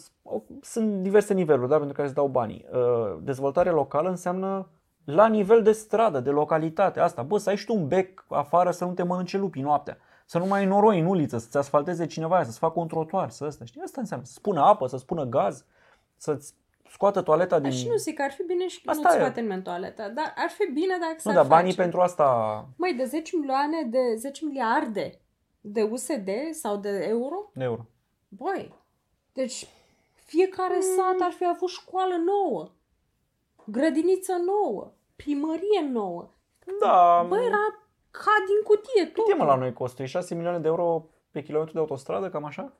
sunt 0.61 1.03
diverse 1.03 1.35
niveluri, 1.35 1.69
da, 1.69 1.77
pentru 1.77 1.95
care 1.95 2.09
se 2.09 2.15
dau 2.15 2.27
banii. 2.27 2.67
Uh, 2.73 3.19
Dezvoltare 3.23 3.71
locală 3.71 4.09
înseamnă 4.09 4.69
la 5.05 5.27
nivel 5.27 5.63
de 5.63 5.73
stradă, 5.73 6.21
de 6.21 6.31
localitate, 6.31 7.01
asta, 7.01 7.23
bă, 7.23 7.39
să 7.39 7.49
ai 7.49 7.57
și 7.57 7.65
tu 7.65 7.75
un 7.75 7.89
bec 7.89 8.25
afară 8.29 8.71
să 8.71 8.85
nu 8.85 8.93
te 8.93 9.03
mănânce 9.03 9.39
lupii 9.39 9.63
noaptea, 9.63 9.99
să 10.27 10.39
nu 10.39 10.47
mai 10.47 10.61
ai 10.61 10.67
noroi 10.67 10.99
în 11.01 11.07
uliță, 11.07 11.39
să-ți 11.39 11.57
asfalteze 11.57 12.07
cineva 12.07 12.35
aia, 12.35 12.45
să-ți 12.45 12.59
facă 12.59 12.81
un 12.81 12.89
trotuar, 12.89 13.31
să 13.31 13.45
ăsta, 13.45 13.65
știi? 13.65 13.81
Asta 13.85 14.01
înseamnă, 14.01 14.27
să 14.27 14.33
spună 14.33 14.61
apă, 14.61 14.87
să 14.87 14.97
spună 14.97 15.25
gaz, 15.25 15.65
să-ți 16.17 16.55
scoată 16.91 17.23
toaleta 17.23 17.59
din... 17.59 17.71
Dar 17.71 17.79
și 17.79 17.89
nu 17.89 17.97
zic 17.97 18.17
că 18.17 18.23
ar 18.23 18.31
fi 18.31 18.43
bine 18.43 18.69
și 18.69 18.83
Asta 18.87 19.03
nu-ți 19.03 19.17
e. 19.17 19.19
scoate 19.19 19.41
nimeni 19.41 19.63
toaleta, 19.63 20.09
dar 20.09 20.35
ar 20.37 20.51
fi 20.51 20.73
bine 20.73 20.97
dacă 21.01 21.13
Nu, 21.13 21.19
s-ar 21.19 21.35
dar 21.35 21.47
banii 21.47 21.71
face. 21.71 21.83
pentru 21.83 22.01
asta 22.01 22.69
Măi, 22.77 22.95
de 22.95 23.05
10 23.05 23.37
milioane, 23.37 23.83
de 23.91 24.15
10 24.17 24.45
miliarde 24.45 25.21
de 25.61 25.83
USD 25.83 26.29
sau 26.53 26.77
de 26.77 27.05
euro, 27.09 27.51
de 27.55 27.65
euro. 27.65 27.87
Băi, 28.31 28.75
deci 29.33 29.67
fiecare 30.15 30.81
sat 30.81 31.21
ar 31.21 31.33
fi 31.33 31.47
avut 31.47 31.69
școală 31.69 32.15
nouă, 32.17 32.71
grădiniță 33.67 34.33
nouă, 34.33 34.93
primărie 35.17 35.81
nouă. 35.91 36.31
Da, 36.81 37.25
Băi, 37.29 37.45
era 37.45 37.85
ca 38.11 38.31
din 38.47 38.63
cutie 38.65 39.05
cât 39.05 39.15
tot. 39.15 39.29
e 39.29 39.35
mă 39.35 39.45
la 39.45 39.55
noi 39.57 39.73
costul? 39.73 40.05
E 40.05 40.09
6 40.09 40.35
milioane 40.35 40.59
de 40.59 40.67
euro 40.69 41.09
pe 41.31 41.43
kilometru 41.43 41.73
de 41.75 41.79
autostradă, 41.79 42.31
cam 42.31 42.45
așa? 42.45 42.73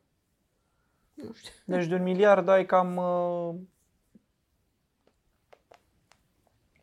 Nu 1.15 1.33
știu. 1.33 1.53
Deci 1.65 1.87
de 1.87 1.95
un 1.95 2.03
miliard 2.03 2.49
ai 2.49 2.67
cam 2.67 2.97
uh, 2.97 3.55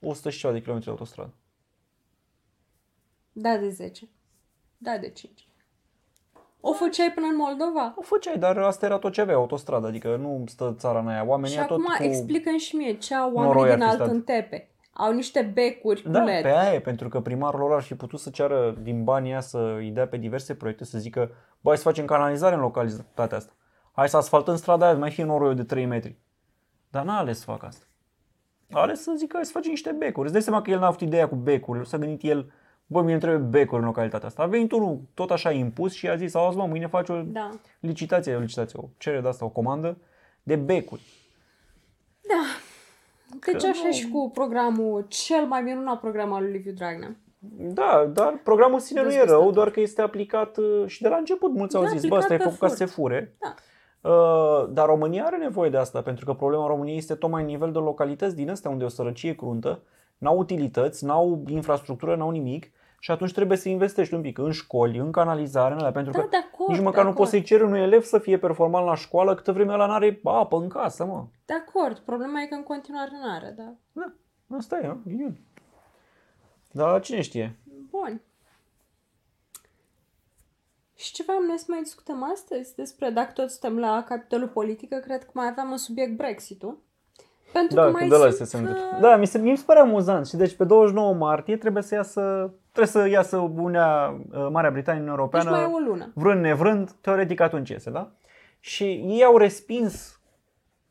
100 0.02 0.30
și 0.30 0.40
ceva 0.40 0.54
de 0.54 0.60
kilometri 0.60 0.86
de 0.90 0.92
autostradă. 0.96 1.34
Da, 3.32 3.58
de 3.58 3.70
10. 3.70 4.10
Da, 4.78 4.98
de 4.98 5.10
5. 5.10 5.47
O 6.70 6.74
făceai 6.74 7.12
până 7.16 7.28
în 7.28 7.36
Moldova? 7.36 7.94
O 7.98 8.02
făceai, 8.02 8.38
dar 8.38 8.58
asta 8.58 8.86
era 8.86 8.98
tot 8.98 9.12
ce 9.12 9.22
avea 9.22 9.36
autostradă, 9.36 9.88
adică 9.88 10.16
nu 10.16 10.44
stă 10.48 10.76
țara 10.78 11.00
în 11.00 11.08
aia. 11.08 11.26
Oamenii 11.26 11.56
Și 11.58 11.62
tot 11.66 11.70
acum 11.70 11.94
cu... 11.98 12.04
explică 12.04 12.50
și 12.58 12.76
mie 12.76 12.94
ce 12.94 13.16
au 13.16 13.32
noroi 13.32 13.46
oamenii 13.46 13.74
din 13.76 13.84
ar 13.84 13.90
fi 13.90 13.96
alt 13.96 14.02
stat. 14.02 14.14
în 14.16 14.22
tepe. 14.22 14.70
Au 14.94 15.12
niște 15.14 15.52
becuri 15.54 16.02
cu 16.02 16.10
Da, 16.10 16.24
LED. 16.24 16.42
pe 16.42 16.58
aia 16.58 16.74
e, 16.74 16.80
pentru 16.80 17.08
că 17.10 17.20
primarul 17.22 17.60
lor 17.60 17.74
ar 17.74 17.82
fi 17.82 17.96
putut 17.96 18.20
să 18.20 18.30
ceară 18.30 18.78
din 18.82 19.04
banii 19.04 19.32
aia 19.32 19.40
să 19.40 19.76
îi 19.78 19.90
dea 19.90 20.08
pe 20.08 20.18
diverse 20.18 20.56
proiecte, 20.56 20.86
să 20.86 20.98
zică, 20.98 21.30
bă, 21.62 21.70
hai 21.70 21.78
să 21.78 21.84
facem 21.84 22.06
canalizare 22.06 22.56
în 22.56 22.62
localitatea 22.62 23.38
asta. 23.38 23.54
Hai 23.92 24.10
să 24.10 24.18
asfaltăm 24.18 24.56
strada 24.56 24.86
aia, 24.86 24.96
mai 24.96 25.12
fie 25.12 25.24
noroiul 25.24 25.56
de 25.56 25.64
3 25.64 25.86
metri. 25.86 26.18
Dar 26.90 27.04
n-a 27.04 27.18
ales 27.18 27.38
să 27.38 27.44
facă 27.44 27.66
asta. 27.66 27.86
A 28.72 28.80
ales 28.82 29.02
să 29.02 29.14
zică, 29.18 29.36
hai 29.36 29.46
să 29.46 29.52
facem 29.52 29.70
niște 29.70 29.92
becuri. 29.92 30.24
Îți 30.24 30.34
dai 30.34 30.42
seama 30.42 30.62
că 30.62 30.70
el 30.70 30.80
n-a 30.80 30.88
avut 30.88 31.02
ideea 31.02 31.28
cu 31.28 31.36
becurile, 31.36 31.84
s-a 31.84 31.98
gândit 31.98 32.24
el, 32.30 32.52
bă, 32.88 33.02
mie 33.02 33.12
îmi 33.12 33.22
trebuie 33.22 33.40
becuri 33.42 33.82
în 33.82 33.88
localitatea 33.88 34.28
asta. 34.28 34.42
A 34.44 34.46
venit 34.46 34.72
unul 34.72 35.00
tot 35.14 35.32
așa 35.32 35.52
impus 35.52 35.94
și 35.94 36.08
a 36.10 36.16
zis, 36.16 36.34
auzi 36.36 36.58
mă, 36.58 36.66
mâine 36.66 36.88
faci 36.88 37.10
o 37.10 37.22
Da. 37.26 37.50
licitație, 37.80 38.36
o 38.36 38.40
licitație, 38.40 38.80
o 38.82 38.88
cerere 38.98 39.22
de 39.22 39.28
asta, 39.28 39.46
o 39.46 39.50
comandă 39.50 39.98
de 40.44 40.56
becuri. 40.56 41.02
Deci 43.52 43.62
Că 43.62 43.68
așa 43.68 43.82
nu- 43.86 43.92
și 43.92 44.10
cu 44.10 44.30
programul, 44.34 45.06
cel 45.08 45.46
mai 45.46 45.62
minunat 45.62 46.00
program 46.00 46.34
al 46.34 46.42
lui 46.44 46.52
Liviu 46.52 46.72
Dragnea. 46.72 47.16
Da, 47.58 48.10
dar 48.14 48.40
programul 48.44 48.74
în 48.74 48.80
sine 48.80 49.02
nu 49.02 49.08
e 49.08 49.12
rău, 49.12 49.20
Dezgustător. 49.24 49.54
doar 49.54 49.70
că 49.70 49.80
este 49.80 50.02
aplicat 50.02 50.58
uh, 50.58 50.84
și 50.88 51.02
de 51.02 51.08
la 51.08 51.16
început 51.16 51.52
mulți 51.54 51.76
au 51.76 51.84
Da, 51.84 51.90
zis, 51.90 52.02
bă, 52.06 52.16
aplicat 52.16 52.22
asta 52.22 52.34
e 52.34 52.38
pe 52.38 52.44
făcut 52.44 52.60
ca 52.60 52.68
să 52.68 52.76
furt. 52.76 52.90
se 52.90 52.96
fure. 52.96 53.36
Da. 53.40 53.54
Uh, 54.10 54.70
dar 54.70 54.86
România 54.86 55.24
are 55.26 55.38
nevoie 55.38 55.70
de 55.70 55.78
asta, 55.78 56.02
pentru 56.02 56.26
că 56.26 56.34
problema 56.34 56.68
României 56.68 56.98
este 56.98 57.16
tocmai 57.16 57.42
în 57.42 57.48
nivel 57.48 57.72
de 57.72 57.78
localități 57.80 58.36
din 58.36 58.50
astea 58.50 58.70
unde 58.72 58.84
e 58.84 58.88
o 58.88 58.90
sărăcie 58.90 59.36
cruntă, 59.36 59.82
n-au 60.18 60.38
utilități, 60.38 61.06
n-au 61.06 61.44
infrastructură, 61.48 62.16
n-au 62.16 62.30
nimic 62.30 62.72
și 63.08 63.14
atunci 63.14 63.34
trebuie 63.34 63.58
să 63.58 63.70
investești 63.70 64.14
un 64.14 64.22
pic 64.22 64.38
în 64.38 64.52
școli, 64.52 64.98
în 64.98 65.12
canalizare, 65.12 65.74
în 65.74 65.80
alea, 65.80 65.92
pentru 65.92 66.12
Da, 66.12 66.20
că 66.22 66.28
de 66.30 66.38
acord, 66.38 66.70
nici 66.70 66.78
de 66.78 66.84
măcar 66.84 67.04
nu 67.04 67.10
acord. 67.10 67.18
poți 67.18 67.30
să-i 67.30 67.44
ceri 67.44 67.64
unui 67.64 67.80
elev 67.80 68.04
să 68.04 68.20
fie 68.20 68.38
performant 68.38 68.86
la 68.86 68.96
școală 68.96 69.36
câtă 69.36 69.52
vreme 69.52 69.74
ăla 69.74 69.86
n-are 69.86 70.20
apă 70.24 70.58
în 70.58 70.68
casă, 70.68 71.06
mă. 71.06 71.26
De 71.46 71.54
acord, 71.54 71.98
problema 71.98 72.42
e 72.42 72.46
că 72.46 72.56
în 72.56 72.64
continuare 72.64 73.10
nu 73.12 73.32
are, 73.32 73.54
da. 73.58 73.74
Da, 73.92 74.14
asta 74.58 74.78
e, 74.78 74.88
nu? 74.88 75.02
Ghinion. 75.06 75.38
Dar 76.72 77.02
cine 77.02 77.22
știe? 77.22 77.56
Bun. 77.90 78.22
Și 80.96 81.14
ce 81.14 81.24
vreau 81.24 81.40
noi 81.48 81.58
să 81.58 81.66
mai 81.68 81.82
discutăm 81.82 82.32
astăzi 82.34 82.76
despre, 82.76 83.10
dacă 83.10 83.32
tot 83.32 83.50
suntem 83.50 83.80
la 83.80 84.04
capitolul 84.08 84.48
politică, 84.48 84.98
cred 84.98 85.24
că 85.24 85.30
mai 85.34 85.48
aveam 85.48 85.72
un 85.72 85.78
subiect 85.78 86.18
Brexit-ul. 86.18 86.78
Pentru 87.54 87.76
Da, 87.76 87.82
că 87.82 87.88
că 87.92 87.94
mai 87.94 88.08
de 88.08 88.16
la 88.16 88.30
simt 88.30 88.48
se 88.48 88.58
că... 88.58 88.68
întâmplă. 88.68 88.98
Da, 89.00 89.16
mi 89.16 89.28
se, 89.28 89.38
mi 89.38 89.58
se 89.58 89.64
pare 89.66 89.80
amuzant. 89.80 90.28
Și 90.28 90.36
deci 90.36 90.56
pe 90.56 90.64
29 90.64 91.14
martie 91.14 91.58
trebuie 91.58 91.84
să 91.84 91.96
iasă, 91.96 92.54
trebuie 92.78 93.04
să 93.04 93.10
iasă 93.10 93.38
Uniunea, 93.38 94.16
uh, 94.32 94.48
Marea 94.52 94.72
Britanie 94.72 95.00
în 95.00 95.06
Deci 95.06 95.16
Europeană, 95.18 95.50
mai 95.50 95.62
e 95.62 95.66
o 95.66 95.78
lună. 95.78 96.12
vrând 96.14 96.42
nevrând, 96.42 96.92
teoretic 96.92 97.40
atunci 97.40 97.70
iese, 97.70 97.90
da? 97.90 98.12
Și 98.60 98.84
ei 98.84 99.24
au 99.24 99.38
respins 99.38 100.22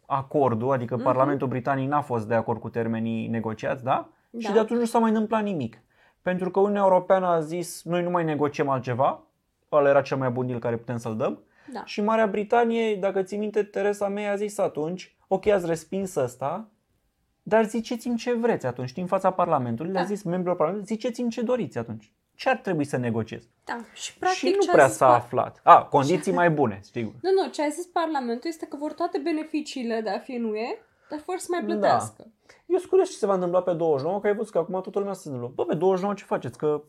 acordul, 0.07 0.73
adică 0.73 0.95
Mhm. 0.95 1.05
Parlamentul 1.05 1.49
Britanic 1.49 1.89
n-a 1.89 2.01
fost 2.01 2.29
de 2.29 2.35
acord 2.35 2.61
cu 2.61 2.69
termenii 2.69 3.27
negociați, 3.29 3.85
da? 3.85 4.09
Și 4.39 4.47
Da. 4.47 4.53
de 4.53 4.59
atunci 4.59 4.79
nu 4.81 4.85
s-a 4.87 4.99
mai 4.99 5.11
întâmplat 5.11 5.43
nimic. 5.43 5.79
Pentru 6.23 6.51
că 6.51 6.61
Uniunea 6.61 6.83
Europeană 6.83 7.27
a 7.27 7.41
zis, 7.41 7.83
noi 7.85 8.03
nu 8.03 8.11
mai 8.11 8.25
negociem 8.25 8.69
altceva, 8.69 9.21
ăla 9.73 9.89
era 9.89 10.01
cel 10.03 10.17
mai 10.17 10.31
bun 10.31 10.47
deal 10.47 10.59
care 10.61 10.77
putem 10.77 10.97
să-l 10.97 11.17
dăm, 11.17 11.39
Da. 11.73 11.83
și 11.85 12.03
Marea 12.03 12.27
Britanie, 12.27 12.97
dacă 12.97 13.23
ții 13.23 13.39
minte, 13.39 13.63
Teresa 13.63 14.09
May 14.09 14.31
a 14.31 14.35
zis 14.35 14.59
atunci, 14.59 15.17
ok, 15.29 15.47
ați 15.47 15.67
respins 15.67 16.15
ăsta, 16.15 16.69
dar 17.49 17.65
ziceți-mi 17.65 18.17
ce 18.17 18.33
vreți 18.35 18.67
atunci, 18.67 18.89
știi, 18.89 19.03
în 19.03 19.09
fața 19.09 19.31
Parlamentului, 19.31 19.93
le-a 19.93 20.01
Da. 20.01 20.07
zis 20.07 20.23
membrilor 20.23 20.57
Parlamentului, 20.57 20.97
ziceți-mi 20.97 21.31
ce 21.31 21.43
doriți 21.43 21.79
atunci. 21.79 22.13
Ce 22.35 22.49
ar 22.49 22.57
trebui 22.57 22.85
să 22.85 22.97
negociez? 22.97 23.43
Da. 23.65 23.77
Și 23.95 24.19
practic 24.19 24.39
și 24.49 24.55
nu 24.55 24.61
ce 24.61 24.71
a 24.71 24.73
prea 24.73 24.87
zis 24.87 24.97
s-a 24.97 25.07
par- 25.07 25.17
aflat. 25.17 25.61
A, 25.63 25.83
condiții 25.85 26.33
mai 26.33 26.51
bune, 26.51 26.81
știi. 26.85 27.03
Nu, 27.03 27.31
nu, 27.43 27.51
ce 27.51 27.63
a 27.63 27.69
zis 27.69 27.87
Parlamentul 27.87 28.51
este 28.51 28.67
că 28.67 28.77
vor 28.77 28.93
toate 28.93 29.19
beneficiile 29.25 30.01
de 30.01 30.11
a 30.11 30.19
fi 30.19 30.33
în 30.33 30.45
UE, 30.45 30.79
dar 31.11 31.19
fără 31.25 31.39
să 31.39 31.47
mai 31.51 31.65
plătească. 31.65 32.27
Eu 32.67 32.77
sunt 32.79 32.91
curios 32.91 33.11
ce 33.11 33.17
se 33.17 33.27
va 33.27 33.35
întâmpla 33.35 33.63
pe 33.63 33.73
29, 33.73 34.21
că 34.21 34.27
ai 34.27 34.35
văzut 34.35 34.53
că 34.53 34.59
acum 34.59 34.81
toată 34.81 34.99
lumea 34.99 35.15
se 35.15 35.29
întâmplă. 35.29 35.53
Bă, 35.55 35.65
pe 35.65 35.75
29 35.75 36.15
ce 36.15 36.25
faceți? 36.25 36.59
Că 36.59 36.83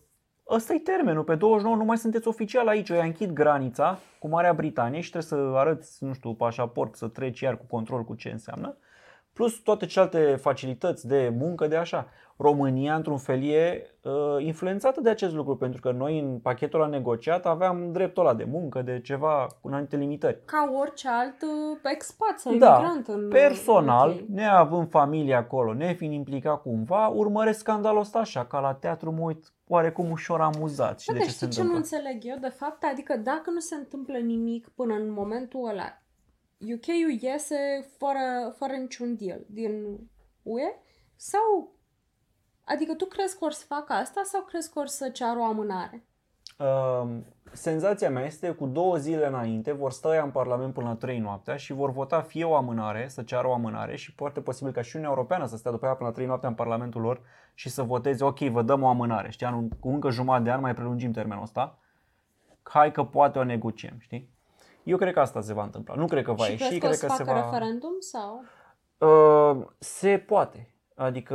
ăsta 0.50 0.74
e 0.74 0.80
termenul. 0.80 1.24
Pe 1.24 1.36
29 1.36 1.78
nu 1.78 1.84
mai 1.84 1.98
sunteți 1.98 2.28
oficial 2.28 2.68
aici. 2.68 2.90
Eu 2.90 3.02
închid 3.02 3.32
granița 3.32 4.00
cu 4.20 4.28
Marea 4.28 4.54
Britanie 4.54 5.02
și 5.02 5.10
trebuie 5.12 5.52
să 5.52 5.58
arăți, 5.58 6.04
nu 6.04 6.14
știu, 6.14 6.34
pașaport, 6.34 6.96
să 6.96 7.08
treci 7.08 7.40
iar 7.40 7.58
cu 7.58 7.66
control 7.70 8.04
cu 8.04 8.16
ce 8.16 8.30
înseamnă. 8.30 8.78
Plus 9.38 9.54
toate 9.60 9.86
celelalte 9.86 10.36
facilități 10.36 11.08
de 11.08 11.34
muncă, 11.38 11.68
de 11.68 11.76
așa. 11.76 12.08
România, 12.38 12.96
într-un 12.96 13.18
fel, 13.18 13.44
e 13.44 13.90
uh, 14.04 14.12
influențată 14.46 15.02
de 15.02 15.10
acest 15.10 15.34
lucru, 15.34 15.56
pentru 15.58 15.82
că 15.82 15.92
noi 15.92 16.20
în 16.20 16.40
pachetul 16.40 16.82
ăla 16.82 16.90
negociat 16.90 17.46
aveam 17.46 17.92
dreptul 17.92 18.26
ăla 18.26 18.36
de 18.36 18.44
muncă, 18.44 18.82
de 18.82 19.02
ceva 19.02 19.48
cu 19.62 19.68
anumite 19.72 19.96
limitări. 19.96 20.40
Ca 20.46 20.74
orice 20.80 21.08
alt 21.10 21.42
uh, 21.42 21.80
expat 21.94 22.40
sau 22.40 22.56
Da, 22.56 22.68
imigrant 22.76 23.08
în 23.08 23.30
Personal, 23.30 24.10
UK. 24.10 24.20
neavând 24.28 24.90
familie 24.90 25.34
acolo, 25.36 25.74
nefiind 25.74 26.14
implicat 26.14 26.62
cumva, 26.62 27.08
urmăresc 27.08 27.60
scandalul 27.60 28.00
ăsta 28.00 28.20
așa, 28.20 28.46
ca 28.46 28.60
la 28.60 28.74
teatru 28.74 29.12
mă 29.12 29.22
uit 29.22 29.52
oarecum 29.68 30.12
ușor 30.12 30.42
amuzat 30.42 31.00
și 31.00 31.08
Da, 31.08 31.14
de 31.14 31.20
dar 31.20 31.28
ce 31.28 31.34
se 31.34 31.46
știi 31.46 31.56
ce 31.58 31.64
nu 31.64 31.76
întâmplă. 31.76 31.98
înțeleg 31.98 32.32
eu, 32.34 32.38
de 32.50 32.56
fapt? 32.56 32.84
Adică 32.92 33.18
dacă 33.24 33.50
nu 33.50 33.60
se 33.60 33.76
întâmplă 33.76 34.18
nimic 34.18 34.68
până 34.76 34.94
în 34.94 35.12
momentul 35.12 35.68
ăla, 35.70 36.02
UK-ul 36.60 37.18
iese 37.22 37.90
fără, 37.98 38.54
fără 38.58 38.74
niciun 38.74 39.16
deal 39.16 39.40
din 39.48 40.00
UE? 40.44 40.80
Sau, 41.16 41.72
adică 42.64 42.94
tu 42.94 43.06
crezi 43.06 43.38
că 43.38 43.46
or 43.46 43.52
să 43.52 43.66
facă 43.66 43.94
asta 43.94 44.22
sau 44.24 44.42
crezi 44.42 44.72
că 44.72 44.80
or 44.80 44.88
să 44.88 45.10
ceară 45.10 45.40
o 45.40 45.44
amânare? 45.44 46.06
Uh, 46.58 47.18
senzația 47.52 48.10
mea 48.10 48.26
este 48.26 48.48
că 48.48 48.54
cu 48.54 48.66
două 48.66 48.96
zile 48.98 49.28
înainte 49.28 49.72
vor 49.72 49.92
sta 49.92 50.16
ea 50.16 50.24
în 50.24 50.32
Parlament 50.32 50.74
până 50.74 50.88
la 50.88 50.96
3 50.96 51.20
noaptea 51.20 51.56
și 51.56 51.74
vor 51.74 51.92
vota 51.92 52.22
fie 52.22 52.44
o 52.44 52.56
amânare, 52.56 53.08
să 53.08 53.24
ceară 53.24 53.48
o 53.48 53.54
amânare 53.54 53.96
și 53.96 54.12
foarte 54.12 54.42
posibil 54.42 54.72
ca 54.72 54.82
și 54.82 54.96
Uniunea 54.96 55.16
Europeană 55.18 55.46
să 55.46 55.58
stea 55.58 55.72
după 55.72 55.86
aia 55.86 55.96
până 55.96 56.10
la 56.10 56.16
3 56.16 56.28
noaptea 56.28 56.50
în 56.50 56.56
Parlamentul 56.56 57.02
lor 57.02 57.22
și 57.54 57.70
să 57.70 57.84
voteze, 57.84 58.24
ok, 58.24 58.40
vă 58.40 58.62
dăm 58.62 58.84
o 58.84 58.88
amânare, 58.88 59.30
știi, 59.30 59.46
anul, 59.46 59.68
cu 59.80 59.90
încă 59.90 60.10
jumătate 60.10 60.44
de 60.44 60.52
an 60.52 60.62
mai 60.62 60.74
prelungim 60.74 61.12
termenul 61.12 61.44
ăsta, 61.44 61.80
hai 62.64 62.92
că 62.92 63.04
poate 63.04 63.40
o 63.40 63.44
negociem, 63.44 63.96
știi? 64.00 64.37
Eu 64.88 64.98
cred 64.98 65.14
că 65.14 65.20
asta 65.20 65.42
se 65.42 65.54
va 65.54 65.64
întâmpla. 65.64 65.96
Nu 65.96 66.06
cred 66.06 66.24
că 66.24 66.32
va 66.32 66.44
și 66.44 66.52
ieși, 66.52 66.64
crezi 66.64 66.80
că 66.80 66.86
o 66.86 66.90
cred 66.90 67.00
să 67.00 67.06
că 67.08 67.14
se 67.16 67.24
facă 67.24 67.40
va... 67.40 67.46
referendum 67.46 67.96
sau? 68.00 68.44
Uh, 68.98 69.66
se 69.78 70.18
poate. 70.28 70.72
Adică 70.96 71.34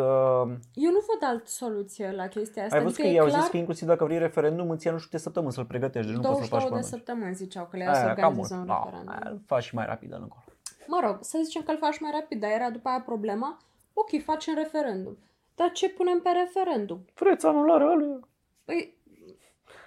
Eu 0.74 0.90
nu 0.90 0.98
văd 1.12 1.28
altă 1.28 1.46
soluție 1.46 2.12
la 2.16 2.26
chestia 2.26 2.62
asta. 2.64 2.76
ai 2.76 2.82
văzut 2.82 2.98
adică 2.98 3.02
că 3.02 3.08
e 3.08 3.10
ei 3.12 3.18
au 3.20 3.26
clar, 3.26 3.40
zis 3.40 3.50
că 3.50 3.56
inclusiv 3.56 3.86
dacă 3.88 4.04
vrei 4.04 4.18
referendum 4.18 4.70
îți 4.70 4.86
ia 4.86 4.92
nu 4.92 4.98
știu 4.98 5.10
câte 5.10 5.22
săptămâni 5.22 5.52
să-l 5.52 5.64
pregătești, 5.64 6.06
deci 6.10 6.16
nu 6.16 6.22
poți 6.28 6.38
să-l 6.38 6.48
faci 6.48 6.60
22 6.60 6.68
pe 6.70 6.74
de 6.80 6.86
atunci. 6.86 6.94
săptămâni 6.98 7.34
ziceau 7.34 7.64
că 7.70 7.76
le 7.76 7.82
ia 7.82 7.94
să 7.94 8.04
Aia, 8.04 8.14
cam 8.14 8.34
mult. 8.34 8.50
organizeze 8.50 8.54
un 8.60 8.66
Da, 8.66 8.80
referendum. 8.84 9.12
aia 9.12 9.28
îl 9.32 9.40
faci 9.46 9.62
și 9.62 9.74
mai 9.74 9.86
rapid 9.86 10.08
de 10.08 10.14
încolo. 10.14 10.44
Mă 10.86 10.98
rog, 11.06 11.16
să 11.20 11.38
zicem 11.44 11.62
că 11.62 11.70
îl 11.70 11.76
faci 11.86 11.98
mai 12.00 12.10
rapid, 12.18 12.40
dar 12.40 12.50
era 12.50 12.70
după 12.70 12.88
aia 12.88 13.00
problema. 13.10 13.50
Ok, 13.92 14.10
facem 14.30 14.54
referendum. 14.54 15.16
Dar 15.54 15.70
ce 15.72 15.88
punem 15.88 16.18
pe 16.20 16.30
referendum? 16.42 17.00
Vreți 17.14 17.46
anularea 17.46 17.86
aluia? 17.86 18.20
Păi, 18.64 18.80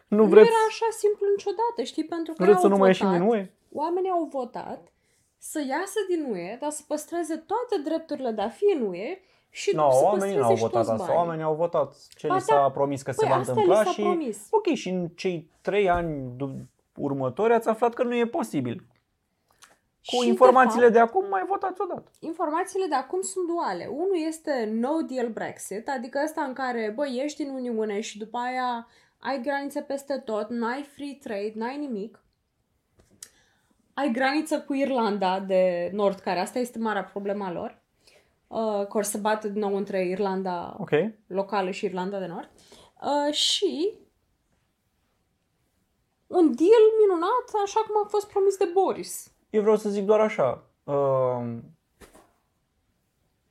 Nu 0.08 0.18
nu 0.18 0.26
vreți, 0.32 0.48
era 0.48 0.62
așa 0.72 0.88
simplu 1.02 1.26
niciodată, 1.36 1.80
știi? 1.92 2.06
Pentru 2.06 2.34
că 2.34 2.44
vreți 2.44 2.60
să 2.60 2.66
au 2.66 2.72
nu 2.72 2.78
mai 2.78 2.92
votat, 2.92 3.02
ieșim 3.02 3.18
din 3.18 3.28
UE? 3.32 3.44
Oamenii 3.76 4.10
au 4.10 4.24
votat 4.24 4.92
să 5.38 5.60
iasă 5.60 6.00
din 6.10 6.26
UE, 6.32 6.58
dar 6.62 6.70
să 6.70 6.82
păstreze 6.88 7.36
toate 7.36 7.82
drepturile 7.84 8.32
de 8.32 8.42
a 8.42 8.50
fi 8.50 8.74
în 8.80 8.88
UE 8.88 9.20
și 9.50 9.76
Nu, 9.76 9.82
să 9.92 10.04
oamenii 10.04 10.12
păstreze 10.20 10.40
nu 10.40 10.46
au 10.46 10.56
și 10.56 10.62
votat 10.62 10.80
toți 10.86 10.92
asta. 10.92 11.06
banii. 11.06 11.20
Oamenii 11.22 11.44
au 11.44 11.56
votat 11.56 11.96
ce 12.16 12.28
Ba 12.28 12.34
li 12.36 12.44
da. 12.48 12.56
s-a 12.56 12.70
promis 12.72 13.02
că 13.02 13.12
se 13.12 13.18
Păi 13.20 13.30
va 13.30 13.36
asta 13.36 13.52
li 13.54 13.60
întâmpla 13.60 13.84
s-a 13.84 13.90
și 13.92 14.02
promis. 14.02 14.48
ok, 14.52 14.66
și 14.74 14.90
în 14.90 15.08
cei 15.08 15.50
trei 15.62 15.90
ani 15.90 16.32
du- 16.38 16.68
următori 16.96 17.54
ați 17.54 17.68
aflat 17.70 17.94
că 17.94 18.04
nu 18.04 18.16
e 18.16 18.28
posibil. 18.28 18.86
Cu 20.06 20.22
Și, 20.22 20.28
informațiile 20.28 20.86
de, 20.86 20.92
de, 20.92 21.00
acum 21.00 21.26
mai 21.30 21.44
votați 21.48 21.82
odată. 21.82 22.00
fapt, 22.02 22.16
informațiile 22.20 22.86
de 22.86 22.96
acum 22.96 23.22
sunt 23.22 23.48
duale. 23.48 23.86
Unul 23.92 24.18
este 24.28 24.70
no 24.74 25.02
deal 25.02 25.28
Brexit, 25.28 25.90
adică 25.90 26.20
ăsta 26.24 26.42
în 26.42 26.54
care, 26.54 26.92
bă, 26.96 27.06
ești 27.08 27.42
în 27.42 27.54
Uniune 27.54 28.00
și 28.00 28.18
după 28.18 28.38
aia 28.38 28.88
ai 29.20 29.42
granițe 29.42 29.82
peste 29.82 30.18
tot, 30.26 30.50
n-ai 30.50 30.84
free 30.84 31.18
trade, 31.24 31.52
n-ai 31.56 31.78
nimic. 31.78 32.20
Ai 33.96 34.12
graniță 34.12 34.62
cu 34.62 34.74
Irlanda 34.74 35.40
de 35.40 35.90
Nord, 35.94 36.20
care 36.20 36.40
asta 36.40 36.60
este 36.60 36.80
marea 36.80 37.04
problema 37.04 37.52
lor. 37.52 37.82
Uh, 38.48 38.88
că 38.88 38.98
or 38.98 39.04
să 39.04 39.18
bată 39.18 39.48
din 39.48 39.62
nou 39.62 39.76
între 39.76 40.08
Irlanda 40.08 40.76
Ok. 40.80 40.90
locală 41.28 41.72
și 41.72 41.86
Irlanda 41.86 42.20
de 42.20 42.26
Nord. 42.26 42.50
Uh, 43.02 43.34
și 43.34 43.94
un 46.28 46.56
deal 46.56 46.86
minunat, 47.02 47.64
așa 47.64 47.80
cum 47.88 47.96
a 48.04 48.08
fost 48.08 48.28
promis 48.28 48.58
de 48.58 48.70
Boris. 48.74 49.32
Eu 49.50 49.62
vreau 49.62 49.76
să 49.76 49.90
zic 49.90 50.06
doar 50.06 50.20
așa. 50.20 50.64
Uh, 50.84 51.58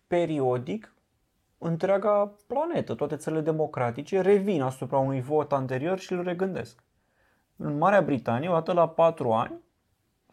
periodic, 0.07 0.95
întreaga 1.59 2.34
planetă, 2.47 2.95
toate 2.95 3.16
țările 3.16 3.40
democratice, 3.40 4.20
revin 4.20 4.62
asupra 4.62 4.99
unui 4.99 5.20
vot 5.20 5.53
anterior 5.53 5.99
și 5.99 6.12
îl 6.12 6.22
regândesc. 6.22 6.82
În 7.57 7.78
Marea 7.78 8.03
Britanie, 8.03 8.49
o 8.49 8.53
dată 8.53 8.72
la 8.72 8.88
patru 8.88 9.32
ani, 9.32 9.64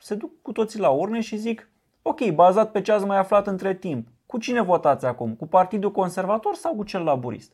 se 0.02 0.16
duc 0.16 0.42
cu 0.42 0.52
toții 0.52 0.80
la 0.80 0.90
urne 0.90 1.20
și 1.20 1.38
zic 1.38 1.70
ok, 2.02 2.30
bazat 2.30 2.72
pe 2.72 2.82
ce 2.82 2.92
ați 2.92 3.06
mai 3.06 3.18
aflat 3.18 3.48
între 3.48 3.74
timp, 3.74 4.08
cu 4.26 4.38
cine 4.38 4.62
votați 4.62 5.06
acum? 5.06 5.36
Cu 5.36 5.48
Partidul 5.48 5.92
Conservator 5.92 6.56
sau 6.56 6.76
cu 6.76 6.84
cel 6.84 7.04
laburist? 7.04 7.52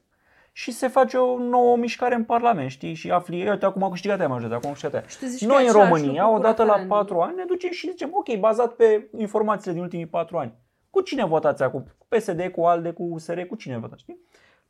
Și 0.52 0.72
se 0.72 0.88
face 0.88 1.18
o 1.18 1.38
nouă 1.38 1.78
mișcare 1.78 2.16
în 2.16 2.24
Parlament, 2.24 2.70
știi? 2.70 2.94
Și 2.94 3.12
afli, 3.12 3.50
uite, 3.50 3.66
acum 3.66 3.84
a 3.84 3.90
câștigat 3.90 4.20
aia 4.20 4.28
majoritatea, 4.28 4.58
acum 4.58 4.70
a 4.70 4.72
câștigat 4.72 4.96
aia. 4.96 5.08
Și 5.08 5.18
tu 5.18 5.26
zici 5.26 5.40
că 5.40 5.46
e 5.46 5.48
Noi 5.48 5.64
în 5.64 5.70
același 5.70 5.90
România, 5.90 6.22
lucru 6.22 6.34
cu 6.34 6.40
odată 6.40 6.64
la 6.64 6.68
referendum. 6.68 6.98
patru 6.98 7.20
ani, 7.20 7.36
ne 7.36 7.44
ducem 7.48 7.72
și 7.72 7.90
zicem, 7.90 8.10
ok, 8.14 8.40
bazat 8.40 8.74
pe 8.74 9.10
informațiile 9.18 9.74
din 9.74 9.82
ultimii 9.82 10.06
patru 10.06 10.38
ani. 10.38 10.54
Cu 10.90 11.02
cine 11.02 11.26
votați 11.26 11.64
acum? 11.64 11.86
Cu 11.98 12.06
PSD, 12.10 12.48
cu 12.48 12.62
ALDE, 12.64 12.92
cu 12.92 13.04
USR, 13.04 13.40
cu 13.40 13.56
cine 13.56 13.78
votați, 13.78 14.02
știi? 14.02 14.20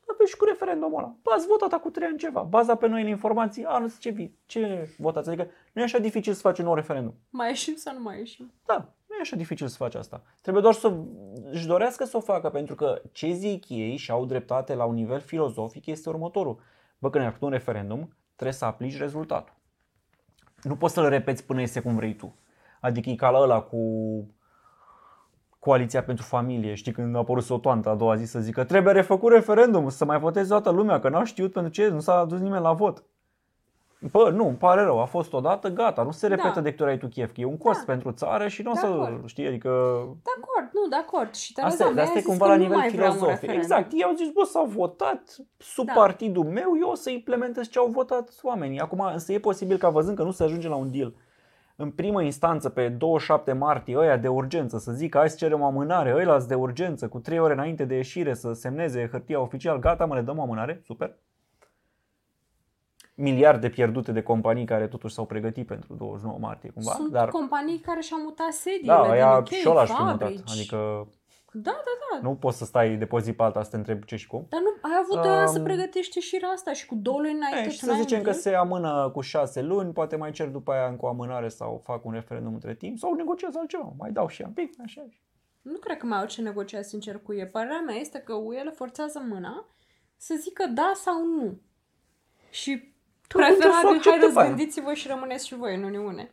La 0.08 0.14
fel 0.18 0.26
și 0.26 0.38
cu 0.38 0.46
referendumul 0.46 1.00
ăla. 1.00 1.16
Bă, 1.24 1.32
ați 1.34 1.48
votat 1.48 1.72
acum 1.72 1.92
trei 1.92 2.08
ani 2.08 2.18
ceva. 2.18 2.42
Baza 2.42 2.76
pe 2.76 2.88
noile 2.88 3.10
informații, 3.10 3.64
a, 3.66 3.78
nu 3.78 3.88
știu 3.90 4.12
ce, 4.12 4.16
vi- 4.16 4.32
ce 4.46 4.90
votați. 4.98 5.28
Adică 5.30 5.48
nu 5.74 5.82
e 5.82 5.84
așa 5.84 5.98
dificil 5.98 6.34
să 6.34 6.40
faci 6.42 6.60
un 6.60 6.66
nou 6.66 6.74
referendum. 6.74 7.14
Mai 7.30 7.48
ieșim 7.48 7.76
sau 7.76 7.94
nu 7.94 8.02
mai 8.02 8.18
ieșim? 8.18 8.52
Da, 8.66 8.76
nu 9.08 9.16
e 9.16 9.22
așa 9.22 9.36
dificil 9.36 9.68
să 9.68 9.76
faci 9.78 9.96
asta. 9.96 10.24
Trebuie 10.42 10.64
doar 10.64 10.74
să 10.74 10.94
își 11.52 11.68
dorească 11.68 12.06
să 12.06 12.18
o 12.18 12.20
facă, 12.20 12.50
pentru 12.50 12.76
că 12.76 13.02
ce 13.12 13.32
zic 13.32 13.70
ei 13.70 13.96
și 13.96 14.12
au 14.12 14.26
dreptate 14.26 14.74
la 14.76 14.86
un 14.86 14.94
nivel 14.94 15.20
filozofic 15.20 15.86
este 15.86 16.10
următorul. 16.10 16.60
Bă, 17.00 17.10
când 17.10 17.24
ai 17.24 17.30
făcut 17.30 17.46
un 17.48 17.54
referendum, 17.54 18.16
trebuie 18.36 18.58
să 18.58 18.66
aplici 18.66 18.98
rezultatul. 18.98 19.56
Nu 20.64 20.76
poți 20.76 20.94
să-l 20.94 21.10
repeți 21.10 21.46
până 21.46 21.60
iese 21.60 21.82
cum 21.82 21.96
vrei 21.96 22.16
tu. 22.16 22.36
Adică 22.82 23.10
e 23.10 23.16
ca 23.16 23.30
la 23.30 23.40
ăla 23.40 23.62
cu 23.62 23.78
Coaliția 25.60 26.04
pentru 26.04 26.26
Familie, 26.26 26.74
știi, 26.74 26.92
când 26.92 27.16
a 27.16 27.20
apărut 27.20 27.44
Sotoanta 27.44 27.90
a 27.90 27.96
doua 27.96 28.16
zi 28.16 28.26
să 28.26 28.40
zică 28.40 28.64
trebuie 28.64 28.94
refăcut 28.94 29.32
referendum, 29.32 29.90
să 29.90 30.06
mai 30.06 30.20
voteze 30.20 30.48
toată 30.50 30.70
lumea, 30.70 31.00
că 31.00 31.10
n-au 31.10 31.24
știut 31.24 31.52
pentru 31.52 31.72
ce, 31.72 31.88
nu 31.88 32.00
s-a 32.00 32.14
adus 32.20 32.40
nimeni 32.40 32.62
la 32.64 32.74
vot. 32.74 33.04
Bă, 34.12 34.30
nu, 34.30 34.48
îmi 34.48 34.56
pare 34.56 34.82
rău, 34.82 35.02
a 35.02 35.06
fost 35.06 35.34
odată, 35.34 35.70
gata, 35.70 36.04
nu 36.04 36.12
se 36.12 36.28
repetă 36.28 36.52
Da. 36.56 36.62
de 36.62 36.70
câte 36.70 36.84
ori 36.84 36.92
ai 36.92 36.98
tu 36.98 37.08
chef, 37.08 37.32
că 37.34 37.42
e 37.42 37.46
un 37.46 37.58
cost 37.58 37.80
Da. 37.86 37.86
pentru 37.86 38.12
țară 38.12 38.48
și 38.48 38.62
nu 38.62 38.70
o 38.70 38.74
De 38.74 38.80
să, 38.80 38.86
acord. 38.86 39.28
știi, 39.28 39.48
adică... 39.48 39.70
De 40.24 40.30
acord, 40.42 40.70
nu, 40.74 40.88
de 40.90 40.96
acord. 40.96 41.34
Și 41.34 41.54
Tereza 41.54 41.74
Asta, 41.74 41.90
mea 41.90 42.04
asta 42.04 42.14
a 42.16 42.18
e 42.18 42.20
zis 42.20 42.28
cumva 42.30 42.46
că 42.46 42.52
la 42.52 42.58
nu 42.58 42.62
nivel 42.64 42.78
mai 42.78 42.90
vreau 42.90 43.08
un 43.12 43.14
filozofic. 43.14 43.42
referendum. 43.42 43.62
Exact, 43.78 43.92
ei 43.94 44.04
au 44.04 44.14
zis, 44.16 44.30
bă, 44.30 44.44
s-au 44.44 44.66
votat 44.66 45.36
sub 45.58 45.86
Da. 45.86 45.94
partidul 45.94 46.44
meu, 46.44 46.78
eu 46.82 46.90
o 46.90 46.96
să 46.96 47.10
implementez 47.10 47.70
ce 47.70 47.80
au 47.80 47.88
votat 47.88 48.30
oamenii. 48.42 48.80
Acum, 48.80 49.00
însă 49.14 49.34
e 49.34 49.40
posibil 49.40 49.78
ca 49.78 49.90
văzând 49.90 50.18
că 50.18 50.24
nu 50.24 50.32
se 50.32 50.44
ajunge 50.44 50.68
la 50.68 50.76
un 50.76 50.92
deal 50.92 51.14
în 51.80 51.92
primă 51.92 52.22
instanță, 52.22 52.70
pe 52.70 52.90
27 52.90 53.54
martie, 53.54 53.98
ăia 53.98 54.18
de 54.18 54.28
urgență, 54.28 54.78
să 54.78 54.92
zică 54.92 55.18
hai 55.18 55.30
să 55.30 55.36
cerem 55.36 55.62
o 55.62 55.66
amânare, 55.66 56.14
ăia 56.14 56.40
de 56.40 56.56
urgență, 56.56 57.08
cu 57.08 57.20
3 57.20 57.40
ore 57.40 57.54
înainte 57.54 57.86
de 57.86 57.96
ieșire, 57.96 58.34
să 58.34 58.54
semneze 58.54 59.08
hârtia 59.12 59.40
oficial, 59.40 59.80
gata, 59.80 60.06
mă, 60.06 60.16
le 60.16 60.22
dăm 60.22 60.38
o 60.38 60.42
amânare, 60.42 60.82
super. 60.84 61.18
Miliarde 63.16 63.70
pierdute 63.70 64.12
de 64.12 64.22
companii 64.22 64.66
care 64.66 64.88
totuși 64.88 65.14
s-au 65.14 65.26
pregătit 65.26 65.68
pentru 65.68 65.94
29 65.94 66.40
martie, 66.40 66.70
cumva. 66.70 66.92
Sunt 66.92 67.12
dar, 67.12 67.30
companii 67.30 67.80
care 67.80 68.00
și-au 68.00 68.22
mutat 68.22 68.52
sediile 68.52 68.94
da, 68.94 69.02
din 69.02 69.12
aia 69.12 69.38
UK, 69.38 69.48
și 69.48 69.70
ăla 69.70 69.86
și 69.86 69.92
mutat. 70.00 70.20
fabrici. 70.20 70.52
Adică 70.52 71.08
Da, 71.64 71.72
da, 71.72 71.92
da. 72.12 72.28
nu 72.28 72.36
poți 72.36 72.58
să 72.58 72.66
stai 72.66 72.96
de 72.96 73.06
pe 73.06 73.20
zi 73.20 73.34
pe 73.34 73.44
alta 73.44 73.64
să 73.64 73.70
te 73.70 73.76
întrebi 73.76 74.06
ce 74.06 74.16
și 74.16 74.28
cum. 74.28 74.46
Dar 74.50 74.60
nu, 74.62 74.70
ai 74.82 75.00
avut 75.04 75.22
doi 75.22 75.32
ani 75.38 75.48
să 75.50 75.58
Um, 75.58 75.64
pregătești 75.64 76.18
ieșirea 76.18 76.50
asta 76.50 76.74
și 76.74 76.86
cu 76.86 76.96
două 76.96 77.18
luni 77.20 77.32
înainte 77.34 77.68
E, 77.68 77.72
și 77.72 77.80
tu 77.80 77.86
să 77.86 77.92
n-ai 77.92 78.00
zicem 78.00 78.18
un 78.18 78.24
că 78.24 78.30
deal? 78.30 78.42
se 78.42 78.54
amână 78.54 79.10
cu 79.14 79.22
șase 79.22 79.62
luni, 79.62 79.94
poate 79.94 80.16
mai 80.16 80.32
cer 80.32 80.48
după 80.48 80.72
aia 80.72 80.88
încă 80.88 81.06
o 81.06 81.08
amânare 81.08 81.48
sau 81.48 81.82
fac 81.84 82.06
un 82.06 82.12
referendum 82.14 82.54
între 82.54 82.76
timp 82.76 82.98
sau 82.98 83.14
negociez 83.14 83.56
altceva, 83.56 83.94
mai 83.98 84.12
dau 84.12 84.28
și 84.28 84.42
un 84.42 84.52
pic, 84.52 84.74
așa. 84.84 85.06
Nu 85.62 85.78
cred 85.78 85.98
că 85.98 86.06
mai 86.06 86.20
au 86.20 86.26
ce 86.26 86.42
negocia 86.42 86.82
sincer 86.82 87.20
cu 87.20 87.34
ei. 87.34 87.48
Părerea 87.48 87.80
mea 87.86 87.96
este 87.96 88.20
că 88.20 88.34
UE 88.34 88.62
le 88.62 88.70
forțează 88.72 89.24
mâna 89.30 89.66
să 90.18 90.36
zică 90.40 90.66
da 90.66 90.92
sau 90.96 91.26
nu. 91.26 91.60
Și 92.50 92.94
Tu 93.28 93.38
atunci 93.40 93.58
o 93.58 93.62
să 93.62 93.68
o 93.68 93.72
preferabil, 93.72 93.98
accepte 93.98 94.10
hai 94.10 94.20
pe 94.34 94.40
aia. 94.40 94.48
răzgândiți-vă 94.48 94.94
și 94.94 95.08
rămâneți 95.08 95.48
și 95.48 95.56
voi 95.56 95.76
în 95.76 95.84
Uniune. 95.84 96.32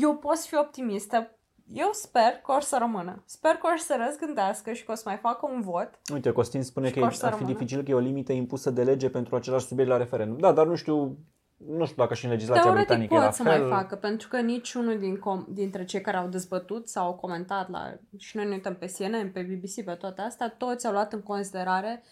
Eu 0.00 0.16
pot 0.16 0.38
fi 0.38 0.54
optimistă. 0.56 1.33
Eu 1.72 1.88
sper 1.92 2.30
că 2.44 2.52
or 2.52 2.60
să 2.62 2.76
rămână. 2.80 3.22
Sper 3.26 3.50
că 3.52 3.66
or 3.72 3.78
să 3.78 4.04
răzgândească 4.06 4.72
și 4.72 4.84
că 4.84 4.92
o 4.92 4.94
să 4.94 5.02
mai 5.06 5.16
facă 5.16 5.48
un 5.54 5.60
vot. 5.60 5.90
Uite, 6.12 6.30
Costin 6.32 6.62
spune 6.62 6.86
Și 6.86 6.92
că 6.92 6.98
că 6.98 7.04
e- 7.04 7.08
or 7.08 7.12
să 7.14 7.26
ar 7.26 7.32
fi 7.32 7.38
rămână. 7.38 7.56
dificil 7.58 7.82
că 7.84 7.90
e 7.90 7.94
o 7.94 7.98
limită 7.98 8.32
impusă 8.32 8.70
de 8.70 8.82
lege 8.82 9.10
pentru 9.10 9.36
același 9.36 9.66
subiect 9.66 9.90
la 9.90 9.96
referendum. 9.96 10.38
Da, 10.38 10.52
dar 10.52 10.66
nu 10.66 10.74
știu, 10.74 11.16
nu 11.56 11.84
știu 11.84 11.96
dacă 12.02 12.14
și 12.14 12.24
în 12.24 12.30
legislația 12.30 12.62
Teoretic 12.62 12.86
britanică 12.88 13.14
e 13.14 13.18
la 13.18 13.24
pot 13.24 13.34
să 13.34 13.42
fel. 13.42 13.60
mai 13.60 13.70
facă, 13.70 13.96
pentru 13.96 14.28
că 14.28 14.40
niciunul 14.40 14.98
din 14.98 15.16
com- 15.18 15.46
dintre 15.48 15.84
cei 15.84 16.00
care 16.00 16.16
au 16.16 16.26
dezbătut 16.26 16.88
sau 16.88 17.06
au 17.06 17.14
comentat 17.14 17.70
la... 17.70 17.92
Și 18.18 18.36
noi 18.36 18.46
ne 18.46 18.52
uităm 18.54 18.74
pe 18.74 18.92
CNN, 18.98 19.30
pe 19.32 19.40
BBC, 19.42 19.84
pe 19.84 19.94
toate 19.94 20.20
astea, 20.20 20.54
toți 20.58 20.86
au 20.86 20.92
luat 20.92 21.12
în 21.12 21.22
considerare 21.22 22.02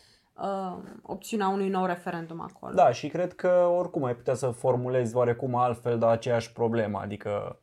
uh, 0.42 0.76
opțiunea 1.03 1.48
unui 1.48 1.68
nou 1.68 1.84
referendum 1.84 2.40
acolo. 2.40 2.74
Da, 2.74 2.90
și 2.92 3.09
cred 3.09 3.32
că 3.34 3.48
oricum 3.76 4.05
ai 4.05 4.14
putea 4.14 4.34
să 4.34 4.46
formulezi 4.46 5.16
oarecum 5.16 5.55
altfel, 5.55 5.98
dar 5.98 6.11
aceeași 6.11 6.53
problemă, 6.53 6.98
adică 7.03 7.59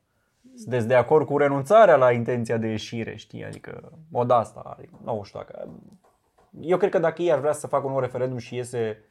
sunteți 0.62 0.88
de 0.88 0.96
acord 0.96 1.26
cu 1.26 1.38
renunțarea 1.38 1.96
la 1.96 2.12
intenția 2.12 2.58
de 2.58 2.68
ieșire, 2.68 3.16
știi, 3.16 3.46
adică 3.46 3.92
mod 4.12 4.32
asta, 4.32 4.76
adică, 4.78 4.94
nu 5.04 5.22
știu 5.24 5.40
dacă... 5.40 5.70
Eu 6.60 6.78
cred 6.78 6.90
că 6.92 7.00
dacă 7.00 7.22
ei 7.22 7.32
ar 7.32 7.40
vrea 7.40 7.52
să 7.52 7.68
facă 7.68 7.86
un 7.86 7.92
nou 7.92 8.00
referendum 8.02 8.38
și 8.38 8.56
iese 8.56 9.04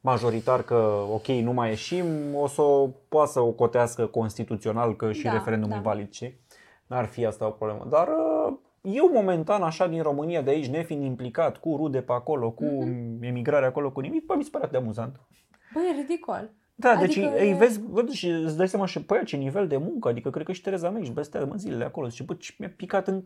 majoritar 0.00 0.62
că 0.62 1.04
ok, 1.12 1.26
nu 1.26 1.52
mai 1.52 1.68
ieșim, 1.68 2.06
o 2.34 2.46
să 2.46 2.62
o 2.62 2.88
poată 3.08 3.30
să 3.30 3.40
o 3.40 3.50
cotească 3.50 4.06
constituțional 4.06 4.96
că 4.96 5.12
și 5.12 5.24
Da, 5.24 5.32
referendumul 5.32 5.74
da. 5.74 5.80
e 5.80 5.84
valid, 5.94 6.12
știi? 6.12 6.40
N-ar 6.86 7.04
fi 7.04 7.24
asta 7.26 7.46
o 7.46 7.50
problemă. 7.50 7.86
Dar 7.90 8.08
uh, 8.08 8.54
eu 8.82 9.10
momentan, 9.12 9.62
așa 9.62 9.86
din 9.86 10.02
România 10.02 10.42
de 10.42 10.50
aici, 10.50 10.68
nefiind 10.68 11.02
implicat 11.04 11.56
cu 11.56 11.76
rude 11.76 12.00
pe 12.02 12.12
acolo, 12.12 12.50
cu 12.50 12.64
Mhm. 12.64 13.22
emigrarea 13.22 13.68
acolo, 13.68 13.90
cu 13.90 14.00
nimic, 14.00 14.24
bă, 14.26 14.34
mi 14.36 14.42
se 14.44 14.50
pare 14.52 14.64
atât 14.64 14.76
de 14.78 14.82
amuzant. 14.84 15.20
Băi, 15.74 15.82
e 15.96 16.00
ridicol. 16.00 16.50
Da, 16.74 16.90
Adică 16.90 17.06
deci 17.06 17.16
e- 17.16 17.44
îi 17.44 17.54
vezi, 17.54 17.80
văd 17.88 18.10
și 18.10 18.28
îți 18.28 18.56
dai 18.56 18.68
seama 18.68 18.86
și 18.86 19.02
pe 19.02 19.14
aia 19.14 19.22
ce 19.22 19.36
nivel 19.36 19.66
de 19.68 19.76
muncă, 19.76 20.08
adică 20.08 20.30
cred 20.30 20.46
că 20.46 20.52
și 20.52 20.62
Tereza 20.62 20.90
May 20.90 21.00
își 21.00 21.10
băstea 21.10 21.44
mă 21.44 21.54
zilele 21.56 21.84
acolo, 21.84 22.08
zice, 22.08 22.22
bă, 22.22 22.34
ce 22.34 22.54
mi-a 22.58 22.72
picat 22.76 23.08
în 23.08 23.22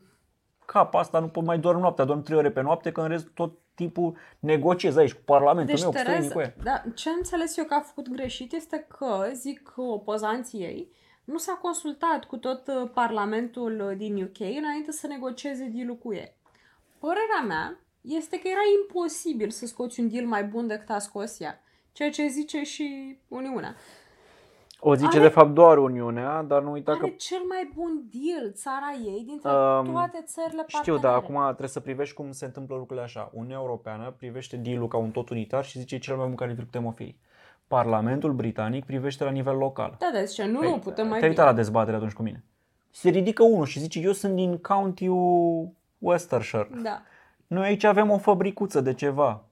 cap 0.64 0.94
asta, 0.94 1.18
nu 1.20 1.28
pot 1.28 1.44
mai 1.44 1.58
dorm 1.58 1.80
noaptea, 1.80 2.04
dorm 2.04 2.22
3 2.22 2.38
ore 2.38 2.50
pe 2.50 2.60
noapte, 2.60 2.92
că 2.92 3.00
în 3.00 3.08
rest 3.08 3.28
tot 3.28 3.52
timpul 3.74 4.16
negociez 4.38 4.96
aici 4.96 5.12
cu 5.12 5.22
Parlamentul 5.24 5.74
Deci, 5.74 5.82
meu, 5.82 5.92
cu 5.92 5.98
străinii 5.98 6.28
cu 6.28 6.34
Tereza, 6.38 6.54
ea. 6.56 6.82
da, 6.84 6.90
ce 6.94 7.08
am 7.08 7.14
înțeles 7.18 7.56
eu 7.56 7.64
că 7.64 7.74
a 7.74 7.80
făcut 7.80 8.08
greșit 8.08 8.52
este 8.52 8.86
că, 8.98 9.30
zic 9.32 9.72
opozanții 9.76 10.60
ei, 10.60 10.90
nu 11.24 11.38
s-a 11.38 11.52
consultat 11.52 12.24
cu 12.24 12.36
tot 12.36 12.66
uh, 12.66 12.90
Parlamentul 12.94 13.86
uh, 13.90 13.96
din 13.96 14.22
UK 14.22 14.40
înainte 14.40 14.92
să 14.92 15.06
negocieze 15.06 15.70
deal 15.74 15.96
cu 15.96 16.12
ei. 16.14 16.36
Părerea 16.98 17.42
mea 17.46 17.80
este 18.00 18.38
că 18.38 18.48
era 18.48 18.60
imposibil 18.82 19.50
să 19.50 19.66
scoți 19.66 20.00
un 20.00 20.08
deal 20.08 20.26
mai 20.26 20.44
bun 20.44 20.66
decât 20.66 20.90
a 20.90 20.98
scos 20.98 21.40
ea. 21.40 21.60
Ceea 21.96 22.10
ce 22.10 22.26
zice 22.26 22.62
și 22.62 23.18
Uniunea. 23.28 23.74
O 24.80 24.94
zice 24.94 25.16
Are- 25.16 25.26
de 25.26 25.32
fapt 25.32 25.50
doar 25.54 25.78
Uniunea, 25.78 26.42
dar 26.42 26.62
nu 26.62 26.70
uita 26.70 26.92
că 26.92 26.98
Are 27.04 27.14
cel 27.16 27.42
mai 27.48 27.70
bun 27.74 28.02
deal 28.12 28.52
țara 28.52 28.92
ei 29.04 29.24
dintre 29.26 29.50
Um, 29.50 29.92
toate 29.92 30.22
țările 30.26 30.64
Știu, 30.66 30.72
partenere. 30.92 31.02
dar 31.02 31.14
acum 31.14 31.44
trebuie 31.46 31.68
să 31.68 31.80
privești 31.80 32.14
cum 32.14 32.32
se 32.32 32.44
întâmplă 32.44 32.76
lucrurile 32.76 33.04
așa. 33.04 33.30
Uniunea 33.32 33.56
Europeană 33.56 34.14
privește 34.16 34.56
deal 34.56 34.88
ca 34.88 34.96
un 34.96 35.10
tot 35.10 35.28
unitar 35.28 35.64
și 35.64 35.78
zice 35.78 35.98
cel 35.98 36.16
mai 36.16 36.26
bun 36.26 36.34
care 36.34 36.54
putem 36.54 36.84
oferi. 36.84 37.16
Parlamentul 37.66 38.32
britanic 38.32 38.84
privește 38.84 39.24
la 39.24 39.30
nivel 39.30 39.56
local. 39.56 39.96
Da, 39.98 40.10
da, 40.12 40.24
zice, 40.24 40.44
nu, 40.44 40.60
nu, 40.62 40.78
putem 40.78 41.08
mai 41.08 41.18
Te-ai 41.18 41.18
bine. 41.18 41.26
uitat 41.28 41.46
la 41.46 41.52
dezbatere 41.52 41.96
atunci 41.96 42.12
cu 42.12 42.22
mine. 42.22 42.44
Se 42.90 43.08
ridică 43.08 43.42
unul 43.42 43.66
și 43.66 43.78
zice, 43.80 43.98
eu 44.00 44.12
sunt 44.12 44.34
din 44.34 44.56
county-ul 44.58 45.68
Worcestershire. 45.98 46.68
Da. 46.82 47.02
Noi 47.46 47.64
aici 47.66 47.84
avem 47.84 48.10
o 48.10 48.18
fabricuță 48.18 48.80
de 48.80 48.94
ceva. 48.94 49.44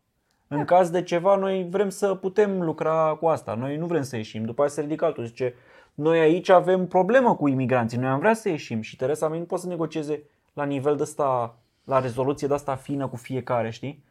În 0.49 0.65
caz 0.65 0.91
de 0.91 1.03
ceva, 1.03 1.37
noi 1.37 1.67
vrem 1.71 1.89
să 1.89 2.15
putem 2.15 2.63
lucra 2.63 3.17
cu 3.21 3.27
asta. 3.27 3.55
Noi 3.55 3.77
nu 3.77 3.87
vrem 3.87 4.03
să 4.03 4.17
ieșim. 4.17 4.45
După 4.45 4.63
aceea 4.63 4.75
se 4.77 4.81
ridică 4.81 5.05
altul. 5.05 5.25
Zice, 5.25 5.55
noi 5.95 6.19
aici 6.21 6.49
avem 6.49 6.87
problemă 6.87 7.37
cu 7.37 7.49
imigranții. 7.49 7.99
Noi 7.99 8.09
am 8.11 8.19
vrea 8.19 8.35
să 8.35 8.49
ieșim. 8.49 8.81
Și 8.81 8.97
Teresa 8.97 9.29
May 9.29 9.39
nu 9.39 9.45
poate 9.45 9.63
să 9.63 9.69
negocieze 9.69 10.23
la 10.53 10.65
nivel 10.65 10.97
de 10.97 11.03
ăsta, 11.03 11.57
la 11.85 12.01
rezoluție 12.01 12.47
de 12.49 12.55
asta 12.55 12.75
fină 12.77 13.09
cu 13.09 13.17
fiecare, 13.17 13.71
știi? 13.71 14.05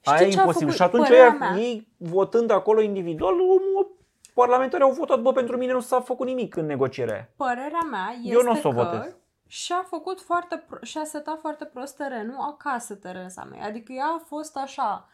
Știi 0.00 0.12
Aia 0.16 0.26
e 0.26 0.30
ce 0.30 0.38
a 0.38 0.40
imposibil. 0.40 0.72
făcut? 0.72 0.74
Și 0.76 0.82
atunci 0.82 1.06
Părerea 1.08 1.24
aia, 1.30 1.36
mea- 1.38 1.56
ei, 1.62 1.88
votând 1.96 2.50
acolo 2.50 2.80
individual, 2.80 3.32
omul 3.32 3.96
parlamentarii 4.34 4.84
au 4.86 4.92
votat, 4.92 5.20
bă, 5.20 5.32
pentru 5.32 5.56
mine 5.56 5.72
nu 5.72 5.80
s-a 5.80 6.00
făcut 6.00 6.26
nimic 6.26 6.56
în 6.56 6.66
negocierea 6.66 7.14
aia. 7.14 7.28
Părerea 7.36 7.86
mea 7.90 8.14
este 8.22 8.32
Eu 8.34 8.42
n-o 8.42 8.54
să 8.54 8.68
o 8.68 8.70
că 8.70 8.76
votez. 8.76 9.16
și-a 9.46 9.84
făcut 9.88 10.20
foarte, 10.20 10.64
pro- 10.68 10.78
și-a 10.82 11.04
setat 11.04 11.38
foarte 11.40 11.64
prost 11.64 11.96
terenul 11.96 12.36
acasă, 12.40 12.94
Teresa 12.94 13.46
May. 13.50 13.60
Adică 13.68 13.92
ea 13.92 14.04
a 14.18 14.22
fost 14.26 14.56
așa, 14.56 15.08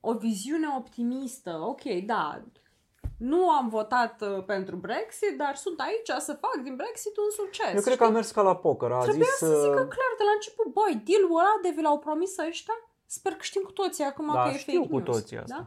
o 0.00 0.12
viziune 0.12 0.66
optimistă. 0.78 1.50
Ok, 1.70 1.82
da, 2.06 2.42
nu 3.18 3.50
am 3.50 3.68
votat 3.68 4.22
uh, 4.22 4.44
pentru 4.44 4.76
Brexit, 4.76 5.38
dar 5.38 5.54
sunt 5.54 5.80
aici 5.80 6.10
să 6.26 6.32
fac 6.44 6.56
din 6.62 6.76
Brexit 6.76 7.16
un 7.16 7.30
succes. 7.30 7.74
Eu 7.74 7.80
cred 7.80 7.96
că 7.96 8.04
a 8.04 8.08
mers 8.08 8.30
ca 8.30 8.42
la 8.42 8.56
poker. 8.56 8.90
A 8.92 8.98
Trebuia 8.98 9.24
zis, 9.24 9.36
să 9.36 9.46
zică 9.46 9.82
uh, 9.86 9.92
clar 9.96 10.12
de 10.20 10.24
la 10.28 10.34
început, 10.38 10.66
băi, 10.78 11.02
deal-ul 11.06 11.38
ăla 11.42 11.54
de 11.62 11.70
vi 11.76 11.82
l-au 11.82 11.98
promis 11.98 12.38
ăștia, 12.48 12.74
sper 13.06 13.32
că 13.32 13.42
știm 13.42 13.62
cu 13.62 13.72
toții 13.72 14.04
acum 14.04 14.30
Da, 14.32 14.42
că 14.42 14.48
e 14.54 14.58
știu 14.58 14.80
fake 14.80 14.92
cu 14.92 14.98
news. 14.98 15.08
toții 15.16 15.36
asta. 15.38 15.54
Da? 15.56 15.62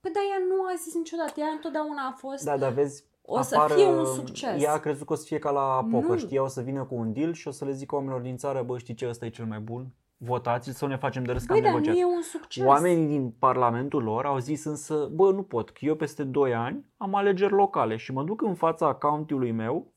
Păi 0.00 0.10
dar 0.12 0.22
ea 0.32 0.40
nu 0.50 0.58
a 0.70 0.74
zis 0.84 0.94
niciodată, 0.94 1.40
ea 1.40 1.46
întotdeauna 1.58 2.02
a 2.10 2.14
fost... 2.22 2.44
Da, 2.44 2.56
dar 2.56 2.72
vezi, 2.72 3.04
O 3.22 3.40
să 3.42 3.54
apar, 3.56 3.70
fie 3.70 3.86
un 3.86 3.98
uh, 3.98 4.12
succes. 4.18 4.62
Ea 4.62 4.72
a 4.72 4.78
crezut 4.80 5.06
că 5.06 5.12
o 5.12 5.16
să 5.16 5.24
fie 5.24 5.38
ca 5.38 5.50
la 5.50 5.86
poker, 5.90 6.08
Nu. 6.08 6.18
știi? 6.18 6.36
Ea 6.36 6.42
o 6.42 6.48
să 6.56 6.60
vină 6.60 6.84
cu 6.84 6.94
un 6.94 7.12
deal 7.12 7.32
și 7.32 7.48
o 7.48 7.50
să 7.50 7.64
le 7.64 7.72
zică 7.72 7.94
oamenilor 7.94 8.20
din 8.20 8.36
țară, 8.36 8.62
bă, 8.62 8.78
știi 8.78 8.94
ce, 8.94 9.08
ăsta 9.08 9.24
e 9.26 9.30
cel 9.30 9.46
mai 9.46 9.58
bun? 9.58 9.86
Votați 10.24 10.70
să 10.72 10.86
ne 10.86 10.96
facem 10.96 11.24
de 11.24 11.32
râs 11.32 11.44
că 11.44 11.52
Băi, 11.52 11.56
am 11.56 11.62
dar 11.62 11.72
nu 11.72 11.78
negociat. 11.78 12.02
e 12.10 12.14
un 12.14 12.22
succes. 12.22 12.64
Oamenii 12.66 13.06
din 13.06 13.30
parlamentul 13.38 14.02
lor 14.02 14.24
au 14.26 14.38
zis 14.38 14.64
însă, 14.64 15.08
bă, 15.12 15.30
nu 15.32 15.42
pot, 15.42 15.70
că 15.70 15.78
eu 15.84 15.94
peste 15.94 16.24
2 16.24 16.54
ani 16.54 16.84
am 16.96 17.14
alegeri 17.14 17.52
locale 17.52 17.96
și 17.96 18.12
mă 18.12 18.22
duc 18.22 18.42
în 18.42 18.54
fața 18.54 18.94
county-ului 18.94 19.50
meu 19.52 19.92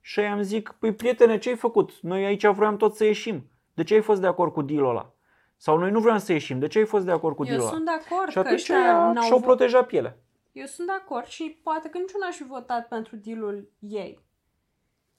și 0.00 0.20
am 0.20 0.40
zic, 0.42 0.76
păi 0.78 0.94
prietene, 0.94 1.38
ce 1.38 1.48
ai 1.48 1.56
făcut? 1.56 2.00
Noi 2.00 2.24
aici 2.24 2.46
vroiam 2.46 2.76
tot 2.76 2.94
să 2.94 3.04
ieșim. 3.04 3.50
De 3.74 3.82
ce 3.82 3.94
ai 3.94 4.00
fost 4.00 4.20
de 4.20 4.26
acord 4.26 4.52
cu 4.52 4.62
deal-ul 4.62 4.88
ăla? 4.90 5.12
Sau 5.56 5.78
noi 5.78 5.90
nu 5.90 6.00
vreau 6.00 6.18
să 6.18 6.32
ieșim, 6.32 6.58
de 6.58 6.66
ce 6.66 6.78
ai 6.78 6.84
fost 6.84 7.04
de 7.04 7.10
acord 7.10 7.36
cu 7.36 7.42
Eu 7.44 7.48
deal-ul 7.48 7.66
ăla? 7.66 7.74
sunt 7.74 7.84
de 7.84 7.90
acord 7.90 8.28
Și 8.28 8.32
că 8.34 8.38
atunci 8.38 8.54
ăștia 8.60 8.76
aia 8.76 9.12
n-au 9.12 9.22
și-au 9.24 9.38
vo- 9.38 9.42
protejat 9.42 9.86
pielea. 9.86 10.16
Eu 10.52 10.64
sunt 10.66 10.86
de 10.86 10.92
acord 10.92 11.24
și 11.26 11.60
poate 11.62 11.88
că 11.88 11.98
niciuna 11.98 12.26
aș 12.26 12.36
fi 12.36 12.44
votat 12.44 12.88
pentru 12.88 13.16
dealul 13.16 13.68
ei. 13.78 14.18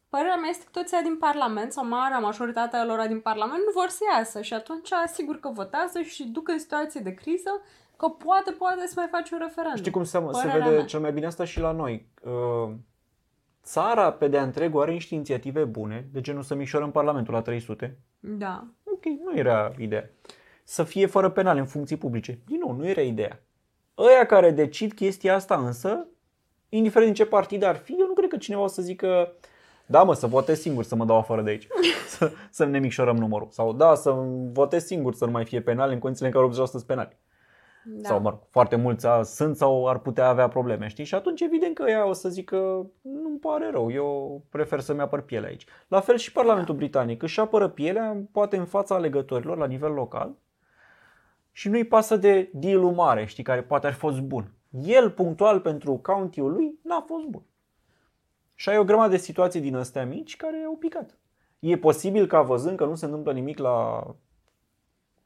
Părerea 0.10 0.36
mea 0.36 0.50
este 0.50 0.64
că 0.64 0.80
toți 0.80 0.94
aia 0.94 1.04
din 1.04 1.18
Parlament, 1.18 1.72
sau 1.72 1.88
marea 1.88 2.20
majoritatea 2.20 2.86
lor 2.86 3.08
din 3.08 3.20
Parlament, 3.20 3.60
nu 3.66 3.72
vor 3.74 3.88
să 3.88 4.04
iasă 4.18 4.42
și 4.42 4.54
atunci 4.54 4.90
sigur 5.14 5.40
că 5.40 5.50
votează 5.54 6.02
și 6.02 6.24
duc 6.24 6.48
în 6.48 6.60
situație 6.60 7.02
de 7.02 7.14
criză 7.14 7.62
că 7.96 8.08
poate, 8.08 8.52
poate 8.52 8.88
să 8.88 8.94
mai 8.96 9.08
face 9.12 9.34
un 9.34 9.40
referendum. 9.40 9.78
Știi 9.78 9.92
cum 9.92 10.04
se, 10.04 10.18
se 10.18 10.20
Părerea 10.20 10.66
vede 10.66 10.76
mea. 10.76 10.86
cel 10.86 11.00
mai 11.00 11.12
bine 11.12 11.26
asta 11.26 11.44
și 11.44 11.60
la 11.60 11.72
noi? 11.72 12.08
Uh, 12.24 12.74
Țara 13.64 14.12
pe 14.12 14.28
de-a 14.28 14.44
întregul 14.44 14.82
are 14.82 14.92
niște 14.92 15.14
inițiative 15.16 15.64
bune, 15.64 16.08
de 16.12 16.22
genul 16.22 16.42
să 16.42 16.56
micșorăm 16.56 16.92
Parlamentul 16.92 17.34
la 17.34 17.42
300. 17.42 17.98
Da. 18.20 18.68
Ok, 18.84 19.06
nu 19.06 19.38
era 19.38 19.72
ideea. 19.78 20.10
Să 20.64 20.84
fie 20.84 21.06
fără 21.06 21.30
penal 21.30 21.58
în 21.58 21.66
funcții 21.66 21.98
publice. 21.98 22.40
Din 22.48 22.60
nou, 22.60 22.76
nu 22.76 22.88
era 22.88 23.02
ideea. 23.02 23.42
Ăia 23.98 24.26
care 24.26 24.52
decid 24.52 24.94
chestia 24.94 25.36
asta 25.36 25.56
însă, 25.56 26.08
indiferent 26.70 27.14
din 27.14 27.24
ce 27.24 27.30
partid 27.30 27.64
ar 27.64 27.76
fi, 27.76 27.96
eu 28.00 28.08
nu 28.08 28.14
cred 28.14 28.30
că 28.30 28.38
cineva 28.38 28.62
o 28.62 28.68
să 28.68 28.82
zică 28.82 29.34
da 29.90 30.04
mă, 30.04 30.14
să 30.14 30.28
votez 30.28 30.60
singur 30.60 30.84
să 30.84 30.96
mă 30.96 31.06
dau 31.06 31.18
afară 31.18 31.42
de 31.42 31.50
aici, 31.50 31.68
să, 32.18 32.32
să 32.50 32.66
ne 32.66 32.80
micșorăm 32.80 33.16
numărul. 33.18 33.48
Sau 33.52 33.74
da, 33.74 33.96
să 33.96 34.12
votez 34.52 34.86
singur 34.86 35.14
să 35.14 35.26
nu 35.26 35.32
mai 35.32 35.46
fie 35.46 35.62
penal 35.62 35.92
în 35.92 36.00
condițiile 36.00 36.32
în 36.34 36.42
care 36.42 36.64
80% 36.64 36.66
sunt 36.66 36.84
penali. 36.84 37.18
da. 37.84 38.08
Sau, 38.10 38.20
mă 38.22 38.30
rog, 38.30 38.40
foarte 38.50 38.76
mulți 38.76 39.08
a- 39.08 39.24
sunt 39.24 39.56
sau 39.56 39.88
ar 39.88 39.98
putea 40.00 40.28
avea 40.28 40.48
probleme, 40.48 40.88
știi? 40.88 41.04
Și 41.04 41.16
atunci, 41.16 41.42
evident 41.42 41.76
că 41.76 41.90
ea 41.90 42.06
o 42.08 42.14
să 42.14 42.30
zică, 42.30 42.58
nu-mi 43.02 43.38
pare 43.40 43.70
rău, 43.72 43.92
eu 43.92 44.42
prefer 44.50 44.80
să-mi 44.80 45.00
apăr 45.02 45.22
pielea 45.22 45.50
aici. 45.50 45.66
La 45.88 46.00
fel 46.00 46.18
și 46.18 46.32
Parlamentul 46.32 46.76
Britanic 46.76 47.24
își 47.24 47.40
apără 47.40 47.68
pielea, 47.68 48.18
poate 48.32 48.58
în 48.58 48.66
fața 48.66 48.96
alegătorilor, 48.96 49.58
la 49.58 49.66
nivel 49.66 49.92
local, 49.92 50.36
și 51.52 51.70
nu-i 51.70 51.84
pasă 51.84 52.16
de 52.16 52.50
deal 52.54 52.80
mare, 52.82 53.26
știi, 53.26 53.44
care 53.44 53.62
poate 53.62 53.88
ar 53.88 53.94
fi 53.94 54.00
fost 54.00 54.20
bun. 54.20 54.52
El, 54.86 55.10
punctual 55.12 55.60
pentru 55.60 55.94
county-ul 56.04 56.52
lui, 56.52 56.80
n-a 56.84 57.04
fost 57.08 57.26
bun. 57.26 57.42
Și 58.60 58.70
ai 58.70 58.78
o 58.78 58.84
grămadă 58.84 59.10
de 59.12 59.18
situații 59.18 59.62
din 59.62 59.76
astea 59.76 60.06
mici 60.06 60.36
care 60.38 60.64
au 60.68 60.76
picat. 60.76 61.18
E 61.60 61.78
posibil 61.78 62.28
ca 62.28 62.42
văzând 62.42 62.78
că 62.78 62.86
nu 62.86 62.96
se 62.96 63.06
întâmplă 63.06 63.32
nimic 63.34 63.58
la 63.58 64.04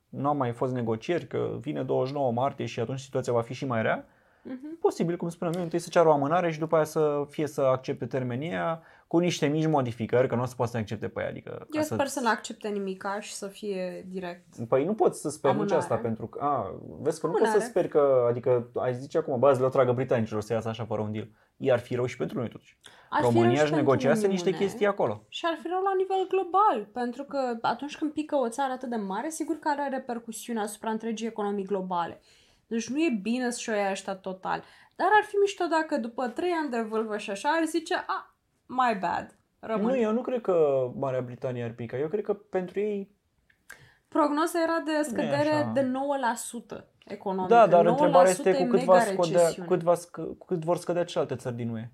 nu 0.10 0.28
au 0.28 0.36
mai 0.36 0.52
fost 0.52 0.74
negocieri, 0.74 1.28
că 1.28 1.58
vine 1.60 1.84
29 1.84 2.32
martie 2.32 2.66
și 2.66 2.80
atunci 2.80 3.00
situația 3.00 3.34
va 3.34 3.42
fi 3.42 3.54
și 3.54 3.66
mai 3.66 3.82
rea, 3.82 4.06
Mhm. 4.46 4.78
posibil, 4.80 5.18
cum 5.18 5.30
spuneam 5.30 5.56
eu, 5.58 5.64
întâi 5.64 5.80
să 5.80 5.90
ceară 5.92 6.08
o 6.08 6.12
amânare 6.12 6.52
și 6.52 6.60
după 6.60 6.76
aia 6.76 6.84
să 6.84 7.26
fie 7.30 7.48
să 7.48 7.62
accepte 7.62 8.06
termenii 8.06 8.50
aia 8.50 8.82
cu 9.08 9.18
niște 9.20 9.46
mici 9.48 9.68
modificări, 9.68 10.28
că 10.28 10.36
nu 10.36 10.42
o 10.42 10.46
să 10.46 10.56
poată 10.56 10.72
să 10.72 10.78
accepte 10.78 11.08
pe 11.08 11.22
ea. 11.22 11.28
Adică, 11.28 11.50
ca 11.50 11.66
Eu 11.72 11.82
să 11.82 11.94
sper 11.94 12.08
să 12.08 12.20
nu 12.24 12.30
accepte 12.30 12.68
nimica 12.68 13.20
și 13.20 13.34
să 13.34 13.48
fie 13.48 14.06
direct. 14.10 14.56
Păi 14.68 14.86
nu 14.86 14.94
poți 14.94 15.22
să 15.22 15.30
speri 15.30 15.54
nici 15.54 15.62
Amânare. 15.62 15.82
asta 15.82 15.96
pentru 15.98 16.28
că, 16.28 16.40
a, 16.42 16.76
vezi 17.02 17.20
că 17.20 17.26
nu 17.28 17.32
poți 17.34 17.44
să 17.44 17.50
Amânare. 17.50 17.70
speri 17.70 17.88
că, 17.88 18.26
adică 18.30 18.70
ai 18.76 18.94
zice 18.96 19.18
acum, 19.18 19.40
bă, 19.40 19.58
le 19.62 19.70
tragă 19.70 19.92
britanicilor 19.92 20.42
să 20.42 20.54
iasă 20.54 20.68
așa 20.70 20.86
fără 20.86 21.02
un 21.02 21.12
deal. 21.12 21.28
Iar 21.66 21.80
fi 21.80 21.96
rău 21.96 22.06
și 22.06 22.18
pentru 22.18 22.38
noi 22.38 22.50
totuși. 22.50 22.78
Ar 23.10 23.20
fi 23.20 23.22
rău 23.22 23.32
România 23.32 23.56
și 23.56 23.62
își 23.62 23.72
pentru 23.72 23.76
negociase 23.76 24.28
niște 24.28 24.50
Uniune. 24.50 24.66
chestii 24.66 24.86
acolo. 24.86 25.24
Și 25.30 25.46
ar 25.46 25.58
fi 25.62 25.68
rău 25.68 25.82
la 25.82 25.94
nivel 25.98 26.28
global, 26.28 26.88
pentru 26.94 27.24
că 27.24 27.58
atunci 27.62 27.98
când 27.98 28.12
pică 28.12 28.36
o 28.36 28.50
țară 28.50 28.72
atât 28.72 28.90
de 28.90 28.96
mare, 28.96 29.30
sigur 29.30 29.60
că 29.60 29.70
are 29.70 29.90
repercusiuni 29.90 30.60
asupra 30.60 30.90
întregii 30.90 31.28
economii 31.28 31.66
globale. 31.66 32.22
Deci 32.68 32.90
nu 32.90 33.00
e 33.00 33.20
bine 33.22 33.50
să-și 33.50 33.70
o 33.70 33.74
ia 33.74 33.92
ăștia 33.92 34.16
total. 34.16 34.64
Dar 34.96 35.08
ar 35.18 35.24
fi 35.24 35.36
mișto 35.36 35.66
dacă 35.66 35.98
după 35.98 36.28
trei 36.28 36.52
ani 36.52 36.70
de 36.70 36.82
vâlvă 36.82 37.18
și 37.18 37.30
așa 37.30 37.50
ar 37.50 37.66
zice, 37.66 37.94
a, 38.08 38.36
my 38.66 38.98
bad, 39.00 39.38
rămân. 39.60 39.92
Nu, 39.92 39.98
eu 39.98 40.12
nu 40.12 40.22
cred 40.22 40.42
că 40.42 40.88
Marea 40.96 41.22
Britanie 41.22 41.64
ar 41.64 41.72
pica. 41.72 41.98
Eu 41.98 42.08
cred 42.08 42.24
că 42.24 42.34
pentru 42.34 42.80
ei 42.80 43.12
Prognoza 44.08 44.62
era 44.62 44.80
de 44.86 45.02
scădere 45.02 45.54
așa. 45.54 45.72
de 45.74 45.92
9% 46.80 46.93
economică. 47.06 47.54
Da, 47.54 47.68
dar 47.68 47.86
9% 47.86 47.88
întrebarea 47.88 48.32
este 48.32 48.50
e 48.50 48.54
cu 48.54 48.64
cât, 48.64 48.80
mega 48.80 48.92
va 48.92 49.00
scădea, 49.00 49.40
recesiune. 49.40 49.68
cât, 49.68 49.82
va 49.82 49.96
scă, 49.96 50.22
cu 50.22 50.46
cât 50.46 50.64
vor 50.64 50.78
scădea 50.78 51.04
celelalte 51.04 51.36
țări 51.36 51.56
din 51.56 51.70
UE. 51.70 51.90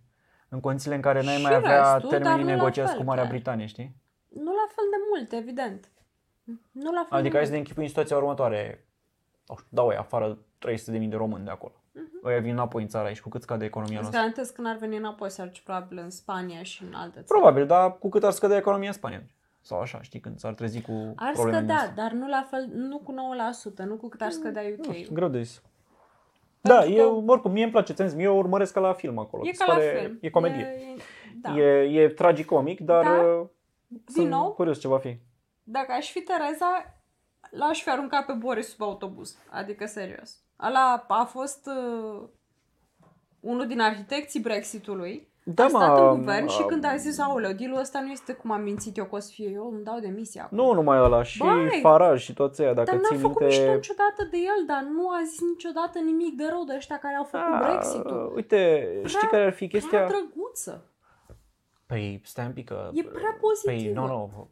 În 0.49 0.59
condițiile 0.59 0.95
în 0.95 1.01
care 1.01 1.23
n-ai 1.23 1.35
Și 1.35 1.41
mai 1.41 1.55
avea 1.55 1.93
restul, 1.93 2.09
dar 2.09 2.19
termenii 2.19 2.43
nu 2.43 2.49
la 2.49 2.55
negociați 2.55 2.89
fel, 2.89 2.99
cu 2.99 3.05
Marea 3.05 3.23
chiar. 3.23 3.31
Britanie, 3.31 3.65
știi? 3.65 3.95
Nu 4.27 4.51
la 4.51 4.67
fel 4.75 4.85
de 4.91 4.97
mult, 5.13 5.31
evident. 5.31 5.91
Nu 6.71 6.91
la 6.91 7.05
fel 7.09 7.17
Adică 7.17 7.31
de 7.33 7.37
hai 7.37 7.45
să 7.45 7.51
mult. 7.51 7.51
ne 7.51 7.57
închipui 7.57 7.83
în 7.83 7.89
situația 7.89 8.17
următoare. 8.17 8.87
Nu 9.47 9.55
știu, 9.55 9.67
dau 9.69 9.87
ăia 9.87 9.99
afară 9.99 10.37
300.000 10.59 11.09
de 11.09 11.15
români 11.15 11.43
de 11.45 11.51
acolo. 11.51 11.73
Mhm. 11.91 12.21
Ăia 12.27 12.39
vin 12.39 12.51
înapoi 12.51 12.81
în 12.81 12.87
țara 12.87 13.07
aici, 13.07 13.21
cu 13.21 13.29
cât 13.29 13.41
scade 13.41 13.65
economia 13.65 13.99
Îți 13.99 14.01
noastră? 14.01 14.19
garantez 14.21 14.49
că 14.49 14.61
n-ar 14.61 14.75
veni 14.77 14.97
înapoi 14.97 15.29
să 15.29 15.41
arci 15.41 15.61
probabil 15.61 15.97
în 15.97 16.09
Spania 16.09 16.63
și 16.63 16.83
în 16.83 16.93
alte 16.93 17.13
țări. 17.13 17.25
Probabil, 17.25 17.65
dar 17.65 17.97
cu 17.97 18.09
cât 18.09 18.23
ar 18.23 18.31
scădea 18.31 18.57
economia 18.57 18.87
în 18.87 18.93
Spania? 18.93 19.21
Sau 19.61 19.79
așa, 19.79 20.01
știi, 20.01 20.19
când 20.19 20.39
s-ar 20.39 20.53
trezi 20.53 20.81
cu 20.81 21.13
Ar 21.15 21.31
probleme 21.33 21.57
din 21.57 21.67
scădea, 21.67 21.75
astea. 21.89 22.03
dar 22.03 22.11
nu 22.11 22.27
la 22.27 22.47
fel, 22.49 22.69
nu 22.73 22.97
cu 22.99 23.13
9%, 23.13 23.83
nu 23.85 23.95
cu 23.95 24.07
cât 24.07 24.21
ar 24.21 24.31
scădea 24.31 24.61
Nu 24.77 24.83
știu, 24.93 25.05
UK. 25.07 25.13
greu 25.13 25.27
de 25.27 25.41
zis. 25.41 25.61
Pentru 26.61 26.79
Da, 26.79 26.79
că- 26.79 26.99
eu, 26.99 27.23
oricum, 27.27 27.51
mie 27.51 27.63
îmi 27.63 27.71
place, 27.71 27.93
ți-am 27.93 28.07
zis, 28.07 28.19
eu 28.19 28.37
urmăresc 28.37 28.73
ca 28.73 28.79
la 28.79 28.93
film 28.93 29.17
acolo. 29.17 29.43
E 29.45 29.49
Mi 29.49 29.55
se 29.55 29.63
ca 29.63 29.71
la 29.73 29.77
pare- 29.77 29.99
film. 30.01 30.17
E 30.21 30.29
comedie. 30.29 30.65
E, 30.65 30.83
e, 30.91 30.95
da. 31.41 31.57
E, 31.57 32.01
e 32.01 32.09
tragicomic, 32.09 32.79
dar 32.79 33.03
Dar, 33.03 33.39
uh, 33.39 33.47
sunt 34.05 34.27
nou, 34.27 34.51
curios 34.53 34.79
ce 34.79 34.87
va 34.87 34.97
fi. 34.99 35.17
Dacă 35.63 35.91
aș 35.91 36.11
fi 36.11 36.19
Tereza, 36.21 37.01
l-aș 37.51 37.81
fi 37.83 37.89
aruncat 37.89 38.25
pe 38.25 38.33
Boris 38.33 38.67
sub 38.67 38.81
autobuz. 38.81 39.37
Adică, 39.51 39.85
serios. 39.85 40.43
Ăla 40.63 41.05
a 41.07 41.23
fost 41.23 41.67
uh, 41.67 42.27
unul 43.39 43.67
din 43.67 43.79
arhitecții 43.79 44.39
Brexitului. 44.39 45.28
Da, 45.53 45.63
a 45.63 45.67
stat 45.67 45.99
mă, 45.99 46.09
în 46.09 46.17
guvern 46.17 46.47
și 46.47 46.59
mă, 46.61 46.65
când 46.65 46.83
a 46.85 46.95
zis, 46.95 47.19
aoleu, 47.19 47.51
dealul 47.51 47.77
ăsta 47.79 48.01
nu 48.01 48.11
este 48.11 48.33
cum 48.33 48.51
am 48.51 48.61
mințit 48.61 48.97
eu 48.97 49.05
că 49.05 49.15
o 49.15 49.19
să 49.19 49.29
fie 49.33 49.49
eu, 49.53 49.69
îmi 49.73 49.83
dau 49.83 49.99
demisia 49.99 50.43
acum. 50.43 50.57
Nu 50.57 50.73
numai 50.73 50.97
ăla, 50.99 51.23
și 51.23 51.37
Băi, 51.37 51.79
Faraj 51.81 52.21
și 52.23 52.33
toți 52.33 52.61
ăia, 52.61 52.73
dacă 52.73 52.91
Dar 52.91 52.99
n-a 52.99 53.07
ții 53.07 53.17
făcut 53.17 53.39
minte... 53.39 53.55
mișto 53.57 53.73
niciodată 53.73 54.27
de 54.31 54.37
el, 54.37 54.65
dar 54.67 54.81
nu 54.91 55.09
a 55.09 55.19
zis 55.29 55.39
niciodată 55.41 55.99
nimic 55.99 56.35
de 56.37 56.43
rău 56.49 56.63
de 56.63 56.73
ăștia 56.75 56.97
care 56.97 57.15
au 57.15 57.23
făcut 57.23 57.45
Ah, 57.53 57.67
Brexit-ul. 57.69 58.31
Uite, 58.35 58.87
știi 59.05 59.27
care 59.27 59.43
ar 59.43 59.51
fi 59.53 59.67
Prea 59.67 59.79
chestia? 59.79 60.07
drăguță. 60.07 60.83
Păi, 61.85 62.21
stai 62.25 62.45
un 62.45 62.51
pic 62.53 62.65
că... 62.67 62.89
E 62.93 63.03
prea 63.03 63.37
Păi, 63.39 63.39
pozitivă. 63.39 63.93
nu, 63.99 64.07
nu, 64.07 64.49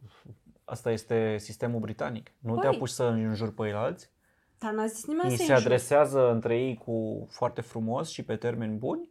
asta 0.64 0.90
este 0.90 1.36
sistemul 1.38 1.80
britanic. 1.80 2.30
Nu 2.38 2.54
te 2.54 2.66
Păi. 2.66 2.74
apuci 2.76 2.88
să 2.88 3.04
înjuri 3.04 3.52
pe 3.52 3.72
alți. 3.76 4.10
Dar 4.58 4.72
n-a 4.72 4.86
zis 4.86 5.06
nimeni 5.06 5.30
Ei 5.30 5.36
să 5.36 5.44
se 5.44 5.52
înjure. 5.52 5.66
adresează 5.74 6.30
între 6.30 6.58
ei 6.58 6.76
cu 6.84 7.26
foarte 7.30 7.60
frumos 7.60 8.08
și 8.10 8.24
pe 8.24 8.36
termeni 8.36 8.76
buni 8.76 9.08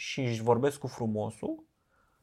și 0.00 0.20
își 0.20 0.42
vorbesc 0.42 0.78
cu 0.78 0.86
frumosul. 0.86 1.64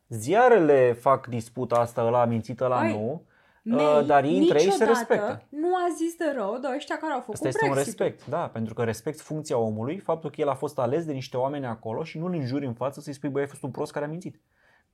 Ziarele 0.09 0.93
fac 0.93 1.28
disputa 1.28 1.75
asta, 1.75 2.03
ăla 2.03 2.21
a 2.21 2.25
mințit, 2.25 2.59
ăla 2.61 2.80
Păi, 2.80 2.91
nu. 2.91 3.25
May 3.61 3.99
Uh, 3.99 4.05
dar 4.05 4.23
ei 4.23 4.38
între 4.38 4.61
ei 4.61 4.71
se 4.71 4.71
niciodată 4.71 4.91
respectă. 4.91 5.45
nu 5.49 5.75
a 5.75 5.88
zis 5.97 6.15
de 6.15 6.34
rău 6.36 6.57
de 6.61 6.67
ăștia 6.75 6.97
care 6.97 7.13
au 7.13 7.19
făcut 7.19 7.34
Asta 7.34 7.47
este 7.47 7.65
un 7.65 7.71
Brexit-ul. 7.71 8.05
respect, 8.05 8.30
da, 8.30 8.47
pentru 8.49 8.73
că 8.73 8.84
respecti 8.84 9.21
funcția 9.21 9.57
omului, 9.57 9.97
faptul 9.99 10.30
că 10.30 10.41
el 10.41 10.49
a 10.49 10.53
fost 10.53 10.80
ales 10.80 11.05
de 11.05 11.13
niște 11.13 11.38
oameni 11.38 11.65
acolo 11.65 12.03
și 12.03 12.17
nu-l 12.17 12.34
înjuri 12.34 12.65
în 12.65 12.73
față 12.73 13.01
să-i 13.01 13.13
spui, 13.13 13.30
băi, 13.30 13.41
ai 13.41 13.47
fost 13.47 13.63
un 13.63 13.71
prost 13.71 13.91
care 13.91 14.05
a 14.05 14.07
mințit. 14.07 14.39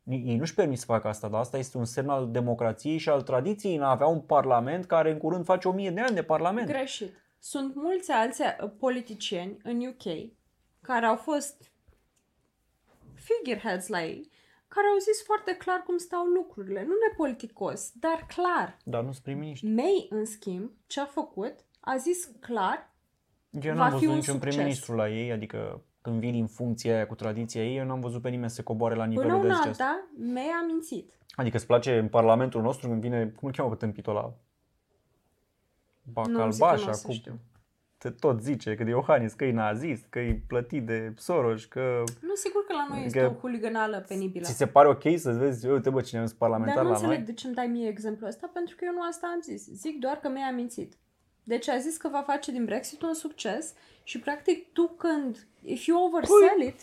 Ei 0.03 0.38
nu-și 0.38 0.53
permit 0.53 0.79
să 0.79 0.86
facă 0.86 1.07
asta, 1.07 1.27
dar 1.27 1.39
asta 1.39 1.57
este 1.57 1.77
un 1.77 1.86
semn 1.86 2.09
al 2.09 2.31
democrației 2.31 2.97
și 2.97 3.09
al 3.09 3.21
tradiției 3.21 3.75
în 3.75 3.81
a 3.81 3.89
avea 3.89 4.07
un 4.07 4.19
parlament 4.19 4.86
care 4.86 5.11
în 5.11 5.17
curând 5.17 5.45
face 5.45 5.67
o 5.67 5.71
mie 5.71 5.91
de 5.91 6.01
ani 6.01 6.15
de 6.15 6.23
parlament. 6.23 6.67
Greșit. 6.67 7.13
Sunt 7.39 7.75
mulți 7.75 8.11
alți 8.11 8.41
uh, 8.41 8.69
politicieni 8.79 9.57
în 9.63 9.79
UK 9.86 10.31
care 10.81 11.05
au 11.05 11.15
fost 11.15 11.72
figureheads 13.24 13.88
la 13.88 14.03
ei, 14.03 14.30
care 14.67 14.88
au 14.88 14.97
zis 14.97 15.24
foarte 15.24 15.55
clar 15.55 15.84
cum 15.86 15.97
stau 15.97 16.26
lucrurile. 16.26 16.84
Nu 16.84 16.93
nepoliticos, 17.09 17.91
dar 17.99 18.26
clar. 18.36 18.78
Dar 18.84 19.03
nu 19.03 19.11
sunt 19.11 19.24
prim-ministru. 19.24 19.69
May, 19.69 20.07
în 20.09 20.26
schimb, 20.26 20.71
ce 20.88 20.99
a 20.99 21.05
făcut, 21.05 21.55
a 21.80 21.97
zis 21.97 22.30
clar 22.39 22.91
Eu 23.49 23.76
Va 23.76 23.89
n-am 23.89 23.89
fi 23.89 23.93
văzut 23.93 24.09
un 24.09 24.15
niciun 24.15 24.34
succes. 24.34 24.53
prim-ministru 24.53 24.95
la 24.95 25.09
ei, 25.09 25.32
adică 25.32 25.82
când 26.01 26.19
vin 26.19 26.36
în 26.41 26.47
funcția 26.47 26.95
aia 26.95 27.07
cu 27.07 27.15
tradiția 27.15 27.63
ei, 27.63 27.78
eu 27.78 27.86
n-am 27.86 27.99
văzut 27.99 28.21
pe 28.21 28.30
nimeni 28.30 28.49
să 28.49 28.55
se 28.55 28.63
coboare 28.63 28.95
la 28.95 29.05
nivelul 29.05 29.30
Până 29.32 29.41
de 29.41 29.47
una 29.47 29.55
zice 29.55 29.69
asta. 29.69 29.84
alta, 29.84 30.07
mi-a 30.34 30.63
mințit. 30.67 31.11
Adică 31.36 31.57
îți 31.57 31.65
place 31.65 31.97
în 31.97 32.07
Parlamentul 32.07 32.61
nostru 32.61 32.88
când 32.88 33.01
vine, 33.01 33.26
cum 33.28 33.47
îl 33.47 33.53
cheamă 33.53 33.69
pe 33.69 33.76
tâmpitul 33.76 34.15
ăla? 34.15 34.34
Nu, 36.03 36.13
zic 36.13 36.13
că 36.13 36.30
nu 36.30 36.43
o 36.43 36.47
Bacalbașa, 36.47 36.91
să 36.91 37.05
cu 37.05 37.11
știu. 37.11 37.39
Te 38.04 38.10
tot 38.16 38.41
zice 38.41 38.76
că 38.76 38.84
de 38.84 38.89
Iohannis, 38.89 39.34
că 39.34 39.45
e 39.45 39.51
nazist, 39.51 40.06
că 40.10 40.20
e 40.20 40.41
plătit 40.47 40.86
de 40.86 41.14
Soros, 41.18 41.66
că 41.66 42.04
Nu, 42.22 42.36
sigur 42.36 42.66
că 42.66 42.74
la 42.74 42.86
noi 42.89 43.06
este 43.06 43.20
Că- 43.20 43.26
o 43.26 43.39
huliganală 43.39 44.06
penibilă. 44.08 44.45
ți 44.45 44.56
se 44.56 44.68
pare 44.68 44.88
ok 44.88 45.04
să 45.18 45.32
vezi, 45.32 45.68
uite 45.68 45.89
bă, 45.89 46.01
cine 46.01 46.26
sunt 46.26 46.38
parlamentar 46.38 46.76
Dar 46.76 46.84
nu 46.84 46.89
la 46.89 46.95
înțeleg 46.95 47.18
noi? 47.18 47.26
de 47.26 47.34
ce 47.34 47.45
îmi 47.45 47.56
dai 47.56 47.68
mie 47.68 47.88
exemplul 47.88 48.30
ăsta, 48.30 48.49
pentru 48.54 48.76
că 48.76 48.86
eu 48.86 48.93
nu 48.93 49.01
asta 49.01 49.28
am 49.34 49.41
zis. 49.41 49.68
Zic 49.68 49.99
doar 49.99 50.16
că 50.20 50.30
mi-a 50.30 50.51
mințit. 50.51 50.93
Deci 51.43 51.70
a 51.70 51.78
zis 51.78 51.97
că 51.97 52.08
va 52.12 52.22
face 52.28 52.51
din 52.51 52.66
Brexit 52.66 53.01
un 53.01 53.14
succes 53.14 53.74
și 54.04 54.20
practic 54.20 54.72
tu 54.74 54.88
când, 54.97 55.47
if 55.62 55.86
you 55.86 56.06
oversell 56.06 56.62
Păi- 56.64 56.68
it, 56.68 56.80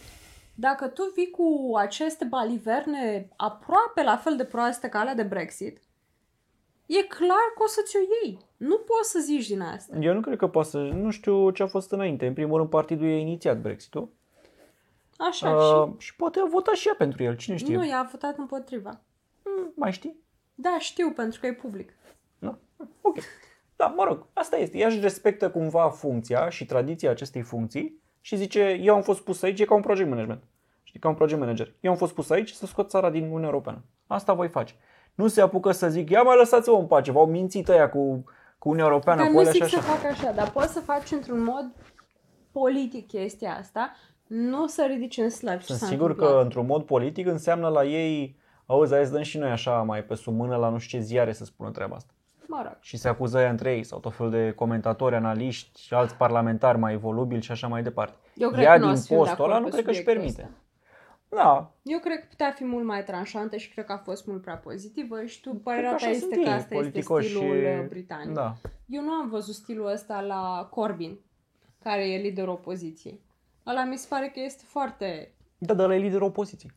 dacă 0.55 0.87
tu 0.89 1.03
vii 1.15 1.31
cu 1.31 1.73
aceste 1.77 2.25
baliverne 2.25 3.29
aproape 3.37 4.03
la 4.03 4.17
fel 4.17 4.37
de 4.37 4.45
proaste 4.45 4.89
ca 4.89 4.99
alea 4.99 5.15
de 5.15 5.23
Brexit, 5.23 5.79
e 6.99 7.03
clar 7.03 7.47
că 7.57 7.63
o 7.63 7.67
să 7.67 7.81
ți-o 7.85 7.99
iei. 7.99 8.39
Nu 8.57 8.77
poți 8.79 9.11
să 9.11 9.19
zici 9.25 9.47
din 9.49 9.61
asta. 9.61 9.97
Eu 10.01 10.15
nu 10.15 10.21
cred 10.21 10.37
că 10.39 10.47
poate 10.49 10.69
să, 10.69 10.79
nu 10.79 11.11
știu 11.11 11.51
ce 11.51 11.63
a 11.63 11.67
fost 11.67 11.93
înainte. 11.93 12.27
În 12.27 12.33
primul 12.33 12.57
rând, 12.57 12.69
partidul 12.71 13.07
i-a 13.07 13.17
inițiat 13.19 13.61
Brexit-ul. 13.61 14.09
Așa, 15.19 15.51
Uh, 15.51 15.93
și 15.99 16.17
poate 16.17 16.41
a 16.41 16.49
votat 16.51 16.75
și 16.75 16.89
ea 16.89 16.95
pentru 16.99 17.23
el, 17.23 17.37
cine 17.37 17.57
și 17.57 17.65
știe. 17.65 17.77
nu, 17.77 17.87
i-a 17.87 18.09
votat 18.11 18.39
împotriva. 18.39 19.01
Mm, 19.45 19.73
Mai 19.75 19.93
știi? 19.93 20.17
Da, 20.55 20.77
știu, 20.79 21.11
pentru 21.11 21.41
că 21.41 21.47
e 21.47 21.53
public. 21.53 21.93
Nu? 22.39 22.59
Ok. 23.01 23.17
Da, 23.77 23.87
mă 23.87 24.05
rog, 24.05 24.27
asta 24.33 24.57
este. 24.57 24.79
Ea 24.79 24.87
își 24.87 25.01
respectă 25.01 25.51
cumva 25.51 25.89
funcția 25.91 26.49
și 26.49 26.67
tradiția 26.67 27.11
acestei 27.11 27.43
funcții 27.43 28.01
și 28.21 28.37
zice, 28.37 28.79
eu 28.83 28.95
am 28.95 29.03
fost 29.03 29.21
pus 29.21 29.43
aici, 29.43 29.61
e 29.61 29.65
ca 29.65 29.75
un 29.75 29.81
project 29.83 30.09
management. 30.09 30.43
Știi, 30.83 31.01
ca 31.01 31.09
un 31.09 31.15
project 31.15 31.41
manager. 31.41 31.75
Eu 31.81 31.91
am 31.91 31.97
fost 31.97 32.15
pus 32.15 32.31
aici 32.31 32.51
să 32.53 32.67
scot 32.67 32.89
țara 32.91 33.11
din 33.11 33.23
Uniunea 33.25 33.49
Europeană. 33.49 33.83
Asta 34.07 34.33
voi 34.33 34.49
face. 34.49 34.75
Nu 35.15 35.29
se 35.29 35.41
apucă 35.41 35.71
să 35.73 35.89
zic, 35.89 36.11
ia 36.11 36.23
mai 36.23 36.37
lăsați-o 36.37 36.79
în 36.79 36.87
pace, 36.87 37.11
v-au 37.13 37.27
mințit 37.27 37.69
ăia 37.69 37.89
cu, 37.91 38.25
cu 38.59 38.69
Uniunea 38.69 38.91
Europeană, 38.91 39.21
Dar 39.21 39.29
cu 39.29 39.35
nu 39.35 39.39
alea 39.41 39.53
și 39.53 39.59
zic 39.65 39.69
să 39.69 39.77
așa. 39.79 39.87
fac 39.93 40.11
așa, 40.11 40.33
dar 40.33 40.51
poți 40.51 40.73
să 40.73 40.81
faci 40.81 41.11
într-un 41.11 41.43
mod 41.43 41.73
politic 42.53 43.07
chestia 43.07 43.57
asta, 43.59 43.93
nu 44.27 44.67
să 44.67 44.85
ridici 44.89 45.17
în 45.17 45.31
slăb 45.31 45.59
ce 45.59 45.65
Sunt 45.65 45.79
s-a 45.79 45.87
sigur 45.87 46.11
întâmplat. 46.11 46.35
că 46.37 46.43
într-un 46.43 46.67
mod 46.67 46.83
politic 46.85 47.27
înseamnă 47.27 47.69
la 47.69 47.85
ei, 47.85 48.37
auzi, 48.67 48.95
hai 48.95 49.05
să 49.07 49.13
dăm 49.13 49.23
și 49.23 49.39
noi 49.39 49.51
așa 49.51 49.83
mai 49.83 50.05
pe 50.05 50.15
sub 50.15 50.35
mână 50.35 50.57
la 50.57 50.69
nu 50.69 50.79
știu 50.79 50.99
ce 50.99 51.05
ziare 51.05 51.33
să 51.33 51.45
spună 51.45 51.71
treaba 51.71 51.97
asta. 51.97 52.13
Mă 52.47 52.61
rog. 52.63 52.77
și 52.81 52.97
se 52.97 53.09
acuză 53.09 53.39
ea 53.39 53.51
între 53.51 53.73
ei 53.75 53.83
sau 53.85 53.99
tot 53.99 54.15
felul 54.15 54.33
de 54.33 54.53
comentatori, 54.57 55.15
analiști 55.15 55.81
și 55.83 55.95
alți 55.95 56.15
parlamentari 56.15 56.79
mai 56.79 56.97
volubili 56.97 57.43
și 57.43 57.51
așa 57.53 57.67
mai 57.67 57.83
departe. 57.83 58.17
Eu 58.35 58.51
cred 58.51 58.65
ea 58.65 58.73
că 58.73 58.79
nu 58.79 58.85
o 58.85 58.89
din 58.89 58.97
să 58.97 59.07
fiu 59.07 59.15
de 59.17 59.21
postul 59.23 59.45
ăla 59.45 59.55
acord 59.55 59.65
nu 59.73 59.77
pe 59.77 59.83
cred 59.83 59.85
că 59.85 59.91
își 59.91 59.99
subiectul 59.99 60.25
permite. 60.33 60.43
ăsta. 60.43 60.60
Da, 61.31 61.73
Eu 61.83 61.99
cred 61.99 62.19
că 62.19 62.25
putea 62.29 62.51
fi 62.51 62.65
mult 62.65 62.85
mai 62.85 63.05
tranșantă 63.05 63.57
și 63.57 63.71
cred 63.71 63.85
că 63.85 63.93
a 63.93 63.97
fost 63.97 64.27
mult 64.27 64.43
prea 64.43 64.57
pozitivă 64.57 65.25
și 65.25 65.41
tu, 65.41 65.51
cred 65.51 65.63
părerea 65.63 65.91
că 65.91 65.97
ta 65.97 66.05
așa 66.05 66.09
este 66.15 66.21
sunt 66.21 66.33
că 66.33 66.39
ei, 66.39 66.47
asta 66.47 66.57
este 66.59 66.75
politicoși 66.75 67.29
stilul 67.29 67.57
și- 67.57 67.65
uh, 67.65 67.87
britanic. 67.89 68.35
Da. 68.35 68.57
Eu 68.87 69.03
nu 69.03 69.11
am 69.11 69.29
văzut 69.29 69.55
stilul 69.55 69.87
ăsta 69.87 70.21
la 70.21 70.69
Corbyn, 70.71 71.19
care 71.83 72.09
e 72.09 72.21
liderul 72.21 72.53
opoziției. 72.53 73.21
Ăla 73.67 73.85
mi 73.85 73.97
se 73.97 74.07
pare 74.09 74.29
că 74.35 74.41
este 74.41 74.63
foarte... 74.67 75.33
Da, 75.59 75.75
dar 75.75 75.85
ăla 75.85 75.95
e 75.95 75.99
liderul 75.99 76.27
opoziției. 76.27 76.73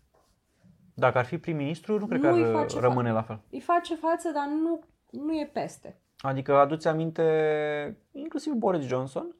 Dacă 0.94 1.18
ar 1.18 1.26
fi 1.26 1.38
prim-ministru, 1.38 2.00
nu 2.00 2.06
cred 2.06 2.22
Nu 2.22 2.30
că 2.30 2.36
îi 2.36 2.44
ar 2.44 2.52
face 2.52 2.80
rămâne 2.80 3.12
la 3.12 3.22
fel. 3.22 3.40
Îi 3.50 3.60
face 3.62 3.96
față, 3.96 4.32
dar 4.34 4.48
nu, 4.48 4.80
nu 5.10 5.34
e 5.34 5.50
peste. 5.54 5.98
Adică 6.18 6.58
aduți 6.58 6.88
aminte, 6.88 7.98
inclusiv 8.12 8.54
Boris 8.54 8.86
Johnson, 8.86 9.36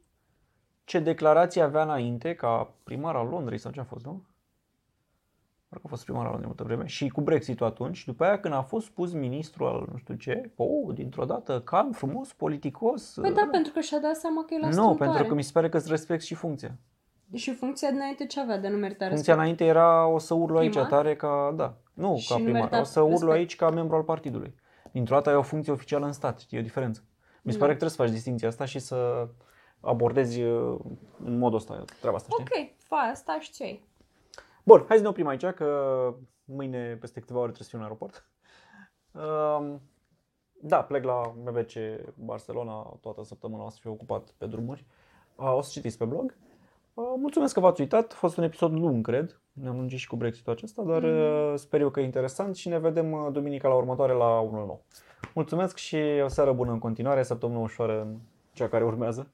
ce 0.84 1.00
declarație 1.00 1.62
avea 1.62 1.84
înainte 1.84 2.36
ca 2.36 2.74
primar 2.84 3.16
al 3.16 3.28
Londrei 3.28 3.58
sau 3.58 3.72
ce 3.72 3.80
a 3.80 3.84
fost, 3.84 4.06
nu? 4.06 4.24
Parcă 5.74 5.88
a 5.88 5.90
fost 5.90 6.04
primar 6.04 6.22
al 6.26 6.28
Londrei 6.30 6.48
multă 6.48 6.64
vreme. 6.64 6.86
Și 6.88 7.10
cu 7.10 7.22
Brexit-ul 7.22 7.66
atunci, 7.66 8.06
după 8.06 8.24
aia 8.24 8.40
când 8.40 8.54
a 8.54 8.62
fost 8.62 8.90
pus 8.90 9.14
ministru 9.14 9.66
al 9.66 9.88
nu 9.92 9.98
știu 9.98 10.14
ce, 10.16 10.52
oh, 10.56 10.94
dintr-o 10.94 11.26
dată, 11.26 11.62
calm, 11.62 11.92
frumos, 11.92 12.34
politicos. 12.34 13.18
Păi 13.22 13.34
da, 13.34 13.48
pentru 13.52 13.72
că 13.74 13.80
și-a 13.80 14.00
dat 14.00 14.16
seama 14.16 14.44
că 14.46 14.54
e 14.54 14.60
la 14.60 14.66
Nu, 14.68 14.72
strâmtoare. 14.72 15.12
pentru 15.12 15.28
că 15.28 15.34
mi 15.34 15.44
se 15.44 15.52
pare 15.54 15.70
că 15.70 15.78
îți 15.78 15.90
respecti 15.90 16.26
și 16.26 16.34
funcția. 16.34 16.76
Și 17.34 17.54
funcția 17.54 17.92
dinainte 17.92 18.26
ce 18.26 18.40
avea 18.40 18.58
de 18.58 18.68
nu 18.68 18.78
merita 18.78 19.06
Funcția 19.06 19.10
respect? 19.16 19.38
înainte 19.38 19.66
era 19.66 20.08
o 20.08 20.18
să 20.18 20.34
urlu 20.34 20.58
aici 20.58 20.70
Primar? 20.72 20.90
tare 20.90 21.16
ca, 21.16 21.54
da, 21.56 21.74
nu 21.94 22.18
Și 22.18 22.28
ca 22.30 22.38
nu 22.38 22.44
primar, 22.44 22.60
merita 22.62 22.80
o 22.80 22.84
să 22.84 23.00
urlu 23.00 23.12
respect. 23.14 23.34
aici 23.34 23.56
ca 23.56 23.70
membru 23.70 23.96
al 23.96 24.04
partidului. 24.04 24.56
Dintr-o 24.92 25.16
dată 25.16 25.30
ai 25.30 25.36
o 25.36 25.42
funcție 25.42 25.72
oficială 25.74 26.06
în 26.06 26.12
stat, 26.14 26.40
știi, 26.40 26.58
e 26.58 26.60
o 26.60 26.64
diferență. 26.64 27.04
Mi 27.44 27.52
se 27.52 27.58
Da. 27.58 27.64
pare 27.64 27.78
că 27.78 27.78
trebuie 27.86 27.90
să 27.90 28.04
faci 28.04 28.12
distinția 28.12 28.48
asta 28.48 28.66
și 28.66 28.80
să 28.80 29.28
abordezi 29.80 30.42
uh, 30.42 30.80
în 31.26 31.38
modul 31.38 31.58
ăsta 31.58 31.84
treaba 32.00 32.18
asta, 32.18 32.30
știi? 32.32 32.46
Ok, 32.62 32.76
fa, 32.88 32.96
asta 32.96 33.38
și 33.40 33.52
ți 33.52 33.82
Bun, 34.64 34.86
hai 34.88 34.98
să 34.98 35.04
ne 35.04 35.10
oprim 35.10 35.28
aici, 35.28 35.46
că 35.46 36.14
mâine, 36.46 36.98
peste 37.00 37.20
câteva 37.20 37.40
ore, 37.40 37.52
trebuie 37.52 37.68
să 37.68 37.70
fiu 37.70 37.78
în 37.78 37.84
aeroport. 37.84 38.28
Um, 39.12 39.82
da, 40.62 40.84
plec 40.84 41.04
la 41.04 41.34
MBC 41.46 41.72
Barcelona, 42.16 42.98
toată 43.02 43.24
săptămâna 43.24 43.64
o 43.64 43.70
să 43.70 43.78
fiu 43.82 43.92
ocupat 43.92 44.34
pe 44.38 44.46
drumuri. 44.46 44.86
Uh, 45.36 45.56
o 45.56 45.62
să 45.62 45.70
citiți 45.72 45.98
pe 45.98 46.06
blog. 46.06 46.36
Uh, 46.94 47.14
mulțumesc 47.18 47.54
că 47.54 47.60
v-ați 47.60 47.82
uitat, 47.82 48.12
a 48.12 48.16
fost 48.16 48.38
un 48.38 48.44
episod 48.44 48.72
lung, 48.72 49.06
cred. 49.06 49.42
Ne-am 49.52 49.76
lungit 49.76 50.00
și 50.00 50.08
cu 50.08 50.16
Brexit-ul 50.16 50.54
acesta, 50.54 50.84
dar 50.84 51.04
uh, 51.04 51.54
sper 51.56 51.80
eu 51.80 51.90
că 51.90 52.00
e 52.00 52.04
interesant 52.04 52.56
și 52.56 52.68
ne 52.68 52.80
vedem 52.80 53.12
uh, 53.12 53.28
duminica 53.32 53.68
la 53.68 53.76
următoare 53.76 54.14
la 54.14 54.40
unul 54.40 54.66
nou. 54.66 54.84
Mulțumesc 55.34 55.78
și 55.78 55.98
o 56.24 56.28
seară 56.28 56.54
bună 56.54 56.72
în 56.72 56.80
continuare, 56.80 57.24
săptămână 57.24 57.60
ușoară 57.60 58.02
în 58.02 58.18
cea 58.54 58.68
care 58.68 58.84
urmează. 58.84 59.34